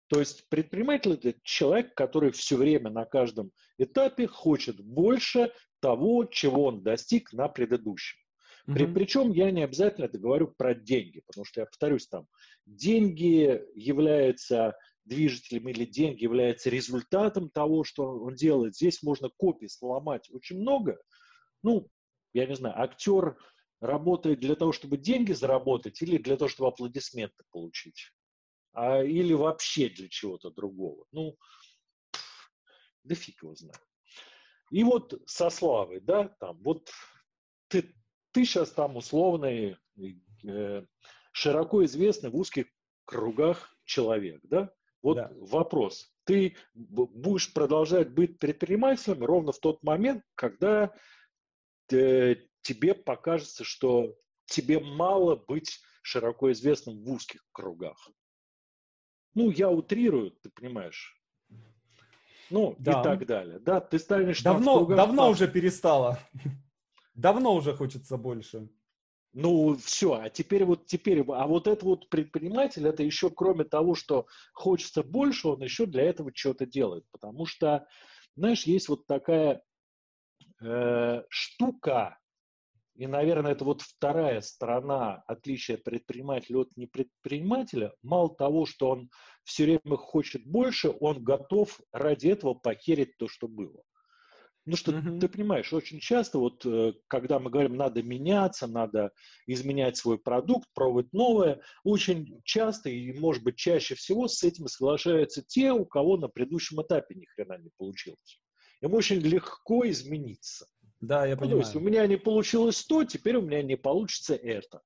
То 0.08 0.20
есть 0.20 0.48
предприниматель– 0.48 1.12
это 1.22 1.34
человек, 1.42 1.94
который 1.94 2.30
все 2.30 2.56
время 2.56 2.90
на 2.90 3.04
каждом 3.04 3.50
этапе 3.76 4.28
хочет 4.28 4.80
больше 4.80 5.52
того, 5.80 6.24
чего 6.24 6.66
он 6.66 6.82
достиг 6.82 7.32
на 7.32 7.48
предыдущем. 7.48 8.18
Mm-hmm. 8.66 8.74
При, 8.74 8.86
причем 8.86 9.32
я 9.32 9.50
не 9.50 9.62
обязательно 9.64 10.06
это 10.06 10.18
говорю 10.18 10.48
про 10.56 10.74
деньги, 10.74 11.22
потому 11.26 11.44
что 11.44 11.60
я 11.60 11.66
повторюсь 11.66 12.06
там, 12.06 12.26
деньги 12.66 13.62
являются 13.74 14.76
движителем 15.04 15.68
или 15.68 15.84
деньги 15.84 16.24
являются 16.24 16.70
результатом 16.70 17.48
того, 17.50 17.84
что 17.84 18.18
он 18.18 18.34
делает. 18.34 18.74
Здесь 18.74 19.02
можно 19.02 19.30
копии 19.36 19.66
сломать 19.66 20.28
очень 20.30 20.60
много. 20.60 20.98
Ну, 21.62 21.88
я 22.32 22.46
не 22.46 22.56
знаю, 22.56 22.80
актер 22.80 23.36
работает 23.80 24.40
для 24.40 24.54
того, 24.54 24.72
чтобы 24.72 24.96
деньги 24.96 25.32
заработать 25.32 26.00
или 26.02 26.18
для 26.18 26.36
того, 26.36 26.48
чтобы 26.48 26.68
аплодисменты 26.68 27.44
получить? 27.50 28.12
А, 28.72 29.02
или 29.02 29.32
вообще 29.32 29.88
для 29.88 30.08
чего-то 30.08 30.50
другого? 30.50 31.06
Ну, 31.12 31.36
да 33.04 33.14
фиг 33.14 33.42
его 33.42 33.54
знает. 33.54 33.80
И 34.70 34.82
вот 34.84 35.20
со 35.26 35.48
славой, 35.50 36.00
да, 36.00 36.28
там, 36.40 36.58
вот 36.62 36.90
ты, 37.68 37.94
ты 38.32 38.44
сейчас 38.44 38.70
там 38.72 38.96
условный, 38.96 39.76
э, 40.44 40.84
широко 41.32 41.84
известный 41.84 42.30
в 42.30 42.36
узких 42.36 42.66
кругах 43.04 43.74
человек, 43.84 44.40
да? 44.44 44.72
Вот 45.02 45.16
да. 45.16 45.30
вопрос. 45.36 46.12
Ты 46.24 46.56
будешь 46.74 47.52
продолжать 47.52 48.10
быть 48.10 48.38
предпринимателем 48.40 49.22
ровно 49.24 49.52
в 49.52 49.60
тот 49.60 49.82
момент, 49.84 50.24
когда 50.34 50.92
э, 51.92 52.34
тебе 52.66 52.94
покажется, 52.94 53.62
что 53.62 54.16
тебе 54.46 54.80
мало 54.80 55.36
быть 55.36 55.80
широко 56.02 56.50
известным 56.50 57.02
в 57.02 57.10
узких 57.10 57.46
кругах. 57.52 58.10
Ну, 59.34 59.50
я 59.50 59.70
утрирую, 59.70 60.32
ты 60.32 60.50
понимаешь. 60.50 61.16
Ну, 62.50 62.74
да. 62.78 63.00
и 63.00 63.04
так 63.04 63.26
далее. 63.26 63.58
Да, 63.60 63.80
ты 63.80 63.98
станешь 63.98 64.42
давно, 64.42 64.78
кругах, 64.78 64.96
давно 64.96 65.22
там... 65.22 65.30
уже 65.32 65.48
перестала. 65.48 66.18
Давно 67.14 67.54
уже 67.54 67.74
хочется 67.74 68.18
больше. 68.18 68.68
Ну, 69.32 69.74
все, 69.76 70.20
а 70.20 70.28
теперь 70.28 70.64
вот 70.64 70.84
теперь, 70.84 71.24
а 71.28 71.46
вот 71.46 71.66
это 71.66 71.82
вот 71.84 72.10
предприниматель, 72.10 72.86
это 72.86 73.02
еще 73.02 73.30
кроме 73.30 73.64
того, 73.64 73.94
что 73.94 74.26
хочется 74.52 75.02
больше, 75.02 75.48
он 75.48 75.62
еще 75.62 75.86
для 75.86 76.02
этого 76.02 76.30
что-то 76.34 76.66
делает. 76.66 77.04
Потому 77.10 77.46
что, 77.46 77.86
знаешь, 78.34 78.64
есть 78.64 78.90
вот 78.90 79.06
такая 79.06 79.62
э, 80.62 81.22
штука, 81.30 82.18
и, 82.96 83.06
наверное, 83.06 83.52
это 83.52 83.64
вот 83.64 83.82
вторая 83.82 84.40
сторона 84.40 85.22
отличия 85.26 85.76
предпринимателя 85.76 86.58
от 86.58 86.76
непредпринимателя. 86.76 87.92
Мало 88.02 88.34
того, 88.34 88.66
что 88.66 88.90
он 88.90 89.10
все 89.44 89.64
время 89.64 89.96
хочет 89.96 90.46
больше, 90.46 90.94
он 91.00 91.22
готов 91.22 91.80
ради 91.92 92.28
этого 92.28 92.54
похерить 92.54 93.16
то, 93.18 93.28
что 93.28 93.48
было. 93.48 93.82
Ну 94.64 94.74
что, 94.74 94.90
mm-hmm. 94.90 95.20
ты 95.20 95.28
понимаешь, 95.28 95.72
очень 95.72 96.00
часто 96.00 96.40
вот, 96.40 96.66
э, 96.66 96.94
когда 97.06 97.38
мы 97.38 97.50
говорим, 97.50 97.76
надо 97.76 98.02
меняться, 98.02 98.66
надо 98.66 99.12
изменять 99.46 99.96
свой 99.96 100.18
продукт, 100.18 100.68
пробовать 100.74 101.12
новое, 101.12 101.60
очень 101.84 102.40
часто 102.42 102.90
и, 102.90 103.12
может 103.12 103.44
быть, 103.44 103.56
чаще 103.56 103.94
всего 103.94 104.26
с 104.26 104.42
этим 104.42 104.66
соглашаются 104.66 105.44
те, 105.46 105.70
у 105.70 105.84
кого 105.84 106.16
на 106.16 106.26
предыдущем 106.26 106.82
этапе 106.82 107.14
ни 107.14 107.26
хрена 107.26 107.58
не 107.58 107.70
получилось. 107.76 108.40
Им 108.82 108.94
очень 108.94 109.20
легко 109.20 109.88
измениться. 109.88 110.66
Да, 111.00 111.26
я 111.26 111.34
ну, 111.34 111.40
понимаю. 111.40 111.60
То 111.62 111.66
есть 111.66 111.76
у 111.76 111.80
меня 111.80 112.06
не 112.06 112.16
получилось 112.16 112.84
то, 112.84 113.04
теперь 113.04 113.36
у 113.36 113.42
меня 113.42 113.62
не 113.62 113.76
получится 113.76 114.34
это. 114.34 114.82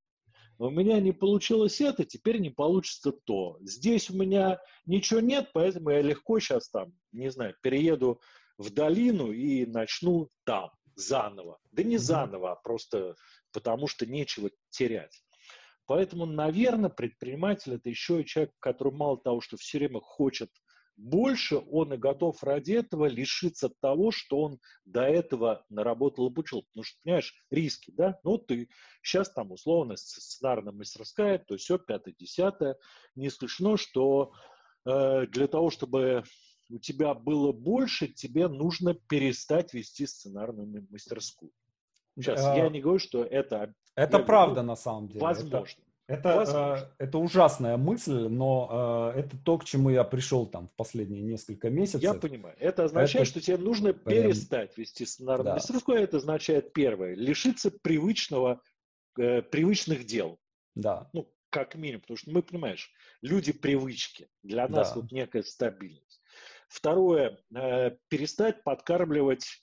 У 0.59 0.69
меня 0.69 1.01
не 1.01 1.13
получилось 1.13 1.81
это, 1.81 2.05
теперь 2.05 2.39
не 2.39 2.51
получится 2.51 3.13
то. 3.13 3.57
Здесь 3.63 4.11
у 4.11 4.15
меня 4.15 4.61
ничего 4.85 5.21
нет, 5.21 5.51
поэтому 5.55 5.91
я 5.91 6.03
легко 6.03 6.39
сейчас 6.39 6.69
там, 6.69 6.93
не 7.13 7.31
знаю, 7.31 7.55
перееду 7.63 8.21
в 8.59 8.71
долину 8.71 9.33
и 9.33 9.65
начну 9.65 10.29
там 10.45 10.71
заново. 10.95 11.59
Да 11.73 11.83
не 11.83 11.97
заново, 11.97 12.53
а 12.53 12.57
просто 12.57 13.17
потому 13.53 13.87
что 13.87 14.05
нечего 14.05 14.51
терять. 14.69 15.25
Поэтому, 15.87 16.27
наверное, 16.27 16.91
предприниматель 16.91 17.75
это 17.75 17.89
еще 17.89 18.21
и 18.21 18.27
человек, 18.27 18.53
который 18.59 18.93
мало 18.93 19.19
того, 19.19 19.41
что 19.41 19.57
все 19.57 19.79
время 19.79 20.01
хочет 20.01 20.51
больше 20.97 21.57
он 21.57 21.95
и 21.95 21.97
готов 21.97 22.43
ради 22.43 22.73
этого 22.73 23.07
лишиться 23.07 23.71
того, 23.81 24.11
что 24.11 24.41
он 24.41 24.61
до 24.85 25.03
этого 25.03 25.65
наработал 25.69 26.29
и 26.29 26.35
получил. 26.35 26.63
Потому 26.63 26.85
что, 26.85 26.99
понимаешь, 27.03 27.35
риски, 27.51 27.93
да? 27.97 28.19
Ну, 28.23 28.39
ты 28.39 28.69
сейчас 29.03 29.31
там 29.31 29.53
условно 29.53 29.97
сценарная 29.97 30.73
мастерская, 30.73 31.39
то 31.39 31.57
все, 31.57 31.79
пятое, 31.79 32.15
десятое. 32.19 32.77
Не 33.15 33.29
исключено, 33.29 33.77
что 33.77 34.33
э, 34.85 35.27
для 35.27 35.47
того, 35.47 35.71
чтобы 35.71 36.25
у 36.69 36.79
тебя 36.79 37.15
было 37.15 37.53
больше, 37.53 38.07
тебе 38.07 38.49
нужно 38.49 38.95
перестать 38.95 39.75
вести 39.75 40.07
сценарную 40.07 40.87
мастерскую. 40.91 41.53
Сейчас, 42.17 42.45
а... 42.45 42.57
я 42.57 42.69
не 42.69 42.81
говорю, 42.81 42.99
что 42.99 43.25
это... 43.25 43.75
Это 43.95 44.19
правда 44.21 44.57
говорю, 44.57 44.69
на 44.69 44.77
самом 44.77 45.09
деле. 45.09 45.21
Возможно. 45.21 45.81
Это, 45.83 45.90
э, 46.11 46.77
это 46.99 47.19
ужасная 47.19 47.77
мысль, 47.77 48.29
но 48.29 49.13
э, 49.15 49.21
это 49.21 49.37
то, 49.45 49.59
к 49.59 49.65
чему 49.65 49.91
я 49.91 50.05
пришел 50.05 50.47
там 50.47 50.69
в 50.69 50.75
последние 50.75 51.23
несколько 51.23 51.71
месяцев. 51.71 52.03
Я 52.03 52.15
понимаю. 52.15 52.57
Это 52.59 52.85
означает, 52.85 53.29
это... 53.29 53.31
что 53.31 53.41
тебе 53.41 53.57
нужно 53.59 53.93
прям... 53.93 54.25
перестать 54.25 54.77
вести 54.77 55.07
сценарную 55.07 55.45
да. 55.45 55.55
мастерскую. 55.55 55.99
Это 55.99 56.19
означает 56.19 56.73
первое. 56.73 57.15
Лишиться 57.15 57.71
привычного, 57.71 58.61
э, 59.19 59.43
привычных 59.43 60.05
дел. 60.05 60.39
Да. 60.75 61.09
Ну, 61.13 61.33
как 61.51 61.75
минимум. 61.75 62.03
Потому 62.03 62.17
что 62.17 62.31
мы, 62.31 62.43
понимаешь, 62.43 62.91
люди 63.23 63.53
привычки. 63.53 64.29
Для 64.43 64.69
нас 64.69 64.91
да. 64.91 65.01
вот 65.01 65.13
некая 65.13 65.43
стабильность. 65.43 66.21
Второе. 66.69 67.39
Э, 67.55 67.97
перестать 68.09 68.63
подкармливать 68.65 69.63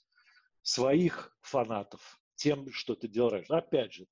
своих 0.62 1.36
фанатов 1.40 2.20
тем, 2.36 2.70
что 2.72 2.94
ты 2.94 3.08
делаешь. 3.08 3.46
Опять 3.48 3.94
же, 3.94 4.06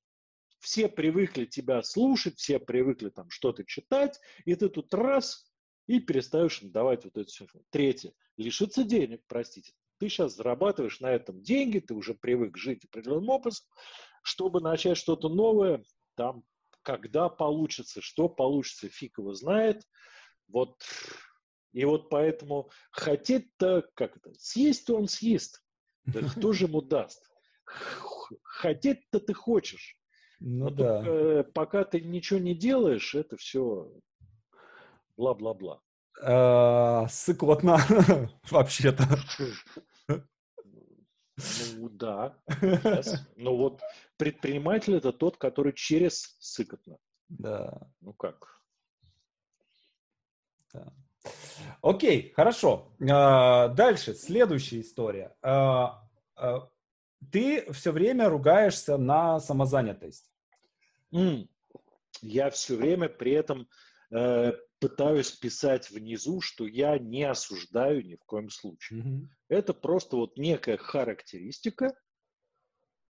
все 0.67 0.89
привыкли 0.89 1.45
тебя 1.45 1.81
слушать, 1.85 2.39
все 2.41 2.59
привыкли 2.59 3.11
там 3.11 3.31
что-то 3.31 3.65
читать, 3.65 4.19
и 4.45 4.57
ты 4.57 4.69
тут 4.69 4.93
раз 4.93 5.49
и 5.87 6.01
перестаешь 6.01 6.61
им 6.61 6.73
давать 6.73 7.05
вот 7.05 7.17
это 7.17 7.31
все. 7.31 7.47
Третье. 7.71 8.13
Лишиться 8.37 8.83
денег, 8.83 9.23
простите. 9.29 9.73
Ты 10.01 10.09
сейчас 10.09 10.35
зарабатываешь 10.35 10.99
на 10.99 11.13
этом 11.13 11.41
деньги, 11.41 11.79
ты 11.79 11.95
уже 11.95 12.15
привык 12.15 12.57
жить 12.57 12.85
определенным 12.85 13.29
образом. 13.29 13.65
Чтобы 14.23 14.61
начать 14.61 14.97
что-то 14.99 15.29
новое, 15.29 15.85
там, 16.17 16.43
когда 16.83 17.29
получится, 17.29 18.01
что 18.03 18.29
получится, 18.29 18.89
фиг 18.89 19.19
его 19.19 19.35
знает. 19.35 19.85
Вот. 20.49 20.83
И 21.75 21.85
вот 21.85 22.11
поэтому 22.11 22.73
хотеть-то, 22.91 23.89
как 23.95 24.17
это, 24.17 24.35
съесть-то 24.35 24.97
он 24.97 25.07
съест. 25.07 25.63
Да 26.07 26.23
кто 26.29 26.53
же 26.53 26.65
ему 26.65 26.83
даст? 26.83 27.23
Хотеть-то 28.43 29.21
ты 29.21 29.33
хочешь. 29.33 29.97
Ну 30.41 30.65
Но 30.65 30.71
да. 30.71 31.03
Только, 31.03 31.11
э, 31.11 31.45
пока 31.45 31.85
ты 31.85 32.01
ничего 32.01 32.39
не 32.39 32.55
делаешь, 32.55 33.15
это 33.15 33.37
все 33.37 33.91
бла-бла-бла. 35.17 35.81
А, 36.23 37.07
сыкотно, 37.09 37.79
вообще-то. 38.51 39.05
Ну 41.39 41.89
да. 41.91 42.39
Ну 43.37 43.57
вот 43.57 43.81
предприниматель 44.17 44.95
это 44.95 45.13
тот, 45.13 45.37
который 45.37 45.73
через 45.73 46.37
сыкотно. 46.41 46.97
Да. 47.29 47.89
Ну 48.01 48.13
как? 48.15 48.61
Да. 50.73 50.93
Окей, 51.83 52.33
хорошо. 52.35 52.89
А, 53.11 53.69
дальше, 53.69 54.15
следующая 54.15 54.81
история. 54.81 55.37
Ты 57.33 57.71
все 57.73 57.93
время 57.93 58.29
ругаешься 58.29 58.97
на 58.97 59.41
самозанятость. 59.41 60.31
Mm. 61.13 61.49
Я 62.23 62.51
все 62.51 62.77
время 62.77 63.09
при 63.09 63.33
этом 63.33 63.69
э, 64.11 64.53
пытаюсь 64.79 65.33
писать 65.33 65.91
внизу, 65.91 66.41
что 66.41 66.67
я 66.67 66.99
не 66.99 67.25
осуждаю 67.25 68.05
ни 68.05 68.17
в 68.17 68.25
коем 68.25 68.51
случае. 68.51 69.01
Mm-hmm. 69.01 69.27
Это 69.49 69.75
просто 69.75 70.17
вот 70.17 70.37
некая 70.37 70.77
характеристика. 70.77 71.95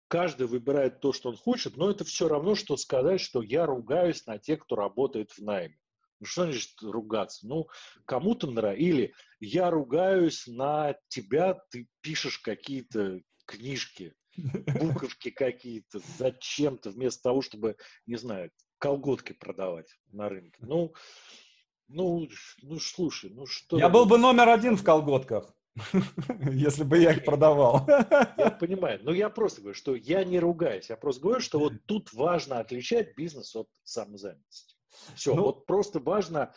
Каждый 0.09 0.47
выбирает 0.47 1.01
то, 1.01 1.13
что 1.13 1.29
он 1.29 1.37
хочет, 1.37 1.77
но 1.77 1.91
это 1.91 2.05
все 2.05 2.29
равно, 2.29 2.55
что 2.55 2.77
сказать, 2.77 3.21
что 3.21 3.43
я 3.43 3.67
ругаюсь 3.67 4.25
на 4.27 4.39
тех, 4.39 4.61
кто 4.61 4.75
работает 4.75 5.33
в 5.33 5.41
найме. 5.41 5.79
Ну, 6.21 6.27
что 6.27 6.45
значит 6.45 6.71
ругаться? 6.83 7.47
Ну, 7.47 7.69
кому-то 8.05 8.51
нравится. 8.51 8.83
Или 8.83 9.15
я 9.39 9.71
ругаюсь 9.71 10.47
на 10.47 10.97
тебя, 11.09 11.55
ты 11.71 11.89
пишешь 12.01 12.39
какие-то 12.39 13.21
книжки. 13.49 14.15
буковки 14.81 15.31
какие-то 15.31 16.01
зачем-то, 16.19 16.91
вместо 16.91 17.23
того, 17.25 17.43
чтобы, 17.43 17.77
не 18.07 18.17
знаю, 18.17 18.51
колготки 18.79 19.33
продавать 19.33 19.99
на 20.13 20.29
рынке. 20.29 20.59
Ну, 20.61 20.95
ну, 21.89 22.29
ну, 22.63 22.79
слушай, 22.79 23.31
ну 23.31 23.47
что... 23.47 23.79
Я 23.79 23.89
был 23.89 24.05
бы 24.05 24.19
номер 24.19 24.49
один 24.51 24.77
в 24.77 24.85
колготках, 24.85 25.53
если 26.53 26.85
бы 26.85 26.99
я 26.99 27.13
их 27.13 27.25
продавал. 27.25 27.87
Я 28.37 28.51
понимаю, 28.61 29.01
но 29.03 29.13
я 29.13 29.29
просто 29.31 29.63
говорю, 29.63 29.77
что 29.77 29.97
я 29.97 30.23
не 30.25 30.39
ругаюсь, 30.39 30.91
я 30.91 30.97
просто 30.97 31.23
говорю, 31.23 31.41
что 31.41 31.59
вот 31.59 31.73
тут 31.87 32.13
важно 32.13 32.61
отличать 32.61 33.17
бизнес 33.17 33.57
от 33.57 33.69
самозанятости. 33.83 34.77
Все, 35.15 35.35
ну, 35.35 35.43
вот 35.43 35.67
просто 35.67 35.99
важно 35.99 36.55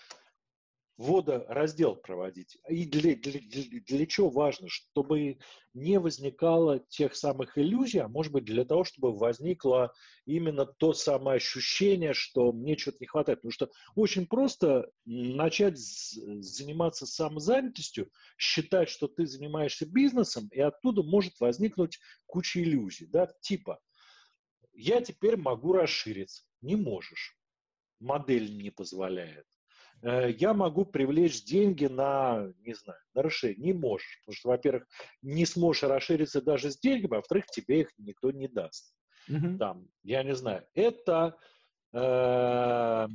водораздел 1.01 1.95
проводить. 1.95 2.57
И 2.69 2.85
для, 2.85 3.15
для, 3.15 3.41
для, 3.87 4.05
чего 4.05 4.29
важно? 4.29 4.67
Чтобы 4.69 5.39
не 5.73 5.99
возникало 5.99 6.79
тех 6.89 7.15
самых 7.15 7.57
иллюзий, 7.57 7.99
а 7.99 8.07
может 8.07 8.31
быть 8.31 8.45
для 8.45 8.65
того, 8.65 8.83
чтобы 8.83 9.17
возникло 9.17 9.93
именно 10.25 10.65
то 10.65 10.93
самое 10.93 11.37
ощущение, 11.37 12.13
что 12.13 12.51
мне 12.51 12.77
что-то 12.77 12.97
не 12.99 13.07
хватает. 13.07 13.39
Потому 13.39 13.51
что 13.51 13.71
очень 13.95 14.27
просто 14.27 14.91
начать 15.05 15.77
заниматься 15.77 17.07
самозанятостью, 17.07 18.11
считать, 18.37 18.89
что 18.89 19.07
ты 19.07 19.25
занимаешься 19.25 19.87
бизнесом, 19.87 20.49
и 20.51 20.59
оттуда 20.59 21.01
может 21.01 21.39
возникнуть 21.39 21.99
куча 22.27 22.61
иллюзий. 22.61 23.07
Да? 23.07 23.27
Типа, 23.41 23.79
я 24.73 25.01
теперь 25.01 25.35
могу 25.35 25.73
расшириться. 25.73 26.43
Не 26.61 26.75
можешь. 26.75 27.37
Модель 27.99 28.55
не 28.61 28.69
позволяет 28.69 29.45
я 30.03 30.53
могу 30.53 30.85
привлечь 30.85 31.43
деньги 31.43 31.85
на, 31.85 32.51
не 32.65 32.73
знаю, 32.73 32.99
на 33.13 33.21
расширение. 33.21 33.73
Не 33.73 33.73
можешь. 33.73 34.19
Потому 34.21 34.35
что, 34.35 34.49
во-первых, 34.49 34.87
не 35.21 35.45
сможешь 35.45 35.83
расшириться 35.83 36.41
даже 36.41 36.71
с 36.71 36.79
деньгами, 36.79 37.13
а 37.13 37.17
во-вторых, 37.17 37.45
тебе 37.47 37.81
их 37.81 37.91
никто 37.97 38.31
не 38.31 38.47
даст. 38.47 38.95
Mm-hmm. 39.29 39.57
Там, 39.57 39.87
я 40.03 40.23
не 40.23 40.35
знаю. 40.35 40.65
Это 40.73 41.37
э, 41.93 43.07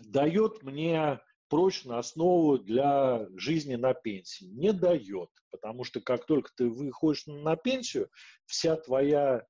дает 0.00 0.62
мне 0.62 1.20
прочную 1.48 1.98
основу 1.98 2.58
для 2.58 3.26
жизни 3.36 3.74
на 3.74 3.92
пенсии. 3.92 4.44
Не 4.44 4.72
дает. 4.72 5.30
Потому 5.50 5.82
что 5.82 6.00
как 6.00 6.24
только 6.26 6.50
ты 6.56 6.68
выходишь 6.68 7.26
на 7.26 7.56
пенсию, 7.56 8.08
вся 8.46 8.76
твоя 8.76 9.44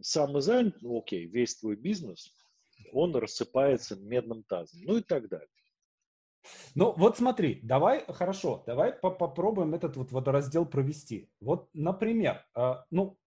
самозанятость, 0.00 0.82
ну 0.82 0.98
окей, 0.98 1.26
весь 1.26 1.56
твой 1.56 1.76
бизнес, 1.76 2.34
он 2.92 3.14
рассыпается 3.14 3.96
медным 3.96 4.42
тазом. 4.42 4.80
Ну 4.82 4.96
и 4.96 5.02
так 5.02 5.28
далее. 5.28 5.48
Ну, 6.74 6.92
вот 6.96 7.18
смотри, 7.18 7.60
давай, 7.62 8.04
хорошо, 8.08 8.62
давай 8.66 8.92
по 8.92 9.10
попробуем 9.10 9.74
этот 9.74 9.96
вот 9.96 10.12
водораздел 10.12 10.66
провести. 10.66 11.30
Вот, 11.40 11.68
например, 11.74 12.44
э, 12.56 12.74
ну, 12.90 13.18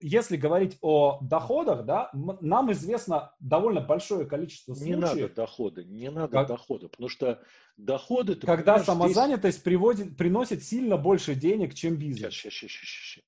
если 0.00 0.36
говорить 0.36 0.78
о 0.80 1.18
доходах, 1.20 1.84
да, 1.84 2.10
нам 2.12 2.72
известно 2.72 3.34
довольно 3.38 3.80
большое 3.80 4.26
количество 4.26 4.74
случаев. 4.74 4.96
Не 4.96 5.00
надо 5.00 5.28
доходы, 5.28 5.84
не 5.84 6.10
надо 6.10 6.32
как, 6.32 6.48
дохода, 6.48 6.88
потому 6.88 7.08
что 7.08 7.42
доходы... 7.76 8.34
Когда 8.36 8.82
самозанятость 8.82 9.58
здесь... 9.58 9.64
приводит, 9.64 10.16
приносит 10.16 10.64
сильно 10.64 10.96
больше 10.96 11.34
денег, 11.34 11.74
чем 11.74 11.96
бизнес. 11.96 12.32
Сейчас, 12.32 12.54
сейчас, 12.54 12.70
сейчас, 12.70 12.88
сейчас. 12.88 13.24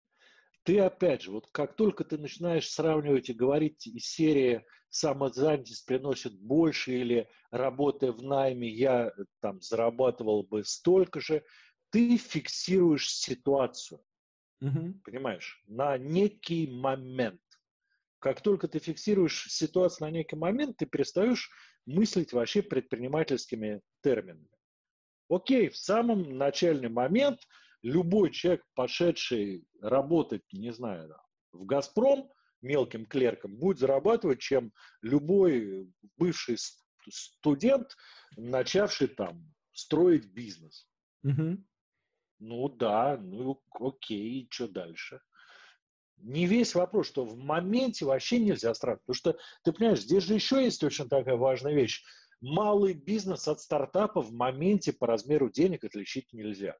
Ты 0.64 0.78
опять 0.80 1.22
же, 1.22 1.32
вот 1.32 1.48
как 1.52 1.74
только 1.74 2.04
ты 2.04 2.16
начинаешь 2.16 2.70
сравнивать 2.70 3.28
и 3.28 3.34
говорить 3.34 3.86
из 3.86 4.06
серии 4.06 4.64
самозанятость 4.92 5.86
приносит 5.86 6.38
больше 6.38 6.92
или 6.92 7.28
работая 7.50 8.12
в 8.12 8.22
найме 8.22 8.68
я 8.68 9.08
э, 9.08 9.24
там 9.40 9.60
зарабатывал 9.62 10.42
бы 10.42 10.64
столько 10.64 11.20
же, 11.20 11.42
ты 11.90 12.18
фиксируешь 12.18 13.10
ситуацию, 13.10 14.02
угу. 14.60 14.94
понимаешь, 15.02 15.62
на 15.66 15.96
некий 15.96 16.66
момент. 16.66 17.40
Как 18.18 18.42
только 18.42 18.68
ты 18.68 18.78
фиксируешь 18.78 19.46
ситуацию 19.48 20.08
на 20.08 20.12
некий 20.12 20.36
момент, 20.36 20.76
ты 20.76 20.84
перестаешь 20.84 21.50
мыслить 21.86 22.34
вообще 22.34 22.62
предпринимательскими 22.62 23.80
терминами. 24.02 24.48
Окей, 25.30 25.70
в 25.70 25.76
самом 25.76 26.36
начальный 26.36 26.90
момент 26.90 27.40
любой 27.82 28.30
человек, 28.30 28.62
пошедший 28.74 29.64
работать, 29.80 30.44
не 30.52 30.70
знаю, 30.70 31.16
в 31.52 31.64
«Газпром», 31.64 32.30
мелким 32.62 33.06
клерком 33.06 33.56
будет 33.56 33.78
зарабатывать, 33.78 34.40
чем 34.40 34.72
любой 35.02 35.92
бывший 36.16 36.56
студент, 37.10 37.96
начавший 38.36 39.08
там 39.08 39.52
строить 39.72 40.26
бизнес. 40.26 40.88
Угу. 41.24 41.58
Ну 42.38 42.68
да, 42.68 43.16
ну 43.18 43.62
окей, 43.72 44.48
что 44.50 44.68
дальше? 44.68 45.20
Не 46.16 46.46
весь 46.46 46.74
вопрос, 46.74 47.08
что 47.08 47.24
в 47.24 47.36
моменте 47.36 48.04
вообще 48.04 48.38
нельзя 48.38 48.74
стартовать. 48.74 49.02
Потому 49.02 49.14
что, 49.14 49.38
ты 49.64 49.72
понимаешь, 49.72 50.00
здесь 50.00 50.24
же 50.24 50.34
еще 50.34 50.62
есть 50.62 50.82
очень 50.84 51.08
такая 51.08 51.36
важная 51.36 51.74
вещь. 51.74 52.04
Малый 52.40 52.94
бизнес 52.94 53.46
от 53.48 53.60
стартапа 53.60 54.20
в 54.20 54.32
моменте 54.32 54.92
по 54.92 55.06
размеру 55.06 55.50
денег 55.50 55.84
отличить 55.84 56.32
нельзя. 56.32 56.76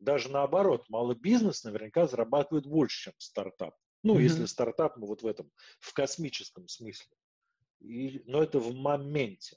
Даже 0.00 0.28
наоборот, 0.28 0.84
малый 0.88 1.16
бизнес 1.16 1.64
наверняка 1.64 2.06
зарабатывает 2.06 2.66
больше, 2.66 3.04
чем 3.04 3.14
стартап. 3.18 3.74
Ну, 4.04 4.16
mm-hmm. 4.16 4.22
если 4.22 4.44
стартап, 4.44 4.96
ну 4.98 5.06
вот 5.06 5.22
в 5.22 5.26
этом, 5.26 5.50
в 5.80 5.92
космическом 5.94 6.68
смысле. 6.68 7.16
И, 7.80 8.22
но 8.26 8.42
это 8.42 8.60
в 8.60 8.74
моменте, 8.74 9.56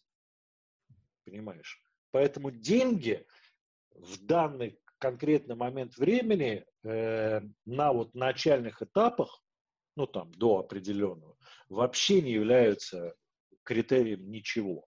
понимаешь? 1.26 1.80
Поэтому 2.12 2.50
деньги 2.50 3.28
в 3.91 4.26
данный 4.26 4.80
конкретный 5.00 5.56
момент 5.56 5.98
времени 5.98 6.66
э, 6.84 7.41
на 7.66 7.93
вот 7.93 8.16
начальных 8.16 8.82
этапах, 8.82 9.43
ну 9.95 10.08
там 10.08 10.32
до 10.32 10.60
определенного, 10.60 11.38
вообще 11.68 12.22
не 12.22 12.32
являются 12.32 13.16
критерием 13.64 14.32
ничего. 14.32 14.87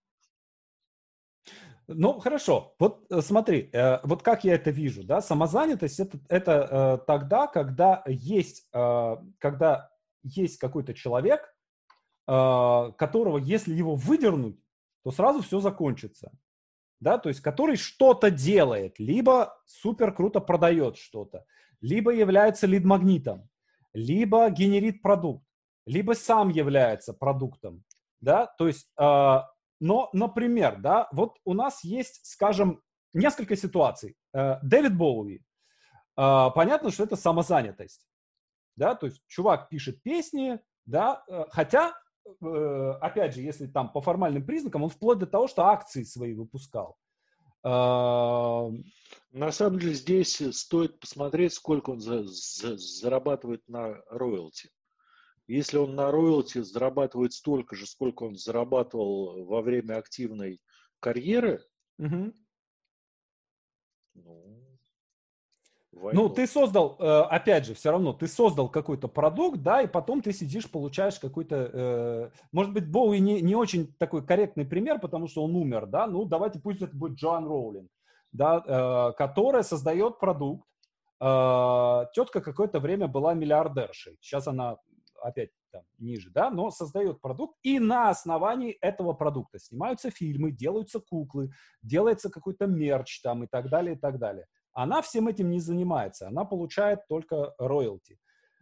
Ну, 1.93 2.21
хорошо. 2.21 2.75
Вот 2.79 3.05
э, 3.11 3.21
смотри, 3.21 3.69
э, 3.73 3.99
вот 4.05 4.23
как 4.23 4.45
я 4.45 4.55
это 4.55 4.71
вижу, 4.71 5.03
да, 5.03 5.21
самозанятость 5.21 5.99
это, 5.99 6.21
это 6.29 6.53
э, 6.71 7.05
тогда, 7.07 7.47
когда 7.49 8.05
есть, 8.07 8.71
когда 8.71 9.91
есть 10.23 10.59
какой-то 10.59 10.95
человек, 10.95 11.55
которого, 12.27 13.39
если 13.39 13.75
его 13.75 13.97
выдернуть, 13.97 14.61
то 15.03 15.11
сразу 15.11 15.43
все 15.43 15.59
закончится. 15.59 16.31
Да, 17.01 17.19
то 17.19 17.29
есть 17.31 17.41
который 17.41 17.77
что-то 17.77 18.31
делает, 18.31 19.01
либо 19.01 19.59
супер 19.65 20.13
круто 20.13 20.41
продает 20.41 20.97
что-то, 20.97 21.45
либо 21.81 22.13
является 22.13 22.67
лид-магнитом, 22.67 23.49
либо 23.95 24.49
генерит 24.51 25.03
продукт, 25.03 25.45
либо 25.87 26.13
сам 26.13 26.51
является 26.51 27.15
продуктом. 27.15 27.83
Да, 28.21 28.47
то 28.47 28.69
есть 28.69 28.93
но, 29.81 30.11
например, 30.13 30.79
да, 30.81 31.09
вот 31.13 31.39
у 31.45 31.55
нас 31.55 31.83
есть, 31.83 32.21
скажем, 32.27 32.83
несколько 33.15 33.57
ситуаций. 33.57 34.17
Э, 34.33 34.59
Дэвид 34.63 34.97
Боуи. 34.97 35.41
Э, 36.17 36.51
понятно, 36.55 36.91
что 36.91 37.05
это 37.05 37.17
самозанятость. 37.17 38.07
Да, 38.77 38.95
то 38.95 39.07
есть 39.07 39.23
чувак 39.27 39.69
пишет 39.69 40.03
песни, 40.03 40.61
да, 40.87 41.25
э, 41.29 41.47
хотя, 41.51 41.95
опять 42.41 43.35
же, 43.35 43.41
если 43.41 43.67
там 43.67 43.91
по 43.91 44.01
формальным 44.01 44.45
признакам, 44.45 44.85
он 44.85 44.91
вплоть 44.91 45.19
до 45.19 45.27
того, 45.27 45.49
что 45.49 45.65
акции 45.65 46.05
свои 46.05 46.35
выпускал. 46.35 46.97
На 47.63 48.73
самом 49.51 49.79
деле 49.79 49.95
здесь 49.95 50.41
стоит 50.57 51.01
посмотреть, 51.01 51.55
сколько 51.55 51.91
он 51.91 52.01
за, 52.01 52.25
за, 52.25 52.77
зарабатывает 52.77 53.67
на 53.69 53.97
роялти. 54.11 54.71
Если 55.51 55.79
он 55.79 55.97
на 55.97 56.13
роялти 56.13 56.63
зарабатывает 56.63 57.33
столько 57.33 57.75
же, 57.75 57.85
сколько 57.85 58.23
он 58.23 58.37
зарабатывал 58.37 59.45
во 59.47 59.63
время 59.63 59.97
активной 59.97 60.61
карьеры, 61.01 61.61
угу. 61.99 62.33
ну, 64.15 64.71
ну, 65.93 66.29
ты 66.29 66.47
создал, 66.47 66.95
э, 67.01 67.23
опять 67.23 67.67
же, 67.67 67.75
все 67.75 67.91
равно, 67.91 68.13
ты 68.13 68.29
создал 68.29 68.69
какой-то 68.69 69.09
продукт, 69.09 69.61
да, 69.61 69.83
и 69.83 69.89
потом 69.89 70.23
ты 70.23 70.33
сидишь, 70.33 70.71
получаешь 70.71 71.19
какой-то, 71.19 71.57
э, 71.73 72.31
может 72.53 72.73
быть, 72.73 72.89
Боуи 72.89 73.19
не, 73.19 73.41
не 73.41 73.57
очень 73.57 73.93
такой 73.95 74.25
корректный 74.25 74.65
пример, 74.65 75.01
потому 75.01 75.27
что 75.27 75.43
он 75.43 75.57
умер, 75.57 75.87
да, 75.87 76.07
ну, 76.07 76.27
давайте 76.27 76.61
пусть 76.61 76.81
это 76.81 76.97
будет 76.97 77.19
Джоан 77.19 77.45
Роулинг, 77.45 77.91
да, 78.31 78.63
э, 78.65 79.19
которая 79.19 79.65
создает 79.65 80.21
продукт, 80.21 80.65
тетка 81.19 82.41
какое-то 82.41 82.81
время 82.81 83.07
была 83.07 83.35
миллиардершей. 83.35 84.17
Сейчас 84.23 84.47
она 84.47 84.79
опять 85.21 85.51
там 85.71 85.83
ниже, 85.99 86.31
да, 86.31 86.51
но 86.51 86.71
создает 86.71 87.21
продукт, 87.21 87.57
и 87.63 87.79
на 87.79 88.11
основании 88.11 88.73
этого 88.81 89.13
продукта 89.13 89.59
снимаются 89.59 90.11
фильмы, 90.11 90.51
делаются 90.53 91.01
куклы, 91.01 91.51
делается 91.83 92.31
какой-то 92.31 92.67
мерч 92.67 93.21
там 93.23 93.45
и 93.45 93.47
так 93.47 93.69
далее, 93.71 93.95
и 93.95 93.99
так 93.99 94.19
далее. 94.19 94.47
Она 94.73 95.03
всем 95.03 95.29
этим 95.29 95.51
не 95.51 95.61
занимается, 95.61 96.29
она 96.29 96.45
получает 96.45 97.07
только 97.09 97.55
роялти. 97.59 98.19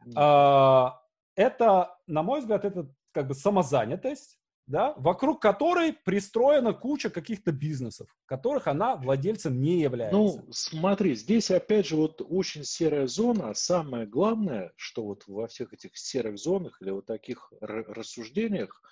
Mm. 0.06 0.92
Это, 1.36 1.96
на 2.06 2.22
мой 2.22 2.40
взгляд, 2.40 2.64
это 2.64 2.88
как 3.12 3.28
бы 3.28 3.34
самозанятость, 3.34 4.40
да, 4.68 4.92
вокруг 4.98 5.40
которой 5.40 5.94
пристроена 5.94 6.74
куча 6.74 7.08
каких-то 7.08 7.52
бизнесов, 7.52 8.14
которых 8.26 8.66
она 8.66 8.96
владельцем 8.96 9.60
не 9.60 9.80
является. 9.80 10.16
Ну, 10.16 10.46
смотри, 10.50 11.14
здесь 11.14 11.50
опять 11.50 11.86
же 11.86 11.96
вот 11.96 12.20
очень 12.24 12.64
серая 12.64 13.06
зона, 13.06 13.50
а 13.50 13.54
самое 13.54 14.06
главное, 14.06 14.72
что 14.76 15.04
вот 15.04 15.24
во 15.26 15.48
всех 15.48 15.72
этих 15.72 15.96
серых 15.96 16.38
зонах 16.38 16.80
или 16.82 16.90
вот 16.90 17.06
таких 17.06 17.50
рассуждениях, 17.60 18.82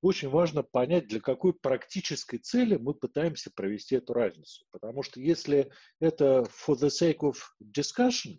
очень 0.00 0.28
важно 0.28 0.62
понять, 0.62 1.08
для 1.08 1.20
какой 1.20 1.52
практической 1.52 2.38
цели 2.38 2.76
мы 2.76 2.94
пытаемся 2.94 3.50
провести 3.50 3.96
эту 3.96 4.12
разницу. 4.12 4.64
Потому 4.70 5.02
что 5.02 5.20
если 5.20 5.72
это 5.98 6.46
for 6.66 6.76
the 6.76 6.88
sake 6.88 7.20
of 7.20 7.36
discussion, 7.60 8.38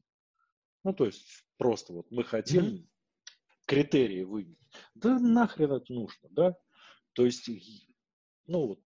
ну, 0.86 0.94
то 0.94 1.06
есть 1.06 1.46
просто 1.58 1.92
вот 1.92 2.06
мы 2.12 2.24
хотим 2.24 2.64
mm-hmm. 2.64 2.88
критерии 3.66 4.24
вынести, 4.24 4.64
да 4.96 5.20
нахрен 5.20 5.74
это 5.74 5.92
нужно, 5.92 6.30
да? 6.30 6.56
То 7.18 7.26
есть, 7.26 7.50
ну 8.46 8.68
вот, 8.68 8.80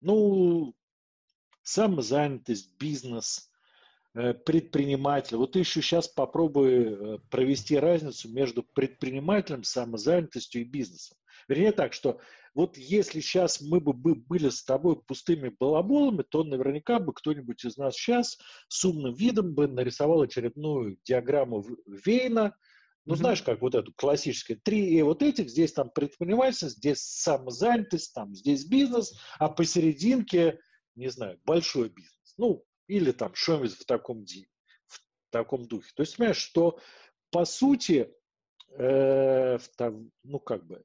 ну, 0.00 0.74
самозанятость, 1.62 2.76
бизнес, 2.76 3.52
э, 4.14 4.34
предприниматель. 4.34 5.36
Вот 5.36 5.52
ты 5.52 5.60
еще 5.60 5.80
сейчас 5.80 6.08
попробуй 6.08 6.72
э, 6.72 7.18
провести 7.30 7.78
разницу 7.78 8.28
между 8.32 8.64
предпринимателем, 8.64 9.62
самозанятостью 9.62 10.62
и 10.62 10.64
бизнесом. 10.64 11.18
Вернее 11.46 11.70
так, 11.70 11.92
что 11.92 12.20
вот 12.52 12.76
если 12.76 13.20
сейчас 13.20 13.60
мы 13.60 13.78
бы 13.78 13.92
были 13.92 14.48
с 14.48 14.64
тобой 14.64 15.00
пустыми 15.00 15.54
балаболами, 15.56 16.24
то 16.28 16.42
наверняка 16.42 16.98
бы 16.98 17.12
кто-нибудь 17.12 17.64
из 17.64 17.76
нас 17.76 17.94
сейчас 17.94 18.38
с 18.66 18.84
умным 18.84 19.14
видом 19.14 19.54
бы 19.54 19.68
нарисовал 19.68 20.22
очередную 20.22 20.98
диаграмму 21.04 21.64
Вейна, 21.86 22.56
ну, 23.10 23.16
mm-hmm. 23.16 23.18
знаешь, 23.18 23.42
как 23.42 23.60
вот 23.60 23.74
эту 23.74 23.92
классическую, 23.92 24.60
три 24.60 25.02
вот 25.02 25.20
этих, 25.20 25.50
здесь 25.50 25.72
там 25.72 25.90
предпринимательство, 25.90 26.68
здесь 26.68 27.00
самозанятость, 27.00 28.14
там 28.14 28.32
здесь 28.36 28.64
бизнес, 28.64 29.18
а 29.40 29.48
посерединке, 29.48 30.60
не 30.94 31.08
знаю, 31.08 31.40
большой 31.44 31.88
бизнес. 31.88 32.34
Ну, 32.36 32.64
или 32.86 33.10
там 33.10 33.34
что-нибудь 33.34 33.72
в 33.72 33.84
таком, 33.84 34.24
в 34.86 35.00
таком 35.30 35.66
духе. 35.66 35.90
То 35.96 36.02
есть, 36.02 36.16
понимаешь, 36.16 36.36
что 36.36 36.78
по 37.32 37.44
сути, 37.44 38.14
э, 38.78 39.58
в, 39.58 40.08
ну, 40.22 40.38
как 40.38 40.64
бы, 40.68 40.84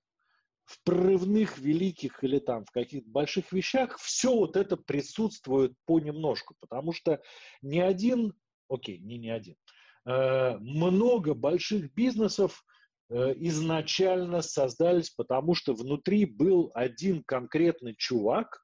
в 0.63 0.81
прорывных 0.83 1.59
великих 1.59 2.23
или 2.23 2.39
там 2.39 2.65
в 2.65 2.71
каких-то 2.71 3.07
больших 3.07 3.51
вещах 3.51 3.99
все 3.99 4.35
вот 4.35 4.57
это 4.57 4.77
присутствует 4.77 5.73
понемножку, 5.85 6.55
потому 6.59 6.91
что 6.91 7.21
ни 7.61 7.77
один, 7.77 8.33
окей, 8.67 8.97
не 8.97 9.19
ни 9.19 9.29
один, 9.29 9.57
много 10.05 11.33
больших 11.33 11.93
бизнесов 11.93 12.63
э, 13.09 13.33
изначально 13.37 14.41
создались, 14.41 15.09
потому 15.09 15.55
что 15.55 15.73
внутри 15.73 16.25
был 16.25 16.71
один 16.75 17.23
конкретный 17.23 17.95
чувак, 17.95 18.63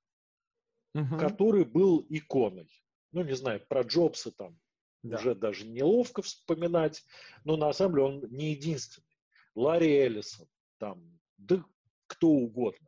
угу. 0.93 1.17
который 1.17 1.65
был 1.65 2.05
иконой. 2.09 2.69
Ну, 3.11 3.23
не 3.23 3.35
знаю, 3.35 3.65
про 3.67 3.81
Джобса 3.81 4.31
там 4.31 4.57
да. 5.03 5.17
уже 5.17 5.35
даже 5.35 5.67
неловко 5.67 6.21
вспоминать, 6.21 7.03
но 7.43 7.57
на 7.57 7.73
самом 7.73 7.95
деле 7.95 8.05
он 8.05 8.23
не 8.29 8.51
единственный. 8.51 9.07
Ларри 9.55 9.91
Эллисон, 9.97 10.47
там, 10.77 11.19
да 11.37 11.63
кто 12.07 12.27
угодно. 12.27 12.87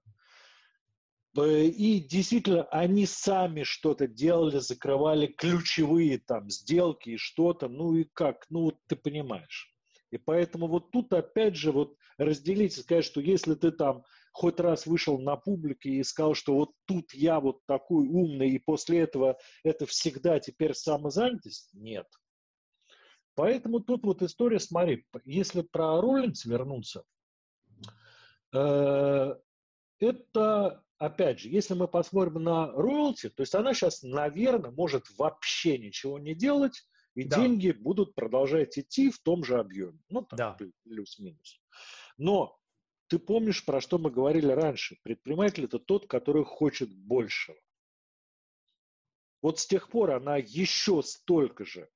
Э, 1.38 1.66
и 1.66 2.00
действительно, 2.00 2.64
они 2.66 3.06
сами 3.06 3.64
что-то 3.64 4.08
делали, 4.08 4.60
закрывали 4.60 5.28
ключевые 5.28 6.20
там 6.20 6.50
сделки 6.50 7.12
и 7.12 7.18
что-то, 7.18 7.68
ну 7.68 7.96
и 7.96 8.04
как, 8.04 8.46
ну 8.50 8.64
вот 8.64 8.78
ты 8.88 8.96
понимаешь. 8.96 9.74
И 10.12 10.18
поэтому 10.18 10.68
вот 10.68 10.92
тут 10.92 11.12
опять 11.14 11.56
же 11.56 11.72
вот 11.72 11.96
разделить 12.18 12.78
и 12.78 12.82
сказать, 12.82 13.06
что 13.06 13.20
если 13.20 13.56
ты 13.56 13.72
там 13.72 14.04
хоть 14.32 14.60
раз 14.60 14.86
вышел 14.86 15.20
на 15.20 15.36
публике 15.36 15.90
и 15.90 16.04
сказал, 16.04 16.36
что 16.36 16.54
вот 16.54 16.72
тут 16.86 17.14
я 17.14 17.40
вот 17.40 17.66
такой 17.66 18.08
умный, 18.08 18.50
и 18.50 18.60
после 18.60 19.00
этого 19.00 19.38
это 19.64 19.86
всегда 19.88 20.40
теперь 20.40 20.76
самозанятость, 20.76 21.70
нет. 21.74 22.08
Поэтому 23.36 23.80
тут 23.80 24.04
вот 24.06 24.22
история, 24.22 24.60
смотри, 24.60 25.08
если 25.26 25.62
про 25.62 26.00
Роллинс 26.00 26.46
вернуться, 26.46 27.04
Э, 28.54 29.36
это, 30.00 30.84
опять 31.06 31.40
же, 31.40 31.50
если 31.50 31.74
мы 31.74 31.88
посмотрим 31.88 32.44
на 32.44 32.72
роялти, 32.72 33.30
то 33.30 33.42
есть 33.42 33.54
она 33.56 33.74
сейчас, 33.74 34.04
наверное, 34.04 34.72
может 34.72 35.06
вообще 35.18 35.78
ничего 35.78 36.18
не 36.18 36.34
делать, 36.34 36.88
и 37.16 37.26
да. 37.26 37.42
деньги 37.42 37.72
будут 37.72 38.16
продолжать 38.16 38.78
идти 38.78 39.12
в 39.12 39.20
том 39.20 39.44
же 39.44 39.60
объеме. 39.60 40.00
Ну, 40.10 40.22
там, 40.24 40.38
да. 40.38 40.58
плюс-минус. 40.84 41.62
Но 42.18 42.58
ты 43.08 43.20
помнишь, 43.20 43.66
про 43.66 43.82
что 43.82 43.98
мы 43.98 44.12
говорили 44.12 44.52
раньше? 44.52 44.98
Предприниматель– 45.04 45.66
это 45.66 45.78
тот, 45.78 46.08
который 46.08 46.46
хочет 46.46 46.94
большего. 46.96 47.60
Вот 49.42 49.60
с 49.60 49.68
тех 49.68 49.90
пор 49.90 50.12
она 50.12 50.38
еще 50.38 51.04
столько 51.04 51.66
же 51.66 51.90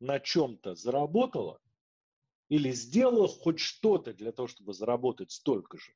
на 0.00 0.20
чем-то 0.20 0.74
заработала, 0.74 1.58
или 2.50 2.70
сделала 2.72 3.26
хоть 3.26 3.58
что-то 3.58 4.12
для 4.12 4.32
того, 4.32 4.48
чтобы 4.48 4.74
заработать 4.74 5.32
столько 5.32 5.78
же? 5.78 5.94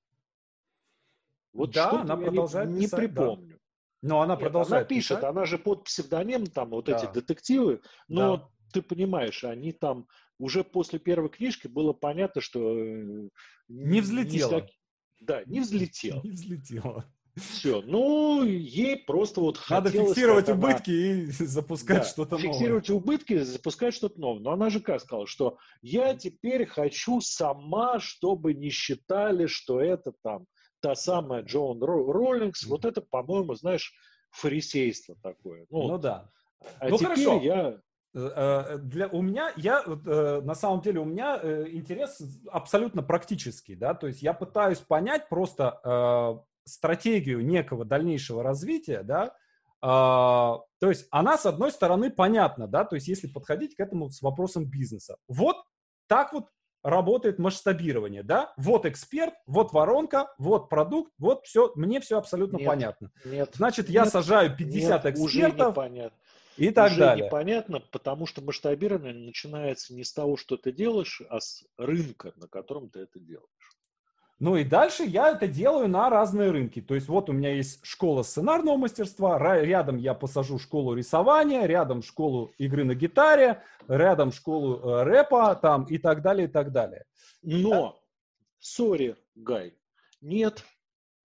Вот 1.58 1.72
да, 1.72 1.90
она 1.90 2.16
продолжает 2.16 2.70
не, 2.70 2.82
писать, 2.82 3.00
не 3.00 3.06
припомню. 3.08 3.54
Да. 3.54 4.08
Но 4.08 4.20
она 4.20 4.34
Нет, 4.34 4.44
продолжает 4.44 4.82
Она 4.82 4.88
пишет, 4.88 5.18
писать. 5.18 5.24
она 5.24 5.44
же 5.44 5.58
под 5.58 5.82
псевдоним, 5.82 6.46
там 6.46 6.70
вот 6.70 6.84
да. 6.84 6.96
эти 6.96 7.12
детективы, 7.12 7.80
но 8.06 8.36
да. 8.36 8.48
ты 8.72 8.82
понимаешь, 8.82 9.42
они 9.42 9.72
там 9.72 10.06
уже 10.38 10.62
после 10.62 11.00
первой 11.00 11.30
книжки 11.30 11.66
было 11.66 11.92
понятно, 11.92 12.40
что... 12.40 12.78
Э, 12.78 13.28
не 13.66 14.00
взлетело. 14.00 14.60
Не, 14.60 14.68
да, 15.20 15.42
не 15.46 15.58
взлетело. 15.58 16.20
Не 16.22 16.30
взлетело. 16.30 17.04
Все. 17.34 17.82
Ну, 17.82 18.44
ей 18.44 18.96
просто 18.96 19.40
вот 19.40 19.60
Надо 19.68 19.90
фиксировать 19.90 20.48
убытки 20.48 20.90
и 20.90 21.26
запускать 21.30 22.02
да, 22.02 22.04
что-то 22.04 22.36
новое. 22.36 22.52
Фиксировать 22.52 22.90
убытки 22.90 23.38
запускать 23.42 23.94
что-то 23.94 24.20
новое. 24.20 24.42
Но 24.42 24.52
она 24.52 24.70
же 24.70 24.78
как 24.78 25.00
сказала, 25.00 25.26
что 25.26 25.58
я 25.82 26.14
теперь 26.14 26.66
хочу 26.66 27.20
сама, 27.20 27.98
чтобы 27.98 28.54
не 28.54 28.70
считали, 28.70 29.46
что 29.46 29.80
это 29.80 30.12
там 30.22 30.46
та 30.80 30.94
самая 30.94 31.42
Джон 31.42 31.82
Роллингс. 31.82 32.64
Вот 32.66 32.84
это, 32.84 33.00
по-моему, 33.00 33.54
знаешь, 33.54 33.92
фарисейство 34.30 35.16
такое. 35.22 35.66
Ну, 35.70 35.88
ну 35.88 35.98
да. 35.98 36.30
А 36.80 36.88
ну 36.88 36.98
хорошо. 36.98 37.40
я 37.40 37.80
э, 38.14 38.18
э, 38.18 38.78
для 38.78 39.08
у 39.08 39.22
меня 39.22 39.52
я 39.56 39.82
э, 39.86 40.40
на 40.42 40.54
самом 40.54 40.80
деле 40.80 41.00
у 41.00 41.04
меня 41.04 41.36
интерес 41.68 42.20
абсолютно 42.50 43.02
практический, 43.02 43.76
да, 43.76 43.94
то 43.94 44.06
есть 44.06 44.22
я 44.22 44.32
пытаюсь 44.32 44.80
понять 44.80 45.28
просто 45.28 46.44
стратегию 46.64 47.44
некого 47.44 47.84
дальнейшего 47.84 48.42
развития, 48.42 49.02
да, 49.02 49.34
а, 49.80 50.58
то 50.80 50.88
есть 50.88 51.06
она, 51.10 51.38
с 51.38 51.46
одной 51.46 51.70
стороны, 51.70 52.10
понятна, 52.10 52.66
да, 52.66 52.84
то 52.84 52.96
есть 52.96 53.08
если 53.08 53.28
подходить 53.28 53.76
к 53.76 53.80
этому 53.80 54.10
с 54.10 54.22
вопросом 54.22 54.66
бизнеса. 54.66 55.16
Вот 55.28 55.56
так 56.08 56.32
вот 56.32 56.46
работает 56.88 57.38
масштабирование, 57.38 58.22
да, 58.22 58.52
вот 58.56 58.86
эксперт, 58.86 59.34
вот 59.46 59.72
воронка, 59.72 60.32
вот 60.38 60.68
продукт, 60.68 61.12
вот 61.18 61.46
все, 61.46 61.72
мне 61.74 62.00
все 62.00 62.18
абсолютно 62.18 62.56
нет, 62.56 62.66
понятно. 62.66 63.12
Нет, 63.24 63.50
Значит, 63.54 63.88
я 63.90 64.06
сажаю 64.06 64.56
50 64.56 65.04
нет, 65.04 65.14
экспертов. 65.14 65.24
Уже 65.24 65.70
непонятно. 65.70 66.18
И 66.56 66.70
так 66.70 66.90
уже 66.90 67.00
далее. 67.00 67.26
непонятно, 67.26 67.80
потому 67.92 68.26
что 68.26 68.42
масштабирование 68.42 69.14
начинается 69.14 69.94
не 69.94 70.02
с 70.02 70.12
того, 70.12 70.36
что 70.36 70.56
ты 70.56 70.72
делаешь, 70.72 71.22
а 71.30 71.40
с 71.40 71.64
рынка, 71.76 72.32
на 72.36 72.48
котором 72.48 72.88
ты 72.88 73.00
это 73.00 73.20
делаешь. 73.20 73.46
Ну 74.40 74.54
и 74.54 74.62
дальше 74.62 75.02
я 75.02 75.30
это 75.30 75.48
делаю 75.48 75.88
на 75.88 76.08
разные 76.08 76.50
рынки. 76.50 76.80
То 76.80 76.94
есть 76.94 77.08
вот 77.08 77.28
у 77.28 77.32
меня 77.32 77.52
есть 77.54 77.84
школа 77.84 78.22
сценарного 78.22 78.76
мастерства, 78.76 79.36
рядом 79.38 79.96
я 79.96 80.14
посажу 80.14 80.58
школу 80.58 80.94
рисования, 80.94 81.66
рядом 81.66 82.02
школу 82.02 82.52
игры 82.56 82.84
на 82.84 82.94
гитаре, 82.94 83.62
рядом 83.88 84.30
школу 84.30 84.78
э, 84.78 85.02
рэпа 85.02 85.56
там 85.56 85.84
и 85.84 85.98
так 85.98 86.22
далее, 86.22 86.46
и 86.46 86.50
так 86.50 86.70
далее. 86.70 87.04
Но, 87.42 88.00
сори, 88.60 89.16
Гай, 89.34 89.74
нет, 90.20 90.64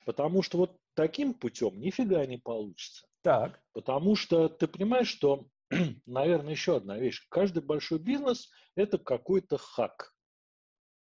потому 0.07 0.43
что 0.43 0.59
вот 0.59 0.79
таким 0.95 1.35
путем 1.35 1.81
нифига 1.81 2.25
не 2.27 2.39
получится. 2.39 3.07
Так. 3.23 3.61
Потому 3.73 4.15
что 4.15 4.49
ты 4.49 4.69
понимаешь, 4.69 5.09
что, 5.09 5.47
наверное, 6.07 6.53
еще 6.53 6.77
одна 6.77 6.97
вещь. 6.97 7.27
Каждый 7.29 7.63
большой 7.63 7.99
бизнес– 7.99 8.51
это 8.77 8.99
какой-то 8.99 9.59
хак. 9.59 10.15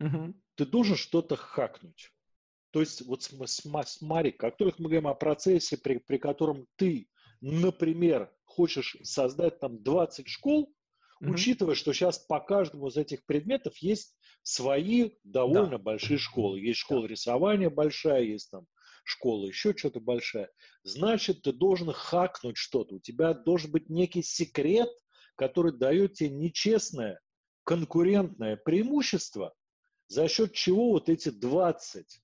Угу 0.02 0.34
ты 0.56 0.66
должен 0.66 0.96
что-то 0.96 1.36
хакнуть. 1.36 2.12
То 2.72 2.82
есть 2.82 3.04
вот 3.06 3.24
смотри, 3.24 4.32
как 4.32 4.58
только 4.58 4.82
мы 4.82 4.90
говорим 4.90 5.08
о 5.08 5.14
процессе, 5.14 5.78
при, 5.78 5.98
при 5.98 6.18
котором 6.18 6.68
ты, 6.76 7.08
например, 7.40 8.34
хочешь 8.44 8.98
создать 9.04 9.60
там 9.60 9.82
20 9.82 10.28
школ, 10.28 10.74
mm-hmm. 11.22 11.30
учитывая, 11.30 11.76
что 11.76 11.94
сейчас 11.94 12.20
по 12.20 12.40
каждому 12.40 12.88
из 12.88 12.98
этих 12.98 13.26
предметов 13.26 13.78
есть 13.78 14.18
свои 14.44 15.12
довольно 15.24 15.78
да. 15.78 15.78
большие 15.78 16.18
школы. 16.18 16.60
Есть 16.60 16.80
школа 16.80 17.04
да. 17.04 17.08
рисования 17.08 17.70
большая, 17.70 18.24
есть 18.24 18.52
там 18.52 18.68
школа 19.06 19.46
еще 19.46 19.74
что-то 19.76 20.00
большая. 20.00 20.50
Значит, 20.84 21.44
ты 21.44 21.54
должен 21.54 21.92
хакнуть 21.94 22.58
что-то. 22.58 22.96
У 22.96 23.00
тебя 23.00 23.34
должен 23.34 23.72
быть 23.72 23.90
некий 23.90 24.24
секрет, 24.24 24.90
который 25.36 25.72
дает 25.72 26.14
тебе 26.14 26.30
нечестное 26.30 27.20
конкурентное 27.64 28.58
преимущество, 28.58 29.54
за 30.08 30.28
счет 30.28 30.54
чего 30.54 30.92
вот 30.92 31.10
эти 31.10 31.30
20 31.30 32.22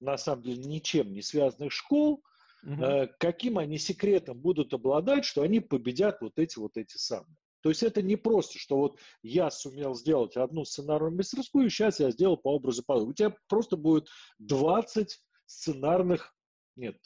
на 0.00 0.16
самом 0.16 0.42
деле, 0.42 0.64
ничем 0.64 1.12
не 1.12 1.22
связанных 1.22 1.72
школ, 1.72 2.22
угу. 2.64 2.82
э, 2.82 3.08
каким 3.18 3.58
они 3.58 3.78
секретом 3.78 4.38
будут 4.38 4.72
обладать, 4.72 5.24
что 5.24 5.42
они 5.42 5.60
победят 5.60 6.20
вот 6.20 6.38
эти 6.38 6.58
вот 6.58 6.76
эти 6.76 6.96
самые. 6.96 7.36
То 7.62 7.68
есть 7.68 7.82
это 7.82 8.00
не 8.00 8.16
просто, 8.16 8.58
что 8.58 8.78
вот 8.78 8.98
я 9.22 9.50
сумел 9.50 9.94
сделать 9.94 10.36
одну 10.36 10.64
сценарную 10.64 11.14
мастерскую, 11.14 11.68
сейчас 11.68 12.00
я 12.00 12.10
сделал 12.10 12.38
по 12.38 12.54
образу 12.54 12.82
подобию. 12.82 13.10
У 13.10 13.14
тебя 13.14 13.36
просто 13.48 13.76
будет 13.76 14.08
20 14.38 15.20
сценарных, 15.44 16.34
нет, 16.76 16.96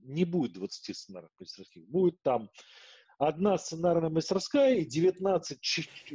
не 0.00 0.24
будет 0.24 0.54
20 0.54 0.96
сценарных 0.96 1.32
мастерских, 1.38 1.86
будет 1.86 2.20
там 2.22 2.48
одна 3.20 3.58
сценарная 3.58 4.08
мастерская 4.08 4.76
и 4.76 4.84
19 4.84 5.60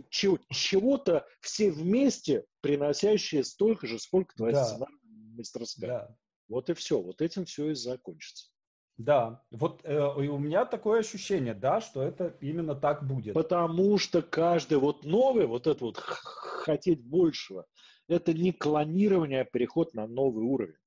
чего-то 0.10 1.26
все 1.40 1.72
вместе, 1.72 2.46
приносящие 2.62 3.44
столько 3.44 3.86
же, 3.86 4.00
сколько 4.00 4.36
твоя 4.36 4.56
да. 4.56 4.66
сценарная 4.66 5.00
мастерская. 5.38 5.88
Да. 5.88 6.18
Вот 6.48 6.70
и 6.70 6.74
все. 6.74 7.00
Вот 7.00 7.22
этим 7.22 7.46
все 7.46 7.70
и 7.70 7.76
закончится. 7.76 8.50
Да, 8.98 9.44
вот 9.52 9.82
э, 9.84 10.00
у 10.00 10.38
меня 10.40 10.66
такое 10.66 11.02
ощущение, 11.02 11.54
да, 11.54 11.82
что 11.82 12.02
это 12.02 12.38
именно 12.40 12.76
так 12.76 13.06
будет. 13.06 13.34
Потому 13.34 13.98
что 13.98 14.22
каждый 14.22 14.78
вот 14.78 15.04
новый, 15.04 15.48
вот 15.48 15.68
это 15.68 15.84
вот 15.84 15.98
хотеть 15.98 17.04
большего, 17.04 17.66
это 18.08 18.34
не 18.34 18.52
клонирование, 18.52 19.42
а 19.42 19.46
переход 19.46 19.94
на 19.94 20.08
новый 20.08 20.46
уровень. 20.46 20.78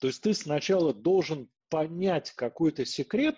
То 0.00 0.06
есть 0.06 0.22
ты 0.22 0.32
сначала 0.32 0.94
должен 0.94 1.50
понять 1.68 2.32
какой-то 2.32 2.86
секрет 2.86 3.36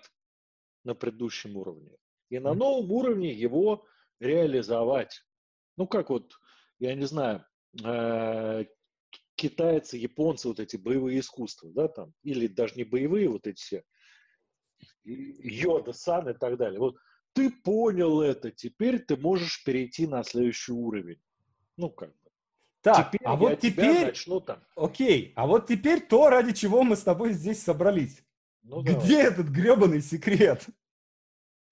на 0.85 0.95
предыдущем 0.95 1.57
уровне 1.57 1.97
и 2.29 2.39
на 2.39 2.53
новом 2.53 2.91
уровне 2.91 3.33
его 3.33 3.85
реализовать. 4.19 5.23
Ну, 5.77 5.87
как 5.87 6.09
вот, 6.09 6.33
я 6.79 6.95
не 6.95 7.05
знаю, 7.05 7.45
э, 7.83 8.65
китайцы, 9.35 9.97
японцы, 9.97 10.47
вот 10.47 10.59
эти 10.59 10.77
боевые 10.77 11.19
искусства, 11.19 11.69
да, 11.73 11.87
там, 11.87 12.13
или 12.23 12.47
даже 12.47 12.75
не 12.75 12.83
боевые, 12.83 13.29
вот 13.29 13.45
эти 13.47 13.59
все, 13.59 13.83
Йода, 15.03 15.93
Сан 15.93 16.29
и 16.29 16.33
так 16.33 16.57
далее. 16.57 16.79
Вот 16.79 16.95
ты 17.33 17.51
понял 17.51 18.21
это, 18.21 18.51
теперь 18.51 18.99
ты 18.99 19.17
можешь 19.17 19.63
перейти 19.63 20.07
на 20.07 20.23
следующий 20.23 20.71
уровень. 20.71 21.19
Ну, 21.77 21.89
как 21.89 22.09
бы. 22.09 22.31
Так, 22.81 23.11
теперь 23.11 23.27
а 23.27 23.35
вот 23.35 23.59
теперь... 23.59 24.05
начну 24.05 24.39
там. 24.39 24.63
Окей, 24.75 25.33
а 25.35 25.47
вот 25.47 25.67
теперь 25.67 26.01
то, 26.01 26.29
ради 26.29 26.53
чего 26.53 26.83
мы 26.83 26.95
с 26.95 27.01
тобой 27.01 27.33
здесь 27.33 27.61
собрались. 27.61 28.24
Ну, 28.65 28.81
Где 28.81 28.93
давай. 28.93 29.23
этот 29.27 29.47
гребаный 29.47 30.01
секрет? 30.01 30.65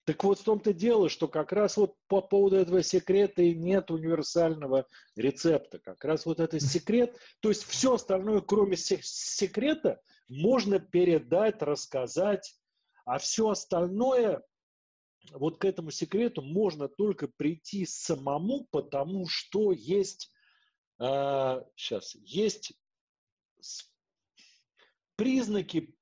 Так 0.04 0.22
вот 0.22 0.38
в 0.38 0.44
том-то 0.44 0.72
дело, 0.72 1.08
что 1.08 1.26
как 1.26 1.52
раз 1.52 1.76
вот 1.76 1.96
по 2.08 2.20
поводу 2.20 2.56
этого 2.56 2.82
секрета 2.82 3.42
и 3.42 3.54
нет 3.54 3.90
универсального 3.90 4.86
рецепта. 5.16 5.78
Как 5.78 6.04
раз 6.04 6.24
вот 6.24 6.40
этот 6.40 6.62
секрет, 6.62 7.18
то 7.40 7.48
есть 7.48 7.64
все 7.64 7.94
остальное, 7.94 8.42
кроме 8.42 8.76
секрета, 8.76 10.00
можно 10.28 10.78
передать, 10.78 11.62
рассказать, 11.62 12.54
а 13.04 13.18
все 13.18 13.48
остальное, 13.48 14.44
вот 15.32 15.58
к 15.58 15.64
этому 15.64 15.90
секрету 15.90 16.42
можно 16.42 16.86
только 16.86 17.26
прийти 17.26 17.84
самому, 17.84 18.68
потому 18.70 19.26
что 19.26 19.72
есть, 19.72 20.30
э, 21.00 21.62
сейчас, 21.74 22.14
есть 22.14 22.74
признаки 25.16 25.96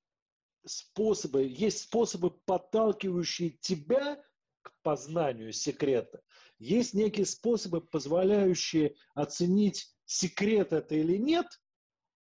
способы, 0.64 1.44
есть 1.44 1.80
способы, 1.80 2.30
подталкивающие 2.30 3.50
тебя 3.50 4.22
к 4.62 4.72
познанию 4.82 5.52
секрета. 5.52 6.22
Есть 6.58 6.94
некие 6.94 7.26
способы, 7.26 7.80
позволяющие 7.80 8.94
оценить, 9.14 9.92
секрет 10.04 10.72
это 10.72 10.94
или 10.94 11.16
нет, 11.16 11.46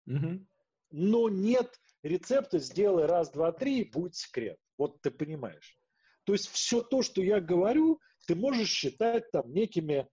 угу. 0.05 0.45
но 0.91 1.29
нет 1.29 1.79
рецепта 2.03 2.59
«сделай 2.59 3.05
раз, 3.05 3.31
два, 3.31 3.51
три, 3.51 3.83
будет 3.83 4.15
секрет». 4.15 4.57
Вот 4.77 5.01
ты 5.01 5.11
понимаешь. 5.11 5.77
То 6.23 6.33
есть 6.33 6.49
все 6.49 6.81
то, 6.81 7.01
что 7.01 7.21
я 7.21 7.41
говорю, 7.41 7.99
ты 8.27 8.35
можешь 8.35 8.69
считать 8.69 9.29
там 9.31 9.51
некими 9.51 10.07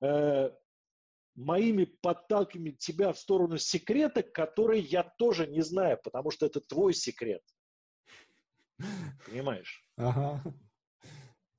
э, 0.00 0.50
моими 1.34 1.84
подталкиваниями 1.84 2.76
тебя 2.76 3.12
в 3.12 3.18
сторону 3.18 3.58
секрета, 3.58 4.22
который 4.22 4.80
я 4.80 5.02
тоже 5.02 5.46
не 5.46 5.62
знаю, 5.62 5.98
потому 6.02 6.30
что 6.30 6.46
это 6.46 6.60
твой 6.60 6.94
секрет. 6.94 7.42
Понимаешь? 9.26 9.84
Ага. 9.96 10.42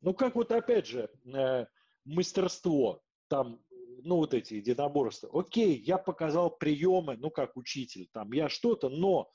Ну, 0.02 0.14
как 0.14 0.36
вот 0.36 0.52
опять 0.52 0.86
же, 0.86 1.10
э, 1.34 1.66
мастерство, 2.04 3.02
там, 3.30 3.64
ну, 4.04 4.18
вот 4.18 4.34
эти 4.34 4.56
единоборства. 4.56 5.30
Окей, 5.32 5.82
я 5.82 5.98
показал 5.98 6.54
приемы, 6.56 7.16
ну, 7.18 7.32
как 7.32 7.56
учитель, 7.56 8.10
там, 8.12 8.34
я 8.34 8.50
что-то, 8.50 8.90
но 8.90 9.32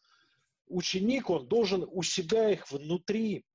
ученик, 0.66 1.30
он 1.30 1.48
должен 1.48 1.88
у 1.90 2.02
себя 2.02 2.50
их 2.50 2.70
внутри 2.70 3.46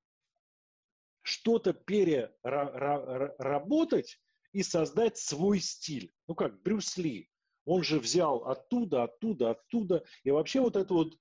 что-то 1.22 1.74
переработать 1.74 4.20
и 4.54 4.64
создать 4.64 5.18
свой 5.18 5.60
стиль. 5.60 6.14
Ну, 6.28 6.36
как 6.36 6.62
Брюс 6.62 6.98
Ли. 6.98 7.30
Он 7.66 7.84
же 7.84 8.00
взял 8.00 8.46
оттуда, 8.46 9.04
оттуда, 9.04 9.52
оттуда. 9.52 10.06
И 10.24 10.32
вообще 10.32 10.62
вот 10.62 10.76
это 10.76 10.94
вот 10.94 11.18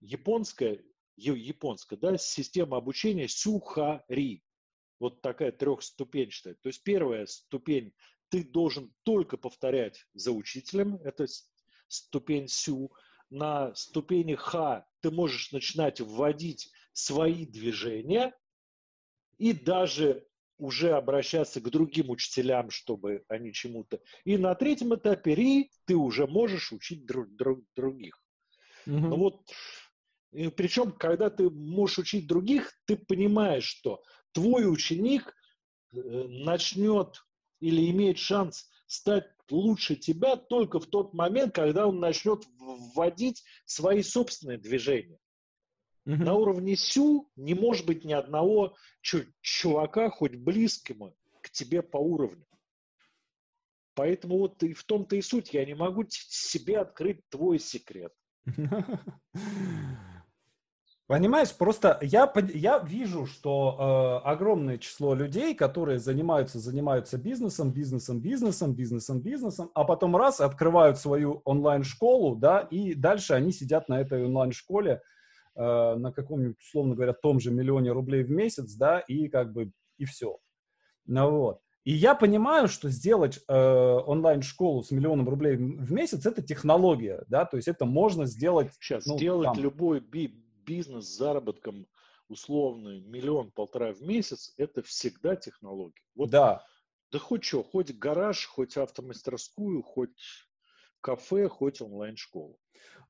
японская 0.00 0.82
японская, 1.16 1.98
да, 1.98 2.16
система 2.18 2.76
обучения 2.76 3.28
сюхари. 3.28 4.42
Вот 5.00 5.20
такая 5.22 5.52
трехступенчатая. 5.52 6.54
То 6.54 6.68
есть 6.68 6.82
первая 6.82 7.26
ступень 7.26 7.92
ты 8.30 8.44
должен 8.44 8.92
только 9.02 9.36
повторять 9.36 10.06
за 10.14 10.32
учителем, 10.32 10.96
это 11.04 11.26
ступень 11.88 12.48
сю. 12.48 12.92
На 13.30 13.74
ступени 13.74 14.34
ха 14.34 14.86
ты 15.00 15.10
можешь 15.10 15.52
начинать 15.52 16.00
вводить 16.00 16.70
свои 16.92 17.46
движения 17.46 18.36
и 19.38 19.52
даже 19.52 20.26
уже 20.58 20.92
обращаться 20.92 21.60
к 21.60 21.70
другим 21.70 22.10
учителям, 22.10 22.70
чтобы 22.70 23.24
они 23.28 23.52
чему-то. 23.52 24.00
И 24.24 24.36
на 24.36 24.54
третьем 24.54 24.94
этапе 24.94 25.34
ри 25.34 25.70
ты 25.84 25.96
уже 25.96 26.26
можешь 26.26 26.72
учить 26.72 27.06
друг, 27.06 27.34
друг, 27.34 27.60
других. 27.74 28.22
Угу. 28.86 28.96
Ну 28.96 29.16
вот 29.16 29.50
и 30.32 30.48
причем, 30.48 30.92
когда 30.92 31.30
ты 31.30 31.48
можешь 31.48 31.98
учить 31.98 32.26
других, 32.26 32.72
ты 32.86 32.96
понимаешь, 32.96 33.64
что 33.64 34.02
твой 34.32 34.70
ученик 34.70 35.32
э, 35.92 35.98
начнет 35.98 37.24
или 37.60 37.88
имеет 37.90 38.18
шанс 38.18 38.68
стать 38.86 39.26
лучше 39.50 39.94
тебя 39.94 40.36
только 40.36 40.80
в 40.80 40.86
тот 40.86 41.14
момент, 41.14 41.54
когда 41.54 41.86
он 41.86 42.00
начнет 42.00 42.44
вводить 42.58 43.44
свои 43.64 44.02
собственные 44.02 44.58
движения. 44.58 45.18
Угу. 46.06 46.16
На 46.16 46.34
уровне 46.34 46.76
сю 46.76 47.30
не 47.36 47.54
может 47.54 47.86
быть 47.86 48.04
ни 48.04 48.12
одного 48.12 48.76
чувака, 49.40 50.10
хоть 50.10 50.34
близкого 50.36 51.14
к 51.40 51.50
тебе 51.50 51.82
по 51.82 51.96
уровню. 51.96 52.46
Поэтому 53.94 54.38
вот 54.38 54.62
и 54.62 54.74
в 54.74 54.84
том-то 54.84 55.16
и 55.16 55.22
суть. 55.22 55.54
Я 55.54 55.64
не 55.64 55.74
могу 55.74 56.04
себе 56.08 56.78
открыть 56.78 57.20
твой 57.28 57.58
секрет. 57.58 58.12
Понимаешь, 61.06 61.54
просто 61.54 61.98
я, 62.00 62.32
я 62.54 62.78
вижу, 62.78 63.26
что 63.26 64.22
э, 64.24 64.28
огромное 64.28 64.78
число 64.78 65.14
людей, 65.14 65.54
которые 65.54 65.98
занимаются, 65.98 66.58
занимаются 66.58 67.18
бизнесом, 67.18 67.72
бизнесом, 67.72 68.20
бизнесом, 68.20 68.74
бизнесом, 68.74 69.20
бизнесом, 69.20 69.70
а 69.74 69.84
потом 69.84 70.16
раз 70.16 70.40
открывают 70.40 70.96
свою 70.96 71.42
онлайн-школу, 71.44 72.36
да, 72.36 72.60
и 72.60 72.94
дальше 72.94 73.34
они 73.34 73.52
сидят 73.52 73.90
на 73.90 74.00
этой 74.00 74.24
онлайн-школе 74.24 75.02
э, 75.54 75.94
на 75.96 76.12
каком-нибудь, 76.12 76.60
условно 76.60 76.94
говоря, 76.94 77.12
том 77.12 77.40
же 77.40 77.50
миллионе 77.50 77.92
рублей 77.92 78.22
в 78.22 78.30
месяц, 78.30 78.74
да, 78.74 79.00
и 79.00 79.28
как 79.28 79.52
бы, 79.52 79.72
и 79.98 80.04
все. 80.04 80.38
Ну 81.06 81.30
вот. 81.30 81.60
И 81.84 81.92
я 81.92 82.14
понимаю, 82.14 82.66
что 82.68 82.88
сделать 82.88 83.40
э, 83.46 83.54
онлайн-школу 83.54 84.82
с 84.82 84.90
миллионом 84.90 85.28
рублей 85.28 85.56
в 85.56 85.92
месяц– 85.92 86.24
это 86.26 86.42
технология, 86.42 87.24
да, 87.28 87.44
то 87.44 87.56
есть 87.56 87.68
это 87.68 87.84
можно 87.84 88.24
сделать… 88.24 88.72
Сейчас, 88.80 89.04
ну, 89.04 89.18
сделать 89.18 89.52
там, 89.52 89.62
любой 89.62 90.00
би 90.00 90.40
бизнес 90.64 91.04
с 91.04 91.18
заработком 91.18 91.86
условный 92.28 93.00
миллион-полтора 93.00 93.92
в 93.92 94.00
месяц, 94.00 94.54
это 94.56 94.82
всегда 94.82 95.36
технология. 95.36 96.00
Вот, 96.14 96.30
да. 96.30 96.64
Да 97.12 97.18
хоть 97.18 97.44
что, 97.44 97.62
хоть 97.62 97.96
гараж, 97.96 98.46
хоть 98.46 98.76
автомастерскую, 98.76 99.82
хоть 99.82 100.16
кафе, 101.04 101.48
хоть 101.48 101.82
онлайн-школу. 101.82 102.58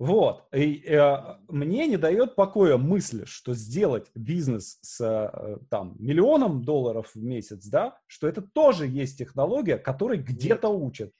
Вот. 0.00 0.48
И, 0.52 0.82
э, 0.84 1.36
мне 1.48 1.86
не 1.86 1.96
дает 1.96 2.34
покоя 2.34 2.76
мысль, 2.76 3.24
что 3.26 3.54
сделать 3.54 4.10
бизнес 4.16 4.78
с 4.82 5.00
э, 5.00 5.58
там, 5.70 5.94
миллионом 6.00 6.64
долларов 6.64 7.14
в 7.14 7.22
месяц, 7.22 7.64
да, 7.66 7.96
что 8.08 8.26
это 8.26 8.42
тоже 8.42 8.88
есть 8.88 9.18
технология, 9.18 9.78
которой 9.78 10.18
где-то 10.18 10.68
учат. 10.68 11.12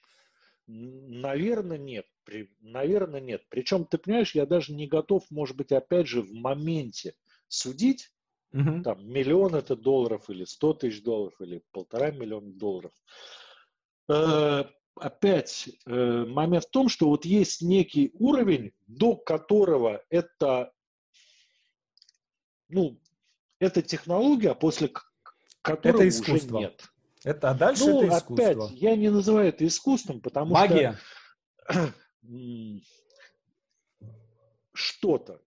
Наверное, 0.67 1.77
нет. 1.77 2.05
При, 2.25 2.51
наверное, 2.59 3.21
нет. 3.21 3.43
Причем, 3.49 3.85
ты 3.85 3.97
понимаешь, 3.97 4.35
я 4.35 4.45
даже 4.45 4.73
не 4.73 4.87
готов, 4.87 5.23
может 5.29 5.55
быть, 5.55 5.71
опять 5.71 6.07
же, 6.07 6.21
в 6.21 6.33
моменте 6.33 7.13
судить, 7.47 8.11
угу. 8.51 8.83
там, 8.83 9.07
миллион 9.07 9.55
это 9.55 9.77
долларов, 9.77 10.29
или 10.29 10.43
сто 10.43 10.73
тысяч 10.73 11.01
долларов, 11.01 11.35
или 11.39 11.61
полтора 11.71 12.11
миллиона 12.11 12.51
долларов. 12.51 12.91
Э, 14.09 14.65
опять 14.95 15.69
э, 15.85 16.25
момент 16.25 16.65
в 16.65 16.69
том, 16.69 16.89
что 16.89 17.09
вот 17.09 17.25
есть 17.25 17.61
некий 17.61 18.11
уровень, 18.13 18.73
до 18.87 19.15
которого 19.15 20.03
это, 20.09 20.71
ну, 22.69 22.99
это 23.59 23.81
технология, 23.81 24.51
а 24.51 24.55
после 24.55 24.91
которого 25.61 25.97
это 25.97 26.09
искусство. 26.09 26.57
уже 26.57 26.67
нет. 26.67 26.89
Это, 27.23 27.49
а 27.49 27.53
дальше 27.55 27.85
ну, 27.85 28.03
это 28.03 28.17
искусство. 28.17 28.49
опять, 28.49 28.71
я 28.71 28.95
не 28.95 29.09
называю 29.09 29.49
это 29.49 29.65
искусством, 29.65 30.21
потому 30.21 30.53
Магия. 30.53 30.99
что... 31.69 31.93
Что-то. 34.73 35.41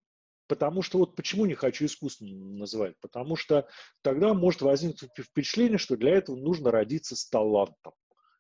Потому 0.49 0.81
что 0.81 0.99
вот 0.99 1.15
почему 1.15 1.45
не 1.45 1.55
хочу 1.55 1.85
искусством 1.85 2.57
называть? 2.57 2.99
Потому 3.01 3.37
что 3.37 3.69
тогда 4.01 4.33
может 4.33 4.63
возникнуть 4.63 5.11
впечатление, 5.21 5.77
что 5.77 5.97
для 5.97 6.13
этого 6.13 6.37
нужно 6.37 6.71
родиться 6.71 7.15
с 7.15 7.29
талантом. 7.29 7.93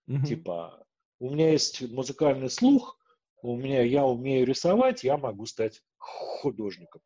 Угу. 0.06 0.26
Типа, 0.26 0.86
у 1.18 1.30
меня 1.30 1.50
есть 1.50 1.82
музыкальный 1.90 2.50
слух, 2.50 2.98
у 3.42 3.56
меня 3.56 3.82
я 3.82 4.04
умею 4.04 4.46
рисовать, 4.46 5.04
я 5.04 5.16
могу 5.16 5.46
стать 5.46 5.82
художником. 5.96 7.02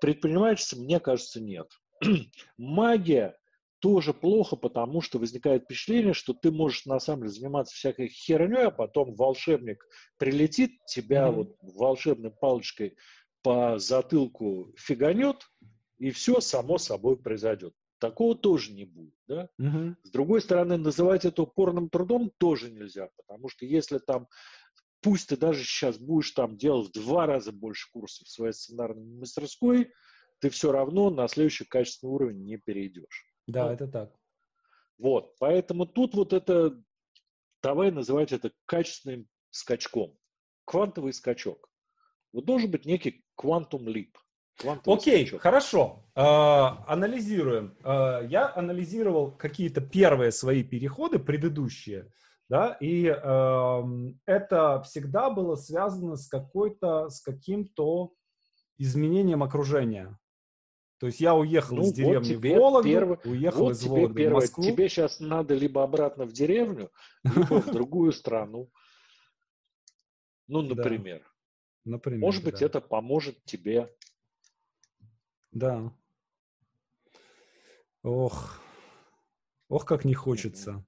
Предпринимательством, 0.00 0.84
мне 0.84 1.00
кажется, 1.00 1.40
нет. 1.40 1.68
Магия 2.56 3.36
тоже 3.80 4.14
плохо, 4.14 4.54
потому 4.54 5.00
что 5.00 5.18
возникает 5.18 5.64
впечатление, 5.64 6.14
что 6.14 6.34
ты 6.34 6.52
можешь 6.52 6.86
на 6.86 7.00
самом 7.00 7.22
деле 7.22 7.32
заниматься 7.32 7.74
всякой 7.74 8.08
херней, 8.08 8.66
а 8.66 8.70
потом 8.70 9.14
волшебник 9.14 9.84
прилетит, 10.18 10.84
тебя 10.86 11.26
mm-hmm. 11.26 11.32
вот 11.32 11.56
волшебной 11.60 12.30
палочкой 12.30 12.96
по 13.42 13.78
затылку 13.78 14.72
фиганет, 14.76 15.48
и 15.98 16.10
все 16.10 16.40
само 16.40 16.78
собой 16.78 17.16
произойдет. 17.16 17.74
Такого 18.02 18.34
тоже 18.34 18.72
не 18.72 18.84
будет. 18.84 19.14
Да? 19.28 19.48
Угу. 19.60 19.94
С 20.02 20.10
другой 20.10 20.40
стороны, 20.40 20.76
называть 20.76 21.24
это 21.24 21.42
упорным 21.42 21.88
трудом 21.88 22.32
тоже 22.36 22.72
нельзя, 22.72 23.10
потому 23.16 23.48
что 23.48 23.64
если 23.64 23.98
там, 23.98 24.26
пусть 25.02 25.28
ты 25.28 25.36
даже 25.36 25.62
сейчас 25.62 25.98
будешь 25.98 26.32
там 26.32 26.58
делать 26.58 26.88
в 26.88 27.00
два 27.00 27.26
раза 27.26 27.52
больше 27.52 27.88
курсов 27.92 28.26
в 28.26 28.30
своей 28.32 28.54
сценарной 28.54 29.04
мастерской, 29.04 29.92
ты 30.40 30.50
все 30.50 30.72
равно 30.72 31.10
на 31.10 31.28
следующий 31.28 31.64
качественный 31.64 32.12
уровень 32.12 32.42
не 32.42 32.56
перейдешь. 32.56 33.24
Да, 33.46 33.66
ну, 33.66 33.72
это 33.72 33.86
так. 33.86 34.12
Вот, 34.98 35.36
поэтому 35.38 35.86
тут 35.86 36.14
вот 36.16 36.32
это, 36.32 36.82
давай 37.62 37.92
называть 37.92 38.32
это 38.32 38.50
качественным 38.66 39.28
скачком. 39.50 40.18
Квантовый 40.64 41.12
скачок. 41.12 41.70
Вот 42.32 42.46
должен 42.46 42.68
быть 42.68 42.84
некий 42.84 43.24
квантум 43.36 43.86
лип. 43.86 44.18
Окей, 44.86 45.24
okay, 45.24 45.38
хорошо. 45.38 46.02
Э, 46.14 46.22
анализируем. 46.86 47.76
Э, 47.84 48.26
я 48.28 48.52
анализировал 48.54 49.30
какие-то 49.32 49.80
первые 49.80 50.30
свои 50.30 50.62
переходы, 50.62 51.18
предыдущие, 51.18 52.12
да, 52.48 52.76
и 52.80 53.06
э, 53.06 53.82
это 54.26 54.82
всегда 54.82 55.30
было 55.30 55.56
связано 55.56 56.16
с 56.16 56.28
какой-то, 56.28 57.08
с 57.08 57.20
каким-то 57.20 58.12
изменением 58.78 59.42
окружения. 59.42 60.18
То 60.98 61.06
есть 61.06 61.18
я 61.18 61.34
уехал 61.34 61.78
ну, 61.78 61.82
из 61.82 61.92
деревни 61.92 62.34
вот 62.34 62.44
в 62.44 62.60
Вологду, 62.60 62.88
первый, 62.88 63.18
уехал 63.24 63.64
вот 63.64 63.72
из 63.72 63.84
Вологды 63.86 64.14
первое, 64.14 64.40
в 64.40 64.42
Москву. 64.42 64.64
Тебе 64.64 64.88
сейчас 64.88 65.18
надо 65.18 65.54
либо 65.54 65.82
обратно 65.82 66.26
в 66.26 66.32
деревню, 66.32 66.90
либо 67.24 67.60
в 67.60 67.66
другую 67.72 68.12
страну. 68.12 68.70
Ну, 70.46 70.62
например. 70.62 71.26
Например, 71.84 72.20
Может 72.20 72.44
быть, 72.44 72.62
это 72.62 72.80
поможет 72.80 73.42
тебе 73.44 73.92
да. 75.52 75.92
Ох. 78.02 78.60
Ох, 79.68 79.84
как 79.84 80.04
не 80.04 80.14
хочется. 80.14 80.84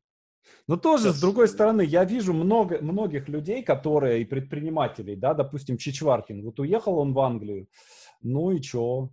Но 0.67 0.77
тоже, 0.77 1.05
Сейчас... 1.05 1.17
с 1.17 1.21
другой 1.21 1.49
стороны, 1.49 1.83
я 1.83 2.05
вижу 2.05 2.33
много, 2.33 2.79
многих 2.81 3.29
людей, 3.29 3.63
которые, 3.63 4.23
и 4.23 4.25
предпринимателей, 4.25 5.17
да, 5.17 5.35
допустим, 5.35 5.79
Чичваркин, 5.79 6.43
вот 6.43 6.59
уехал 6.61 6.99
он 6.99 7.13
в 7.13 7.19
Англию, 7.21 7.69
ну 8.21 8.51
и 8.51 8.61
чё? 8.61 9.11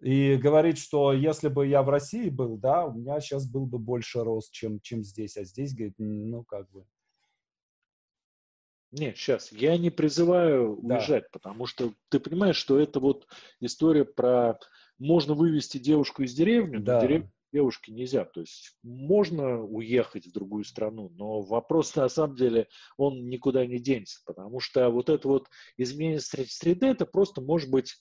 И 0.00 0.36
говорит, 0.36 0.76
что 0.76 1.12
если 1.12 1.48
бы 1.48 1.66
я 1.66 1.82
в 1.82 1.88
России 1.88 2.28
был, 2.28 2.58
да, 2.58 2.84
у 2.84 2.92
меня 2.92 3.20
сейчас 3.20 3.48
был 3.48 3.66
бы 3.66 3.78
больше 3.78 4.22
рост, 4.22 4.52
чем, 4.52 4.80
чем 4.80 5.02
здесь, 5.02 5.36
а 5.36 5.44
здесь, 5.44 5.74
говорит, 5.74 5.94
ну, 5.98 6.44
как 6.44 6.70
бы. 6.70 6.84
Нет, 8.96 9.16
сейчас, 9.16 9.50
я 9.50 9.76
не 9.76 9.90
призываю 9.90 10.78
да. 10.82 10.96
уезжать, 10.96 11.28
потому 11.32 11.66
что 11.66 11.92
ты 12.10 12.20
понимаешь, 12.20 12.56
что 12.56 12.78
это 12.78 13.00
вот 13.00 13.26
история 13.60 14.04
про 14.04 14.58
можно 14.98 15.34
вывести 15.34 15.78
девушку 15.78 16.22
из 16.22 16.32
деревни, 16.32 16.76
да. 16.76 17.00
но 17.00 17.06
деревню 17.06 17.32
девушке 17.52 17.92
нельзя. 17.92 18.24
То 18.24 18.40
есть 18.40 18.76
можно 18.82 19.62
уехать 19.62 20.26
в 20.26 20.32
другую 20.32 20.64
страну, 20.64 21.10
но 21.16 21.40
вопрос 21.40 21.94
на 21.96 22.08
самом 22.08 22.36
деле, 22.36 22.68
он 22.96 23.28
никуда 23.28 23.66
не 23.66 23.78
денется, 23.78 24.20
потому 24.26 24.60
что 24.60 24.88
вот 24.90 25.08
это 25.08 25.26
вот 25.26 25.48
изменение 25.76 26.20
среды, 26.20 26.86
это 26.86 27.04
просто 27.04 27.40
может 27.40 27.70
быть 27.70 27.96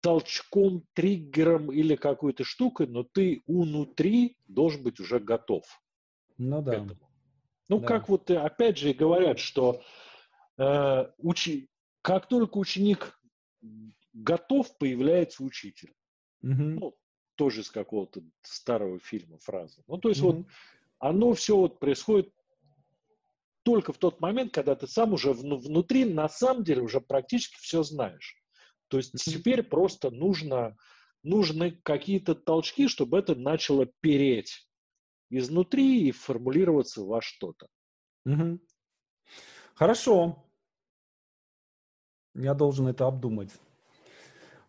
толчком, 0.00 0.84
триггером 0.94 1.72
или 1.72 1.94
какой-то 1.94 2.44
штукой, 2.44 2.86
но 2.86 3.02
ты 3.02 3.42
внутри 3.46 4.36
должен 4.46 4.82
быть 4.82 5.00
уже 5.00 5.18
готов. 5.18 5.64
Ну 6.38 6.62
да. 6.62 6.72
К 6.72 6.74
этому. 6.84 7.07
Ну, 7.68 7.80
да. 7.80 7.86
как 7.86 8.08
вот 8.08 8.30
опять 8.30 8.78
же 8.78 8.92
говорят, 8.94 9.38
что 9.38 9.82
э, 10.56 11.06
учи, 11.18 11.68
как 12.02 12.28
только 12.28 12.58
ученик 12.58 13.18
готов, 14.12 14.76
появляется 14.78 15.42
учитель. 15.42 15.94
Угу. 16.42 16.52
Ну, 16.52 16.96
тоже 17.36 17.60
из 17.60 17.70
какого-то 17.70 18.22
старого 18.42 18.98
фильма 18.98 19.38
фраза. 19.38 19.82
Ну, 19.86 19.98
то 19.98 20.08
есть 20.08 20.22
угу. 20.22 20.32
вот 20.32 20.46
оно 20.98 21.32
все 21.34 21.56
вот 21.56 21.78
происходит 21.78 22.32
только 23.62 23.92
в 23.92 23.98
тот 23.98 24.20
момент, 24.20 24.52
когда 24.52 24.74
ты 24.74 24.86
сам 24.86 25.12
уже 25.12 25.32
внутри, 25.32 26.04
на 26.04 26.28
самом 26.28 26.64
деле, 26.64 26.82
уже 26.82 27.00
практически 27.00 27.56
все 27.60 27.82
знаешь. 27.82 28.36
То 28.88 28.96
есть 28.96 29.12
теперь 29.18 29.62
просто 29.62 30.10
нужно, 30.10 30.76
нужны 31.22 31.72
какие-то 31.82 32.34
толчки, 32.34 32.88
чтобы 32.88 33.18
это 33.18 33.34
начало 33.34 33.86
переть 34.00 34.67
изнутри 35.30 36.08
и 36.08 36.12
формулироваться 36.12 37.02
во 37.02 37.20
что-то. 37.20 37.68
Угу. 38.24 38.58
Хорошо. 39.74 40.44
Я 42.34 42.54
должен 42.54 42.86
это 42.88 43.06
обдумать. 43.06 43.50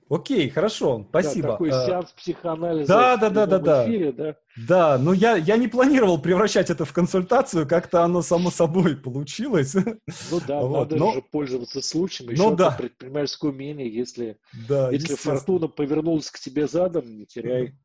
Окей, 0.09 0.49
хорошо, 0.49 1.05
спасибо. 1.07 1.49
Да, 1.49 1.51
такой 1.51 1.69
а, 1.69 1.85
сеанс 1.85 2.11
психоанализа 2.13 2.87
да, 2.87 3.17
да, 3.17 3.29
да, 3.29 3.45
да, 3.45 3.59
да. 3.59 3.85
эфире, 3.85 4.11
да? 4.11 4.35
Да, 4.67 4.97
но 4.97 5.13
я, 5.13 5.35
я 5.35 5.55
не 5.55 5.67
планировал 5.67 6.19
превращать 6.19 6.71
это 6.71 6.83
в 6.83 6.93
консультацию, 6.93 7.67
как-то 7.67 8.03
оно 8.03 8.23
само 8.23 8.49
собой 8.49 8.97
получилось. 8.97 9.75
Ну 9.75 10.41
да, 10.47 10.61
вот, 10.61 10.89
надо 10.89 10.95
но... 10.95 11.13
же 11.13 11.21
пользоваться 11.21 11.83
случаем, 11.83 12.31
еще 12.31 12.41
ну, 12.41 12.55
да. 12.55 12.71
предпринимательское 12.71 13.51
умение, 13.51 13.87
если, 13.87 14.39
да, 14.67 14.89
если 14.89 15.13
фортуна 15.13 15.67
повернулась 15.67 16.31
к 16.31 16.39
тебе 16.39 16.67
задом, 16.67 17.05
не 17.15 17.27
теряй 17.27 17.75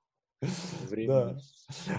времени. 0.88 1.08
Да. 1.08 1.36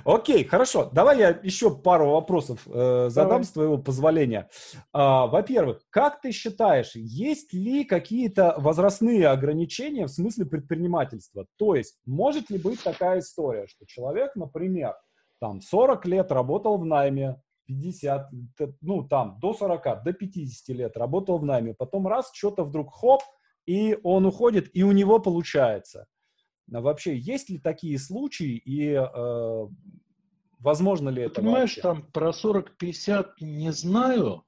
Окей, 0.06 0.44
хорошо. 0.44 0.90
Давай 0.94 1.20
я 1.20 1.30
еще 1.44 1.76
пару 1.76 2.12
вопросов 2.12 2.68
э, 2.68 3.08
задам 3.10 3.30
Давай. 3.30 3.44
с 3.44 3.52
твоего 3.52 3.78
позволения. 3.78 4.50
А, 4.94 5.28
во-первых, 5.28 5.82
как 5.90 6.22
ты 6.22 6.32
считаешь, 6.32 6.92
есть 6.96 7.54
ли 7.54 7.84
какие-то 7.84 8.56
возрастные 8.58 9.28
ограничения 9.28 10.06
в 10.06 10.12
смысле 10.12 10.46
предпринимательства? 10.46 11.46
То 11.58 11.76
есть, 11.76 11.98
может 12.06 12.50
ли 12.50 12.58
быть 12.58 12.84
такая 12.84 13.20
история, 13.20 13.68
что 13.68 13.86
человек, 13.86 14.36
например, 14.36 14.96
там 15.40 15.62
40 15.62 16.06
лет 16.06 16.32
работал 16.32 16.78
в 16.78 16.86
найме, 16.86 17.42
50, 17.68 18.30
ну 18.82 19.08
там 19.08 19.40
до 19.42 19.54
40, 19.54 20.04
до 20.04 20.14
50 20.14 20.76
лет 20.76 20.98
работал 20.98 21.40
в 21.40 21.46
найме, 21.46 21.74
потом 21.74 22.08
раз, 22.08 22.32
что-то 22.34 22.64
вдруг 22.64 22.94
хоп, 22.94 23.22
и 23.66 23.98
он 24.04 24.26
уходит, 24.26 24.70
и 24.76 24.84
у 24.84 24.92
него 24.92 25.20
получается. 25.20 26.06
А 26.74 26.82
вообще, 26.82 27.18
есть 27.18 27.50
ли 27.50 27.60
такие 27.60 28.00
случаи 28.00 28.58
и 28.58 28.90
э, 28.92 29.68
возможно 30.60 31.10
ли 31.10 31.24
это 31.24 31.42
Понимаешь, 31.42 31.78
вообще? 31.78 31.82
там 31.82 32.12
про 32.12 32.30
40-50 32.32 33.34
не 33.42 33.72
знаю, 33.72 34.44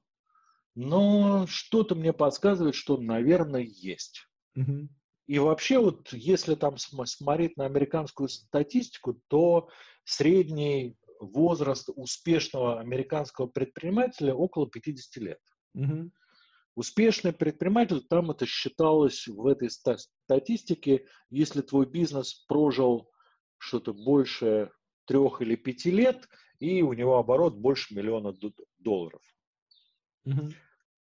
но 0.74 1.46
что-то 1.46 1.94
мне 1.94 2.12
подсказывает, 2.12 2.74
что, 2.74 2.96
наверное, 2.98 3.62
есть. 3.62 4.26
Угу. 4.56 4.88
И 5.28 5.38
вообще, 5.38 5.78
вот 5.78 6.12
если 6.12 6.54
там 6.54 6.76
смотреть 6.78 7.56
на 7.56 7.66
американскую 7.66 8.28
статистику, 8.28 9.20
то 9.28 9.68
средний 10.04 10.96
возраст 11.20 11.88
успешного 11.94 12.80
американского 12.80 13.46
предпринимателя 13.46 14.34
около 14.34 14.68
50 14.68 15.22
лет. 15.22 15.40
Угу. 15.74 16.10
Успешный 16.78 17.32
предприниматель, 17.32 18.02
там 18.08 18.30
это 18.30 18.46
считалось 18.46 19.26
в 19.26 19.48
этой 19.48 19.68
статистике, 19.68 21.06
если 21.28 21.60
твой 21.60 21.86
бизнес 21.86 22.34
прожил 22.46 23.10
что-то 23.58 23.92
больше 23.92 24.70
трех 25.04 25.42
или 25.42 25.56
пяти 25.56 25.90
лет, 25.90 26.28
и 26.60 26.82
у 26.82 26.92
него 26.92 27.18
оборот 27.18 27.56
больше 27.56 27.96
миллиона 27.96 28.32
долларов. 28.78 29.20
Угу. 30.24 30.50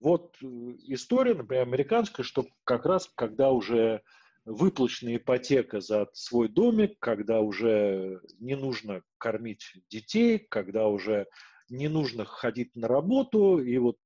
Вот 0.00 0.36
э, 0.42 0.46
история, 0.88 1.32
например, 1.32 1.62
американская, 1.62 2.26
что 2.26 2.46
как 2.64 2.84
раз 2.84 3.10
когда 3.14 3.50
уже 3.50 4.02
выплачена 4.44 5.16
ипотека 5.16 5.80
за 5.80 6.10
свой 6.12 6.50
домик, 6.50 6.98
когда 6.98 7.40
уже 7.40 8.20
не 8.38 8.54
нужно 8.54 9.00
кормить 9.16 9.64
детей, 9.88 10.40
когда 10.40 10.88
уже 10.88 11.26
не 11.70 11.88
нужно 11.88 12.26
ходить 12.26 12.76
на 12.76 12.86
работу, 12.86 13.60
и 13.60 13.78
вот 13.78 13.96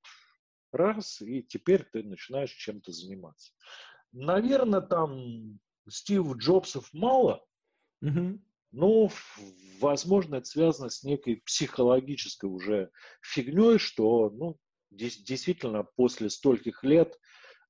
раз, 0.72 1.20
и 1.20 1.42
теперь 1.42 1.84
ты 1.84 2.02
начинаешь 2.02 2.52
чем-то 2.52 2.92
заниматься. 2.92 3.52
Наверное, 4.12 4.80
там 4.80 5.58
Стив 5.88 6.36
Джобсов 6.36 6.92
мало, 6.92 7.44
угу. 8.00 8.40
но, 8.72 9.10
возможно, 9.80 10.36
это 10.36 10.46
связано 10.46 10.90
с 10.90 11.02
некой 11.02 11.42
психологической 11.44 12.50
уже 12.50 12.90
фигней, 13.22 13.78
что, 13.78 14.30
ну, 14.30 14.58
действительно, 14.90 15.84
после 15.84 16.30
стольких 16.30 16.84
лет, 16.84 17.18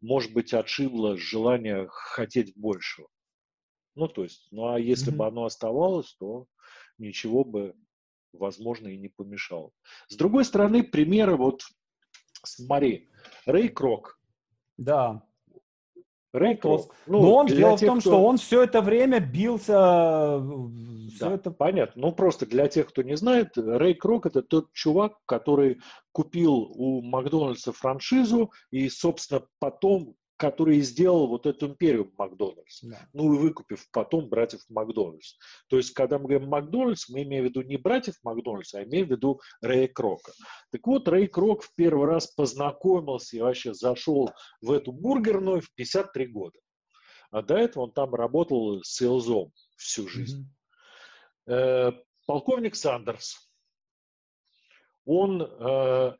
может 0.00 0.32
быть, 0.32 0.54
отшибло 0.54 1.16
желание 1.16 1.86
хотеть 1.88 2.56
большего. 2.56 3.08
Ну, 3.94 4.06
то 4.06 4.22
есть, 4.22 4.46
ну, 4.52 4.68
а 4.68 4.78
если 4.78 5.12
mm-hmm. 5.12 5.16
бы 5.16 5.26
оно 5.26 5.44
оставалось, 5.44 6.14
то 6.20 6.46
ничего 6.98 7.44
бы, 7.44 7.74
возможно, 8.32 8.88
и 8.88 8.96
не 8.96 9.08
помешало. 9.08 9.72
С 10.08 10.16
другой 10.16 10.44
стороны, 10.44 10.84
примеры 10.84 11.36
вот, 11.36 11.62
смотри, 12.56 13.08
Рэй 13.46 13.68
Крок. 13.68 14.18
Да. 14.76 15.22
Рэй 16.32 16.56
Крок. 16.56 16.94
Ну, 17.06 17.22
Но 17.22 17.34
он 17.34 17.46
дело 17.46 17.78
тех, 17.78 17.88
в 17.88 17.90
том, 17.90 18.00
кто... 18.00 18.10
что 18.10 18.24
он 18.24 18.36
все 18.36 18.62
это 18.62 18.82
время 18.82 19.20
бился. 19.20 20.42
Все 21.14 21.28
да, 21.28 21.34
это 21.34 21.50
понятно. 21.50 22.02
Ну, 22.02 22.12
просто 22.12 22.46
для 22.46 22.68
тех, 22.68 22.88
кто 22.88 23.02
не 23.02 23.16
знает, 23.16 23.56
Рэй 23.56 23.94
Крок 23.94 24.26
это 24.26 24.42
тот 24.42 24.72
чувак, 24.72 25.14
который 25.26 25.80
купил 26.12 26.54
у 26.54 27.02
Макдональдса 27.02 27.72
франшизу 27.72 28.52
и, 28.70 28.88
собственно, 28.88 29.42
потом 29.58 30.14
который 30.38 30.80
сделал 30.80 31.26
вот 31.26 31.46
эту 31.46 31.66
империю 31.66 32.12
Макдональдс. 32.16 32.82
Да. 32.82 33.08
Ну 33.12 33.34
и 33.34 33.38
выкупив 33.38 33.90
потом 33.90 34.28
братьев 34.28 34.60
Макдональдс. 34.68 35.34
То 35.68 35.76
есть, 35.76 35.92
когда 35.92 36.18
мы 36.18 36.28
говорим 36.28 36.48
Макдональдс, 36.48 37.08
мы 37.08 37.24
имеем 37.24 37.44
в 37.44 37.48
виду 37.48 37.62
не 37.62 37.76
братьев 37.76 38.14
Макдональдс, 38.22 38.72
а 38.74 38.84
имеем 38.84 39.08
в 39.08 39.10
виду 39.10 39.40
Рэя 39.60 39.88
Крока. 39.88 40.32
Так 40.70 40.86
вот, 40.86 41.08
Рэй 41.08 41.26
Крок 41.26 41.64
в 41.64 41.74
первый 41.74 42.06
раз 42.06 42.28
познакомился 42.28 43.36
и 43.36 43.40
вообще 43.40 43.74
зашел 43.74 44.30
в 44.62 44.70
эту 44.70 44.92
бургерную 44.92 45.60
в 45.60 45.74
53 45.74 46.26
года. 46.28 46.58
А 47.32 47.42
до 47.42 47.56
этого 47.56 47.84
он 47.84 47.92
там 47.92 48.14
работал 48.14 48.82
с 48.84 49.02
Элзом 49.02 49.52
всю 49.76 50.08
жизнь. 50.08 50.48
Mm-hmm. 51.48 51.52
Э, 51.52 51.92
полковник 52.26 52.76
Сандерс. 52.76 53.50
Он 55.04 55.42
э, 55.42 56.16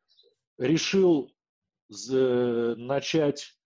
решил 0.59 1.33
з- 1.89 2.75
начать 2.77 3.58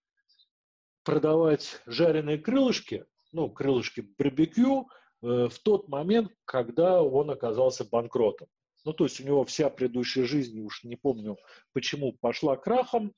продавать 1.03 1.81
жареные 1.85 2.37
крылышки, 2.37 3.05
ну, 3.31 3.49
крылышки 3.49 4.01
барбекю, 4.17 4.89
э, 5.21 5.47
в 5.49 5.59
тот 5.59 5.87
момент, 5.89 6.31
когда 6.45 7.01
он 7.01 7.29
оказался 7.29 7.85
банкротом. 7.85 8.47
Ну, 8.85 8.93
то 8.93 9.05
есть 9.05 9.19
у 9.21 9.23
него 9.23 9.45
вся 9.45 9.69
предыдущая 9.69 10.25
жизнь, 10.25 10.59
уж 10.59 10.83
не 10.83 10.95
помню 10.95 11.37
почему, 11.71 12.13
пошла 12.13 12.57
крахом, 12.57 13.13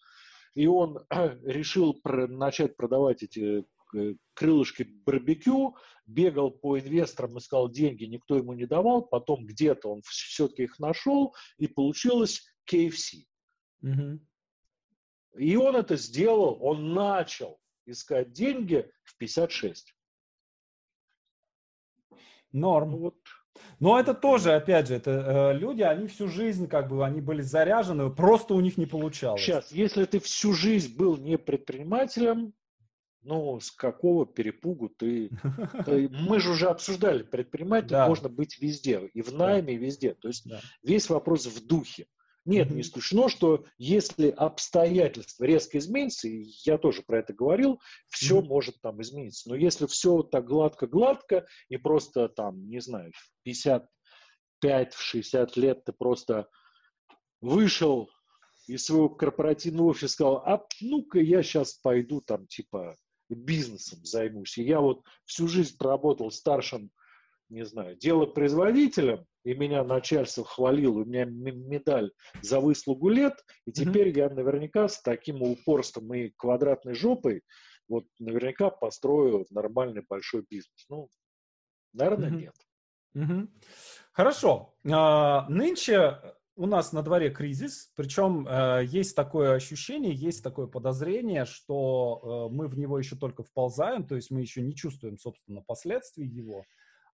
и 0.53 0.67
он 0.67 0.99
решил 1.43 1.93
про, 1.93 2.27
начать 2.27 2.77
продавать 2.77 3.23
эти 3.23 3.65
э, 3.95 4.15
крылышки 4.33 4.83
барбекю, 5.05 5.75
бегал 6.05 6.51
по 6.51 6.79
инвесторам, 6.79 7.37
искал 7.37 7.69
деньги, 7.69 8.05
никто 8.05 8.37
ему 8.37 8.53
не 8.53 8.65
давал, 8.65 9.03
потом 9.03 9.45
где-то 9.45 9.89
он 9.89 10.01
все-таки 10.03 10.63
их 10.63 10.79
нашел, 10.79 11.35
и 11.57 11.67
получилось 11.67 12.45
KFC. 12.71 13.25
Угу. 13.81 14.19
И 15.37 15.55
он 15.57 15.75
это 15.75 15.97
сделал, 15.97 16.57
он 16.61 16.93
начал 16.93 17.59
искать 17.85 18.31
деньги 18.31 18.89
в 19.03 19.17
56. 19.17 19.95
Норм. 22.51 22.91
Ну, 22.91 22.97
вот. 22.97 23.15
Но 23.79 23.99
это 23.99 24.13
тоже, 24.13 24.53
опять 24.53 24.87
же, 24.87 24.95
это 24.95 25.51
э, 25.53 25.57
люди, 25.57 25.81
они 25.81 26.07
всю 26.07 26.27
жизнь 26.27 26.67
как 26.67 26.89
бы, 26.89 27.05
они 27.05 27.21
были 27.21 27.41
заряжены, 27.41 28.09
просто 28.09 28.53
у 28.53 28.61
них 28.61 28.77
не 28.77 28.85
получалось. 28.85 29.41
Сейчас, 29.41 29.71
если 29.71 30.05
ты 30.05 30.19
всю 30.19 30.53
жизнь 30.53 30.95
был 30.95 31.17
не 31.17 31.37
предпринимателем, 31.37 32.53
ну, 33.21 33.59
с 33.59 33.71
какого 33.71 34.25
перепугу 34.25 34.89
ты... 34.89 35.31
Мы 35.87 36.39
же 36.39 36.51
уже 36.51 36.67
обсуждали, 36.67 37.23
предпринимателем 37.23 38.07
можно 38.07 38.29
быть 38.29 38.61
везде, 38.61 39.09
и 39.13 39.21
в 39.21 39.33
найме, 39.33 39.73
и 39.73 39.77
везде. 39.77 40.13
То 40.13 40.27
есть 40.27 40.47
весь 40.83 41.09
вопрос 41.09 41.47
в 41.47 41.65
духе. 41.65 42.07
Нет, 42.45 42.69
не 42.69 42.81
исключено, 42.81 43.27
что 43.27 43.65
если 43.79 44.29
обстоятельства 44.29 45.45
резко 45.45 45.79
изменятся, 45.79 46.27
и 46.27 46.45
я 46.63 46.77
тоже 46.77 47.01
про 47.01 47.19
это 47.19 47.33
говорил, 47.33 47.81
все 48.07 48.39
mm-hmm. 48.39 48.45
может 48.45 48.81
там 48.81 49.01
измениться. 49.01 49.49
Но 49.49 49.55
если 49.55 49.87
все 49.87 50.21
так 50.21 50.45
гладко-гладко, 50.45 51.47
и 51.69 51.77
просто 51.77 52.29
там, 52.29 52.69
не 52.69 52.79
знаю, 52.79 53.11
в 53.13 53.47
55-60 54.63 55.59
лет 55.59 55.83
ты 55.85 55.91
просто 55.91 56.47
вышел 57.41 58.11
из 58.67 58.85
своего 58.85 59.09
корпоративного 59.09 59.89
офиса 59.89 60.05
и 60.05 60.09
сказал, 60.09 60.37
а 60.45 60.63
ну-ка 60.81 61.19
я 61.19 61.41
сейчас 61.41 61.73
пойду 61.73 62.21
там 62.21 62.45
типа 62.45 62.95
бизнесом 63.29 64.05
займусь. 64.05 64.57
И 64.59 64.63
я 64.63 64.81
вот 64.81 65.01
всю 65.25 65.47
жизнь 65.47 65.77
проработал 65.77 66.29
старшим 66.29 66.91
не 67.49 67.65
знаю, 67.65 67.95
дело 67.95 68.25
производителем, 68.25 69.25
и 69.43 69.53
меня 69.53 69.83
начальство 69.83 70.43
хвалило, 70.43 70.99
у 70.99 71.05
меня 71.05 71.25
медаль 71.25 72.11
за 72.41 72.59
выслугу 72.59 73.09
лет, 73.09 73.33
и 73.65 73.71
теперь 73.71 74.09
mm-hmm. 74.09 74.17
я 74.17 74.29
наверняка 74.29 74.87
с 74.87 75.01
таким 75.01 75.41
упорством 75.41 76.13
и 76.13 76.29
квадратной 76.35 76.95
жопой 76.95 77.43
вот 77.87 78.05
наверняка 78.19 78.69
построю 78.69 79.45
нормальный 79.51 80.03
большой 80.07 80.43
бизнес. 80.49 80.85
Ну, 80.89 81.09
наверное, 81.93 82.29
mm-hmm. 82.29 82.37
нет. 82.37 82.55
Mm-hmm. 83.15 83.49
Хорошо. 84.11 84.75
А, 84.91 85.47
нынче 85.49 86.19
у 86.55 86.65
нас 86.67 86.93
на 86.93 87.01
дворе 87.01 87.29
кризис, 87.31 87.91
причем 87.95 88.47
э, 88.47 88.85
есть 88.85 89.15
такое 89.15 89.55
ощущение, 89.55 90.13
есть 90.13 90.41
такое 90.41 90.67
подозрение, 90.67 91.43
что 91.43 92.47
э, 92.49 92.53
мы 92.53 92.67
в 92.67 92.77
него 92.77 92.97
еще 92.97 93.17
только 93.17 93.43
вползаем, 93.43 94.07
то 94.07 94.15
есть 94.15 94.31
мы 94.31 94.39
еще 94.39 94.61
не 94.61 94.73
чувствуем, 94.73 95.17
собственно, 95.17 95.61
последствий 95.61 96.25
его 96.25 96.63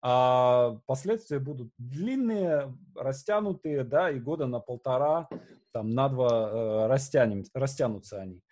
а 0.01 0.79
последствия 0.87 1.39
будут 1.39 1.73
длинные, 1.79 2.75
растянутые, 2.95 3.85
да, 3.85 4.11
и 4.11 4.21
года 4.21 4.47
на 4.47 4.61
полтора, 4.61 5.29
там, 5.73 5.91
на 5.91 6.09
два 6.09 6.51
э, 6.51 6.87
растянем, 6.87 7.45
растянутся 7.55 8.21
они. 8.21 8.43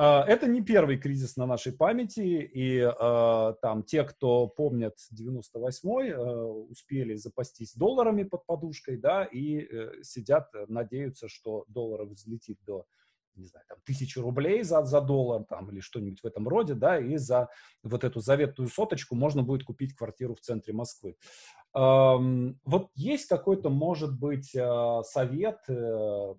А, 0.00 0.24
это 0.28 0.46
не 0.46 0.62
первый 0.62 0.96
кризис 0.96 1.36
на 1.36 1.44
нашей 1.44 1.72
памяти, 1.72 2.20
и 2.20 2.78
э, 2.78 3.54
там 3.60 3.82
те, 3.82 4.04
кто 4.04 4.46
помнят 4.46 4.94
98-й, 5.12 6.10
э, 6.10 6.44
успели 6.70 7.16
запастись 7.16 7.74
долларами 7.74 8.22
под 8.22 8.46
подушкой, 8.46 8.96
да, 8.96 9.24
и 9.24 9.58
э, 9.58 10.02
сидят, 10.04 10.52
надеются, 10.68 11.26
что 11.26 11.64
доллар 11.66 12.04
взлетит 12.04 12.58
до 12.64 12.86
не 13.38 13.46
знаю, 13.46 13.64
там, 13.68 13.78
тысячу 13.84 14.22
рублей 14.22 14.62
за, 14.62 14.84
за 14.84 15.00
доллар 15.00 15.44
там, 15.44 15.70
или 15.70 15.80
что-нибудь 15.80 16.20
в 16.22 16.26
этом 16.26 16.48
роде, 16.48 16.74
да, 16.74 16.98
и 16.98 17.16
за 17.16 17.48
вот 17.82 18.04
эту 18.04 18.20
заветную 18.20 18.68
соточку 18.68 19.14
можно 19.14 19.42
будет 19.42 19.64
купить 19.64 19.94
квартиру 19.94 20.34
в 20.34 20.40
центре 20.40 20.74
Москвы. 20.74 21.16
Эм, 21.74 22.58
вот 22.64 22.88
есть 22.94 23.26
какой-то, 23.26 23.70
может 23.70 24.18
быть, 24.18 24.54
э, 24.54 25.02
совет, 25.04 25.58
э, 25.68 26.34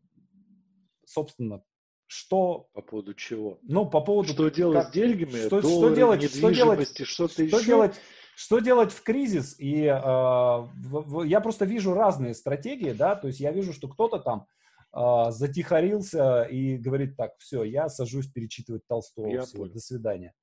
собственно, 1.05 1.63
что... 2.07 2.67
По 2.73 2.81
поводу 2.81 3.13
чего? 3.13 3.59
Ну, 3.61 3.85
по 3.85 4.01
поводу... 4.01 4.29
Что 4.29 4.49
делать 4.49 4.83
как, 4.83 4.89
с 4.89 4.91
деньгами, 4.91 5.45
что, 5.45 5.61
доллары, 5.61 5.87
что 5.87 5.95
делать, 5.95 6.23
что 6.31 6.49
делать, 6.51 6.97
что-то 7.05 7.33
что 7.33 7.43
еще? 7.43 7.65
Делать, 7.65 7.95
что 8.35 8.59
делать 8.59 8.91
в 8.91 9.03
кризис? 9.03 9.59
И 9.59 9.83
э, 9.83 9.93
в, 9.93 10.69
в, 10.75 11.23
я 11.23 11.39
просто 11.39 11.65
вижу 11.65 11.93
разные 11.93 12.33
стратегии, 12.33 12.91
да, 12.91 13.15
то 13.15 13.27
есть 13.27 13.39
я 13.39 13.51
вижу, 13.51 13.73
что 13.73 13.87
кто-то 13.87 14.19
там 14.19 14.47
а, 14.91 15.31
затихарился 15.31 16.43
и 16.43 16.77
говорит 16.77 17.15
так, 17.15 17.33
все, 17.37 17.63
я 17.63 17.89
сажусь 17.89 18.27
перечитывать 18.27 18.85
Толстого, 18.87 19.27
я 19.27 19.43
всего, 19.43 19.67
до 19.67 19.79
свидания. 19.79 20.33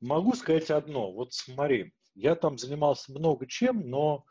Могу 0.00 0.34
сказать 0.34 0.70
одно, 0.70 1.12
вот 1.12 1.32
смотри, 1.32 1.92
я 2.14 2.34
там 2.34 2.58
занимался 2.58 3.12
много 3.12 3.46
чем, 3.46 3.88
но 3.88 4.24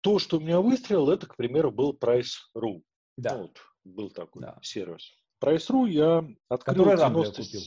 то, 0.00 0.18
что 0.18 0.38
у 0.38 0.40
меня 0.40 0.60
выстрелил, 0.60 1.10
это, 1.10 1.26
к 1.26 1.36
примеру, 1.36 1.70
был 1.70 1.96
Price.ru. 1.96 2.82
Да. 3.16 3.36
Ну, 3.36 3.42
вот, 3.42 3.58
был 3.84 4.10
такой 4.10 4.42
да. 4.42 4.58
сервис. 4.62 5.14
Price.ru 5.42 5.88
я 5.88 6.18
открыл... 6.48 6.84
Который 6.84 6.96
90... 6.96 7.42
купил. 7.42 7.62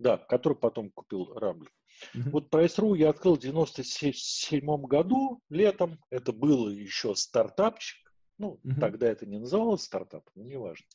Да, 0.00 0.18
который 0.18 0.56
потом 0.58 0.90
купил 0.90 1.32
Рамбль. 1.34 1.68
Вот 2.14 2.52
Price.ru 2.52 2.96
я 2.96 3.10
открыл 3.10 3.36
в 3.36 3.40
97 3.40 4.82
году, 4.86 5.40
летом. 5.48 6.00
Это 6.10 6.32
был 6.32 6.68
еще 6.68 7.14
стартапчик. 7.14 8.03
Ну, 8.38 8.58
угу. 8.64 8.80
тогда 8.80 9.08
это 9.08 9.26
не 9.26 9.38
называлось 9.38 9.82
стартапом, 9.82 10.32
но 10.34 10.42
неважно. 10.42 10.86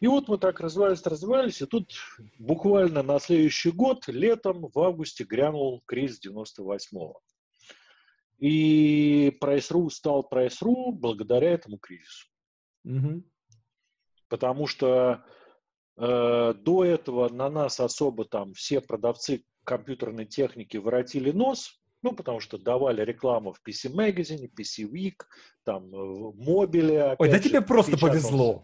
И 0.00 0.08
вот 0.08 0.28
мы 0.28 0.38
так 0.38 0.60
развивались, 0.60 1.04
развивались, 1.06 1.62
и 1.62 1.66
тут 1.66 1.92
буквально 2.38 3.02
на 3.02 3.20
следующий 3.20 3.70
год, 3.70 4.08
летом, 4.08 4.68
в 4.72 4.78
августе, 4.80 5.24
грянул 5.24 5.82
кризис 5.86 6.20
98-го. 6.26 7.20
И 8.38 9.36
Price.ru 9.40 9.88
стал 9.90 10.28
Price.ru 10.30 10.90
благодаря 10.90 11.52
этому 11.52 11.78
кризису. 11.78 12.26
Угу. 12.84 13.22
Потому 14.28 14.66
что 14.66 15.24
э, 15.96 16.54
до 16.54 16.84
этого 16.84 17.28
на 17.28 17.48
нас 17.48 17.78
особо 17.78 18.24
там 18.24 18.52
все 18.54 18.80
продавцы 18.80 19.44
компьютерной 19.62 20.26
техники 20.26 20.76
воротили 20.76 21.30
нос, 21.30 21.80
Ну, 22.04 22.12
потому 22.12 22.38
что 22.38 22.58
давали 22.58 23.02
рекламу 23.02 23.54
в 23.54 23.62
PC 23.66 23.90
Magazine, 23.90 24.50
PC 24.54 24.86
Week, 24.92 25.24
там, 25.64 25.88
в 25.90 26.36
мобиле. 26.36 27.16
Ой, 27.18 27.30
да 27.30 27.38
тебе 27.38 27.62
просто 27.62 27.96
повезло. 27.96 28.62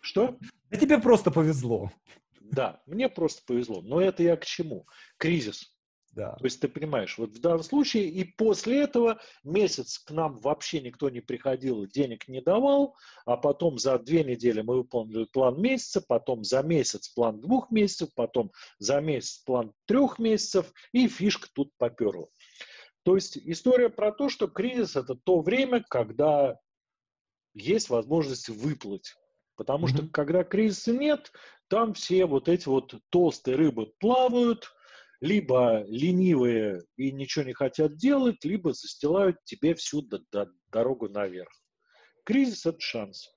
Что? 0.00 0.36
Да 0.68 0.76
тебе 0.76 0.98
просто 0.98 1.30
повезло. 1.30 1.92
Да, 2.40 2.82
мне 2.86 3.08
просто 3.08 3.42
повезло. 3.46 3.80
Но 3.80 4.00
это 4.00 4.24
я 4.24 4.36
к 4.36 4.44
чему? 4.44 4.88
Кризис. 5.18 5.71
Да. 6.12 6.32
То 6.32 6.44
есть 6.44 6.60
ты 6.60 6.68
понимаешь, 6.68 7.16
вот 7.16 7.30
в 7.30 7.40
данном 7.40 7.62
случае 7.62 8.08
и 8.08 8.22
после 8.24 8.82
этого 8.82 9.18
месяц 9.44 9.98
к 9.98 10.10
нам 10.10 10.38
вообще 10.40 10.80
никто 10.80 11.08
не 11.08 11.20
приходил, 11.20 11.86
денег 11.86 12.28
не 12.28 12.42
давал, 12.42 12.96
а 13.24 13.38
потом 13.38 13.78
за 13.78 13.98
две 13.98 14.22
недели 14.22 14.60
мы 14.60 14.76
выполнили 14.76 15.24
план 15.24 15.60
месяца, 15.60 16.02
потом 16.06 16.44
за 16.44 16.62
месяц 16.62 17.08
план 17.08 17.40
двух 17.40 17.70
месяцев, 17.70 18.10
потом 18.14 18.52
за 18.78 19.00
месяц 19.00 19.38
план 19.38 19.72
трех 19.86 20.18
месяцев, 20.18 20.70
и 20.92 21.08
фишка 21.08 21.48
тут 21.54 21.70
поперла. 21.78 22.26
То 23.04 23.14
есть 23.14 23.38
история 23.38 23.88
про 23.88 24.12
то, 24.12 24.28
что 24.28 24.48
кризис 24.48 24.96
это 24.96 25.14
то 25.14 25.40
время, 25.40 25.82
когда 25.88 26.58
есть 27.54 27.88
возможность 27.88 28.50
выплыть. 28.50 29.14
Потому 29.56 29.86
mm-hmm. 29.86 29.96
что 29.96 30.08
когда 30.08 30.44
кризиса 30.44 30.92
нет, 30.92 31.32
там 31.68 31.94
все 31.94 32.26
вот 32.26 32.48
эти 32.48 32.68
вот 32.68 32.94
толстые 33.10 33.56
рыбы 33.56 33.92
плавают, 33.98 34.72
либо 35.22 35.84
ленивые 35.86 36.82
и 36.96 37.12
ничего 37.12 37.44
не 37.44 37.52
хотят 37.52 37.96
делать, 37.96 38.44
либо 38.44 38.72
застилают 38.72 39.36
тебе 39.44 39.76
всю 39.76 40.02
д- 40.02 40.18
д- 40.32 40.50
дорогу 40.72 41.08
наверх. 41.08 41.48
Кризис– 42.24 42.66
это 42.66 42.80
шанс. 42.80 43.32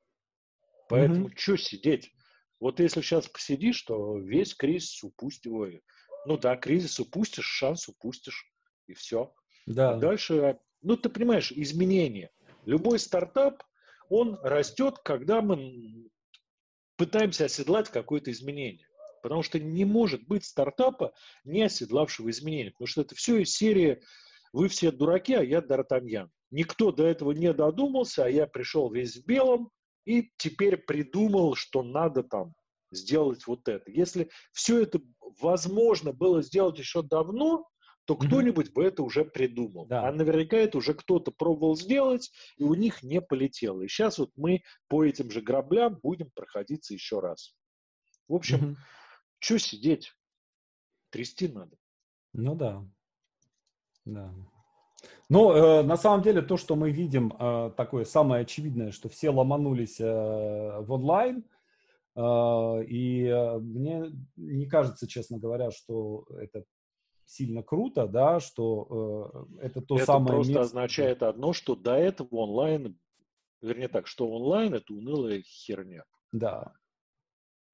Поэтому 0.89 1.27
mm-hmm. 1.27 1.37
что 1.37 1.57
сидеть? 1.57 2.11
Вот 2.59 2.79
если 2.79 3.01
сейчас 3.01 3.27
посидишь, 3.27 3.83
то 3.83 4.17
весь 4.17 4.55
кризис 4.55 5.03
упустишь. 5.03 5.81
Ну 6.25 6.37
да, 6.39 6.57
кризис 6.57 6.99
упустишь, 6.99 7.45
шанс 7.45 7.87
упустишь, 7.87 8.51
и 8.87 8.95
все. 8.95 9.31
Да. 9.67 9.91
А 9.91 9.97
дальше, 9.97 10.57
ну 10.81 10.97
ты 10.97 11.09
понимаешь, 11.09 11.51
изменения. 11.51 12.31
Любой 12.65 12.97
стартап, 12.97 13.61
он 14.09 14.39
растет, 14.41 14.97
когда 15.05 15.43
мы 15.43 16.09
пытаемся 16.97 17.45
оседлать 17.45 17.89
какое-то 17.89 18.31
изменение. 18.31 18.87
Потому 19.25 19.41
что 19.41 19.59
не 19.59 19.85
может 19.85 20.27
быть 20.27 20.45
стартапа, 20.45 21.11
не 21.45 21.63
оседлавшего 21.63 22.29
изменения. 22.29 22.69
Потому 22.69 22.85
что 22.85 23.01
это 23.01 23.15
все 23.15 23.37
из 23.39 23.55
серии 23.55 24.03
«Вы 24.53 24.67
все 24.67 24.91
дураки, 24.91 25.33
а 25.33 25.41
я 25.41 25.61
Д'Артаньян». 25.61 26.29
Никто 26.51 26.91
до 26.91 27.07
этого 27.07 27.31
не 27.31 27.51
додумался, 27.51 28.25
а 28.25 28.29
я 28.29 28.45
пришел 28.45 28.91
весь 28.91 29.15
в 29.15 29.25
белом 29.25 29.71
и 30.05 30.31
теперь 30.37 30.77
придумал, 30.77 31.55
что 31.55 31.81
надо 31.81 32.21
там 32.21 32.53
сделать 32.91 33.47
вот 33.47 33.67
это. 33.67 33.89
Если 33.89 34.29
все 34.51 34.83
это 34.83 35.01
возможно 35.41 36.13
было 36.13 36.43
сделать 36.43 36.77
еще 36.77 37.01
давно, 37.01 37.67
то 38.05 38.15
кто-нибудь 38.15 38.73
бы 38.73 38.83
это 38.83 39.01
уже 39.01 39.25
придумал. 39.25 39.87
Да. 39.87 40.07
А 40.07 40.11
наверняка 40.11 40.57
это 40.57 40.77
уже 40.77 40.93
кто-то 40.93 41.31
пробовал 41.31 41.75
сделать, 41.75 42.31
и 42.57 42.63
у 42.63 42.75
них 42.75 43.01
не 43.01 43.21
полетело. 43.21 43.81
И 43.81 43.87
сейчас 43.87 44.19
вот 44.19 44.29
мы 44.35 44.61
по 44.87 45.03
этим 45.03 45.31
же 45.31 45.41
граблям 45.41 45.97
будем 46.03 46.29
проходиться 46.29 46.93
еще 46.93 47.21
раз. 47.21 47.55
В 48.27 48.35
общем, 48.35 48.57
mm 48.57 48.75
что 49.45 49.59
сидеть? 49.59 50.11
Трясти 51.11 51.47
надо. 51.47 51.77
Ну 52.33 52.55
да. 52.55 52.83
Да. 54.03 54.33
Но 55.29 55.55
э, 55.55 55.83
на 55.83 55.97
самом 55.97 56.23
деле 56.23 56.41
то, 56.41 56.57
что 56.57 56.75
мы 56.75 56.89
видим, 56.89 57.31
э, 57.39 57.71
такое 57.77 58.05
самое 58.05 58.41
очевидное, 58.41 58.91
что 58.91 59.07
все 59.07 59.29
ломанулись 59.29 59.99
э, 59.99 60.03
в 60.05 60.91
онлайн, 60.91 61.45
э, 62.15 62.83
и 62.87 63.25
э, 63.25 63.59
мне 63.59 64.05
не 64.35 64.65
кажется, 64.65 65.07
честно 65.07 65.37
говоря, 65.37 65.69
что 65.69 66.25
это 66.39 66.63
сильно 67.25 67.61
круто, 67.61 68.07
да, 68.07 68.39
что 68.39 69.47
э, 69.59 69.65
это 69.67 69.81
то 69.81 69.97
это 69.97 70.05
самое... 70.05 70.25
Это 70.25 70.33
просто 70.33 70.53
место... 70.53 70.61
означает 70.61 71.21
одно, 71.21 71.53
что 71.53 71.75
до 71.75 71.93
этого 71.93 72.35
онлайн, 72.37 72.99
вернее 73.61 73.89
так, 73.89 74.07
что 74.07 74.27
онлайн 74.27 74.73
это 74.73 74.91
унылая 74.91 75.43
херня. 75.43 76.03
Да. 76.31 76.73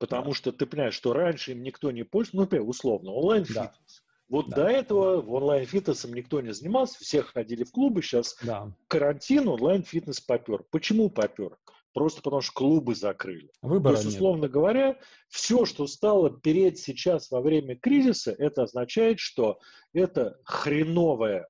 Потому 0.02 0.30
да. 0.30 0.34
что 0.34 0.52
ты 0.52 0.66
понимаешь, 0.66 0.96
что 0.96 1.14
раньше 1.14 1.52
им 1.52 1.62
никто 1.62 1.92
не 1.92 2.02
пользовался, 2.02 2.56
ну, 2.56 2.66
условно, 2.68 3.12
онлайн-фитнес. 3.12 3.60
Да. 3.60 4.04
Вот 4.30 4.50
да. 4.50 4.56
до 4.56 4.68
этого 4.68 5.22
в 5.22 5.32
онлайн-фитнесом 5.32 6.14
никто 6.16 6.42
не 6.42 6.54
занимался, 6.56 6.98
все 7.00 7.22
ходили 7.22 7.64
в 7.64 7.72
клубы, 7.72 8.02
сейчас 8.02 8.36
да. 8.42 8.74
карантин, 8.88 9.48
онлайн-фитнес 9.48 10.20
попер. 10.20 10.64
Почему 10.72 11.12
попер? 11.12 11.56
Просто 11.94 12.24
потому 12.24 12.42
что 12.42 12.52
клубы 12.54 12.96
закрыли. 12.96 13.52
Выбора 13.62 13.94
То 13.94 14.02
есть, 14.02 14.16
условно 14.16 14.44
нет. 14.44 14.52
говоря, 14.52 15.00
все, 15.30 15.66
что 15.66 15.86
стало 15.86 16.32
переть 16.32 16.80
сейчас 16.80 17.30
во 17.30 17.40
время 17.40 17.76
кризиса, 17.76 18.32
это 18.32 18.64
означает, 18.64 19.20
что 19.20 19.60
это 19.94 20.40
хреновая 20.46 21.48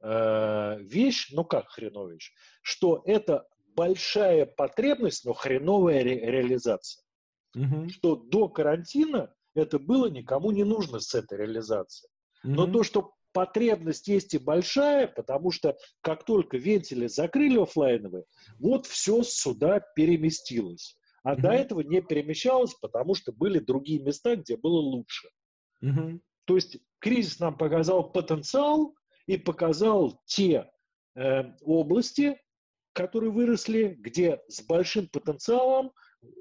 э, 0.00 0.78
вещь, 0.80 1.30
ну 1.30 1.44
как 1.44 1.68
хреновая 1.68 2.14
вещь, 2.14 2.32
что 2.62 3.00
это 3.06 3.46
большая 3.76 4.44
потребность, 4.44 5.24
но 5.24 5.34
хреновая 5.34 6.02
ре- 6.02 6.18
реализация 6.18 7.03
угу. 7.54 7.88
что 7.88 8.16
до 8.16 8.48
карантина 8.48 9.32
это 9.54 9.78
было 9.78 10.06
никому 10.06 10.50
не 10.50 10.64
нужно 10.64 11.00
с 11.00 11.14
этой 11.14 11.38
реализацией. 11.38 12.10
Угу. 12.44 12.52
Но 12.52 12.66
то, 12.66 12.82
что 12.82 13.12
потребность 13.32 14.08
есть 14.08 14.34
и 14.34 14.38
большая, 14.38 15.08
потому 15.08 15.50
что 15.50 15.76
как 16.00 16.24
только 16.24 16.56
вентили 16.56 17.06
закрыли 17.06 17.60
офлайновые, 17.60 18.24
вот 18.58 18.86
все 18.86 19.22
сюда 19.22 19.80
переместилось. 19.94 20.96
А 21.22 21.32
угу. 21.32 21.42
до 21.42 21.50
этого 21.50 21.80
не 21.80 22.00
перемещалось, 22.02 22.74
потому 22.74 23.14
что 23.14 23.32
были 23.32 23.58
другие 23.58 24.00
места, 24.00 24.36
где 24.36 24.56
было 24.56 24.78
лучше. 24.78 25.28
Угу. 25.82 26.20
То 26.44 26.54
есть 26.56 26.78
кризис 27.00 27.40
нам 27.40 27.56
показал 27.56 28.12
потенциал 28.12 28.94
и 29.26 29.36
показал 29.36 30.20
те 30.26 30.70
э, 31.16 31.44
области, 31.62 32.38
которые 32.92 33.32
выросли, 33.32 33.96
где 33.98 34.40
с 34.48 34.62
большим 34.62 35.08
потенциалом 35.08 35.92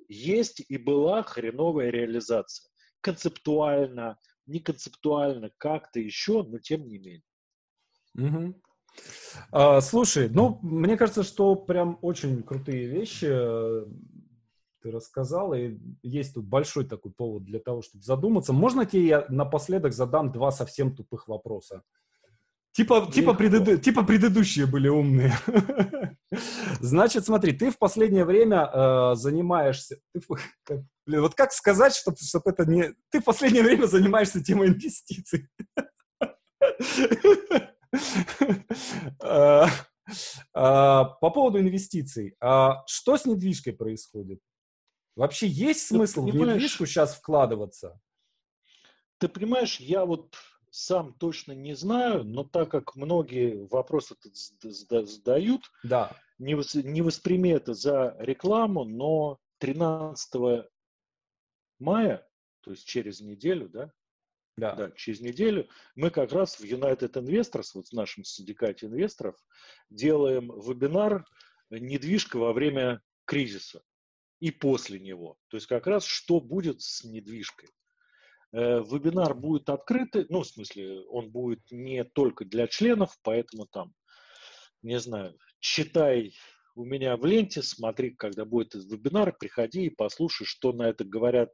есть 0.07 0.63
и 0.67 0.77
была 0.77 1.23
хреновая 1.23 1.89
реализация. 1.89 2.69
Концептуально, 3.01 4.17
не 4.45 4.59
концептуально, 4.59 5.51
как-то 5.57 5.99
еще, 5.99 6.43
но 6.43 6.59
тем 6.59 6.87
не 6.87 6.97
менее. 6.97 7.23
Угу. 8.15 8.61
А, 9.51 9.81
слушай, 9.81 10.29
ну, 10.29 10.59
мне 10.61 10.97
кажется, 10.97 11.23
что 11.23 11.55
прям 11.55 11.97
очень 12.01 12.43
крутые 12.43 12.87
вещи 12.87 13.27
э, 13.29 13.85
ты 14.81 14.91
рассказал, 14.91 15.53
и 15.53 15.77
есть 16.03 16.35
тут 16.35 16.45
большой 16.45 16.85
такой 16.85 17.11
повод 17.11 17.43
для 17.45 17.59
того, 17.59 17.81
чтобы 17.81 18.03
задуматься. 18.03 18.53
Можно 18.53 18.85
тебе 18.85 19.07
я 19.07 19.25
напоследок 19.29 19.93
задам 19.93 20.31
два 20.31 20.51
совсем 20.51 20.95
тупых 20.95 21.27
вопроса? 21.27 21.83
Типа, 22.73 23.07
типа, 23.13 23.35
преду... 23.35 23.77
типа 23.77 24.03
предыдущие 24.03 24.65
были 24.65 24.87
умные. 24.87 25.37
Значит, 26.79 27.23
смотри, 27.23 27.53
ты 27.53 27.69
в 27.69 27.77
последнее 27.77 28.25
время 28.25 28.67
э, 28.73 29.15
занимаешься... 29.15 29.97
Ты, 30.11 30.21
как, 30.63 30.79
блин, 31.05 31.21
вот 31.21 31.35
как 31.35 31.51
сказать, 31.51 31.95
чтобы 31.95 32.17
чтоб 32.17 32.47
это 32.47 32.65
не... 32.65 32.95
Ты 33.11 33.21
в 33.21 33.25
последнее 33.25 33.61
время 33.61 33.85
занимаешься 33.85 34.43
темой 34.43 34.69
инвестиций. 34.69 35.47
Э, 39.21 39.65
э, 39.65 39.69
по 40.53 41.29
поводу 41.33 41.59
инвестиций. 41.59 42.35
А 42.41 42.83
что 42.87 43.17
с 43.17 43.25
недвижкой 43.25 43.73
происходит? 43.73 44.39
Вообще 45.15 45.47
есть 45.47 45.87
смысл 45.87 46.23
в 46.23 46.35
недвижку 46.35 46.87
сейчас 46.87 47.15
вкладываться? 47.15 47.99
Ты 49.19 49.27
понимаешь, 49.27 49.79
я 49.79 50.05
вот 50.05 50.35
сам 50.73 51.13
точно 51.13 51.51
не 51.51 51.75
знаю, 51.75 52.23
но 52.23 52.43
так 52.43 52.71
как 52.71 52.95
многие 52.95 53.67
вопросы 53.67 54.15
задают, 54.63 55.71
да. 55.83 56.17
не, 56.39 56.55
не 56.81 57.01
восприми 57.03 57.51
это 57.51 57.75
за 57.75 58.15
рекламу, 58.17 58.83
но 58.83 59.39
13 59.59 60.65
мая, 61.77 62.27
то 62.61 62.71
есть 62.71 62.87
через 62.87 63.21
неделю, 63.21 63.69
да? 63.69 63.93
Да. 64.57 64.73
да, 64.75 64.91
через 64.91 65.21
неделю 65.21 65.69
мы 65.93 66.09
как 66.09 66.31
раз 66.31 66.59
в 66.59 66.63
United 66.63 67.11
Investors, 67.13 67.69
вот 67.75 67.89
в 67.89 67.93
нашем 67.93 68.23
синдикате 68.23 68.87
инвесторов, 68.87 69.35
делаем 69.91 70.51
вебинар 70.59 71.23
«Недвижка 71.69 72.37
во 72.37 72.51
время 72.51 73.03
кризиса» 73.25 73.83
и 74.39 74.49
после 74.49 74.99
него. 74.99 75.37
То 75.49 75.57
есть 75.57 75.67
как 75.67 75.85
раз 75.85 76.03
что 76.03 76.39
будет 76.39 76.81
с 76.81 77.03
недвижкой. 77.03 77.69
Э, 78.53 78.83
вебинар 78.83 79.33
будет 79.33 79.69
открытый, 79.69 80.27
ну, 80.29 80.41
в 80.41 80.47
смысле, 80.47 81.01
он 81.07 81.31
будет 81.31 81.59
не 81.71 82.03
только 82.03 82.45
для 82.45 82.67
членов, 82.67 83.17
поэтому 83.23 83.65
там, 83.65 83.93
не 84.83 84.99
знаю, 84.99 85.35
читай 85.59 86.33
у 86.75 86.85
меня 86.85 87.17
в 87.17 87.25
ленте, 87.25 87.63
смотри, 87.63 88.11
когда 88.11 88.45
будет 88.45 88.75
этот 88.75 88.91
вебинар, 88.91 89.35
приходи 89.35 89.85
и 89.85 89.89
послушай, 89.89 90.45
что 90.45 90.71
на 90.71 90.83
это 90.83 91.03
говорят, 91.03 91.49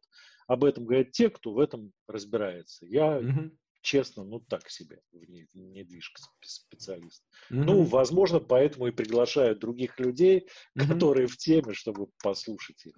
об 0.48 0.66
этом 0.66 0.86
говорят 0.86 1.12
те, 1.12 1.30
кто 1.30 1.54
в 1.54 1.60
этом 1.60 1.94
разбирается. 2.08 2.86
Я, 2.86 3.18
угу. 3.20 3.52
честно, 3.82 4.26
ну 4.26 4.42
так 4.42 4.70
себе 4.70 5.00
в 5.14 5.24
недвижке 5.56 6.22
специалист. 6.42 7.24
Угу. 7.50 7.60
Ну, 7.60 7.84
возможно, 7.84 8.42
поэтому 8.42 8.88
и 8.88 8.92
приглашают 8.92 9.60
других 9.60 10.00
людей, 10.00 10.50
угу. 10.76 10.88
которые 10.88 11.28
в 11.28 11.38
теме, 11.38 11.74
чтобы 11.74 12.08
послушать 12.22 12.86
их. 12.86 12.96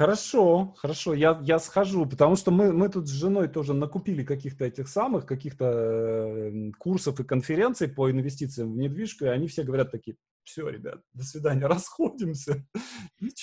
Хорошо, 0.00 0.72
хорошо, 0.78 1.12
я, 1.12 1.38
я 1.42 1.58
схожу, 1.58 2.06
потому 2.06 2.34
что 2.34 2.50
мы, 2.50 2.72
мы 2.72 2.88
тут 2.88 3.06
с 3.06 3.10
женой 3.10 3.48
тоже 3.48 3.74
накупили 3.74 4.24
каких-то 4.24 4.64
этих 4.64 4.88
самых, 4.88 5.26
каких-то 5.26 5.66
э, 5.66 6.70
курсов 6.78 7.20
и 7.20 7.24
конференций 7.24 7.86
по 7.86 8.10
инвестициям 8.10 8.72
в 8.72 8.78
недвижку, 8.78 9.26
и 9.26 9.28
они 9.28 9.46
все 9.46 9.62
говорят 9.62 9.90
такие, 9.90 10.16
все, 10.42 10.66
ребят, 10.70 11.02
до 11.12 11.22
свидания, 11.22 11.66
расходимся. 11.66 12.66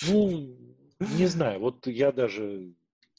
Ну, 0.08 0.58
не 0.98 1.26
знаю, 1.26 1.60
вот 1.60 1.86
я 1.86 2.10
даже, 2.10 2.74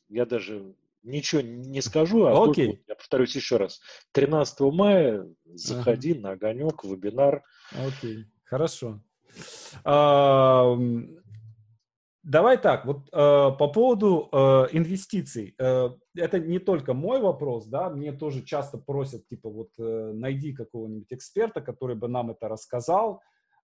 я 0.09 0.25
даже 0.25 0.75
ничего 1.03 1.39
не 1.39 1.79
скажу, 1.79 2.25
а 2.25 2.43
Окей. 2.43 2.67
Только, 2.67 2.83
я 2.89 2.95
повторюсь 2.95 3.37
еще 3.37 3.55
раз, 3.55 3.79
13 4.11 4.59
мая 4.73 5.25
заходи 5.45 6.11
ага. 6.11 6.19
на 6.19 6.31
огонек, 6.31 6.83
вебинар. 6.83 7.43
Окей, 7.71 8.25
хорошо. 8.43 9.01
А, 9.85 10.75
давай 12.29 12.57
так, 12.57 12.85
вот 12.85 13.07
э, 13.07 13.11
по 13.11 13.67
поводу 13.67 14.29
э, 14.31 14.37
инвестиций. 14.71 15.55
Э, 15.57 15.89
это 16.15 16.39
не 16.39 16.59
только 16.59 16.93
мой 16.93 17.19
вопрос, 17.19 17.65
да, 17.65 17.89
мне 17.89 18.11
тоже 18.11 18.43
часто 18.43 18.77
просят, 18.77 19.27
типа, 19.27 19.49
вот 19.49 19.69
э, 19.79 20.11
найди 20.13 20.53
какого-нибудь 20.53 21.11
эксперта, 21.11 21.61
который 21.61 21.95
бы 21.95 22.07
нам 22.07 22.31
это 22.31 22.47
рассказал. 22.47 23.21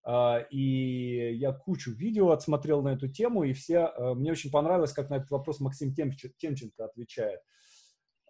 Uh, 0.07 0.45
и 0.51 1.33
я 1.33 1.51
кучу 1.51 1.89
видео 1.89 2.29
отсмотрел 2.29 2.83
на 2.83 2.89
эту 2.89 3.07
тему, 3.07 3.43
и 3.43 3.53
все... 3.53 3.91
Uh, 3.97 4.13
мне 4.13 4.33
очень 4.33 4.51
понравилось, 4.51 4.93
как 4.93 5.09
на 5.09 5.15
этот 5.15 5.31
вопрос 5.31 5.59
Максим 5.59 5.95
Темченко 5.95 6.85
отвечает. 6.85 7.39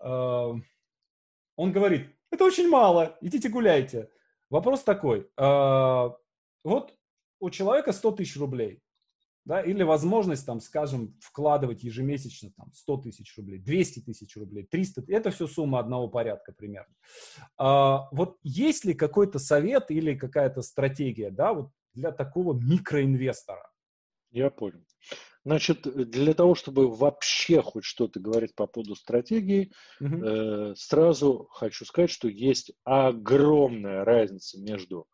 Uh, 0.02 0.58
он 1.58 1.72
говорит, 1.74 2.08
это 2.32 2.46
очень 2.46 2.70
мало, 2.70 3.18
идите 3.20 3.50
гуляйте. 3.50 4.10
Вопрос 4.50 4.84
такой. 4.84 5.30
Вот 5.36 6.94
у 7.42 7.50
человека 7.50 7.92
100 7.92 8.12
тысяч 8.14 8.38
рублей 8.38 8.82
да, 9.46 9.62
или 9.62 9.84
возможность, 9.84 10.46
там, 10.46 10.60
скажем, 10.60 11.16
вкладывать 11.22 11.84
ежемесячно 11.84 12.52
там, 12.58 12.72
100 12.74 12.98
тысяч 12.98 13.38
рублей, 13.38 13.60
200 13.60 14.00
тысяч 14.02 14.36
рублей, 14.36 14.68
300, 14.70 15.04
это 15.08 15.30
все 15.30 15.46
сумма 15.48 15.80
одного 15.80 16.08
порядка 16.08 16.52
примерно. 16.52 16.94
А, 17.58 18.10
вот 18.12 18.38
есть 18.44 18.86
ли 18.86 18.96
какой-то 18.96 19.38
совет 19.38 19.92
или 19.92 20.16
какая-то 20.16 20.64
стратегия, 20.64 21.30
да, 21.30 21.54
вот 21.54 21.70
для 21.94 22.12
такого 22.12 22.54
микроинвестора? 22.54 23.70
Я 24.32 24.50
понял. 24.50 24.84
Значит, 25.46 25.84
для 25.84 26.34
того, 26.34 26.56
чтобы 26.56 26.90
вообще 26.90 27.62
хоть 27.62 27.86
что-то 27.86 28.20
говорить 28.20 28.56
по 28.56 28.66
поводу 28.66 28.96
стратегии, 28.96 29.72
угу. 30.02 30.16
э, 30.16 30.76
сразу 30.76 31.48
хочу 31.52 31.86
сказать, 31.86 32.10
что 32.10 32.28
есть 32.28 32.74
огромная 32.84 34.04
разница 34.04 34.60
между 34.60 35.08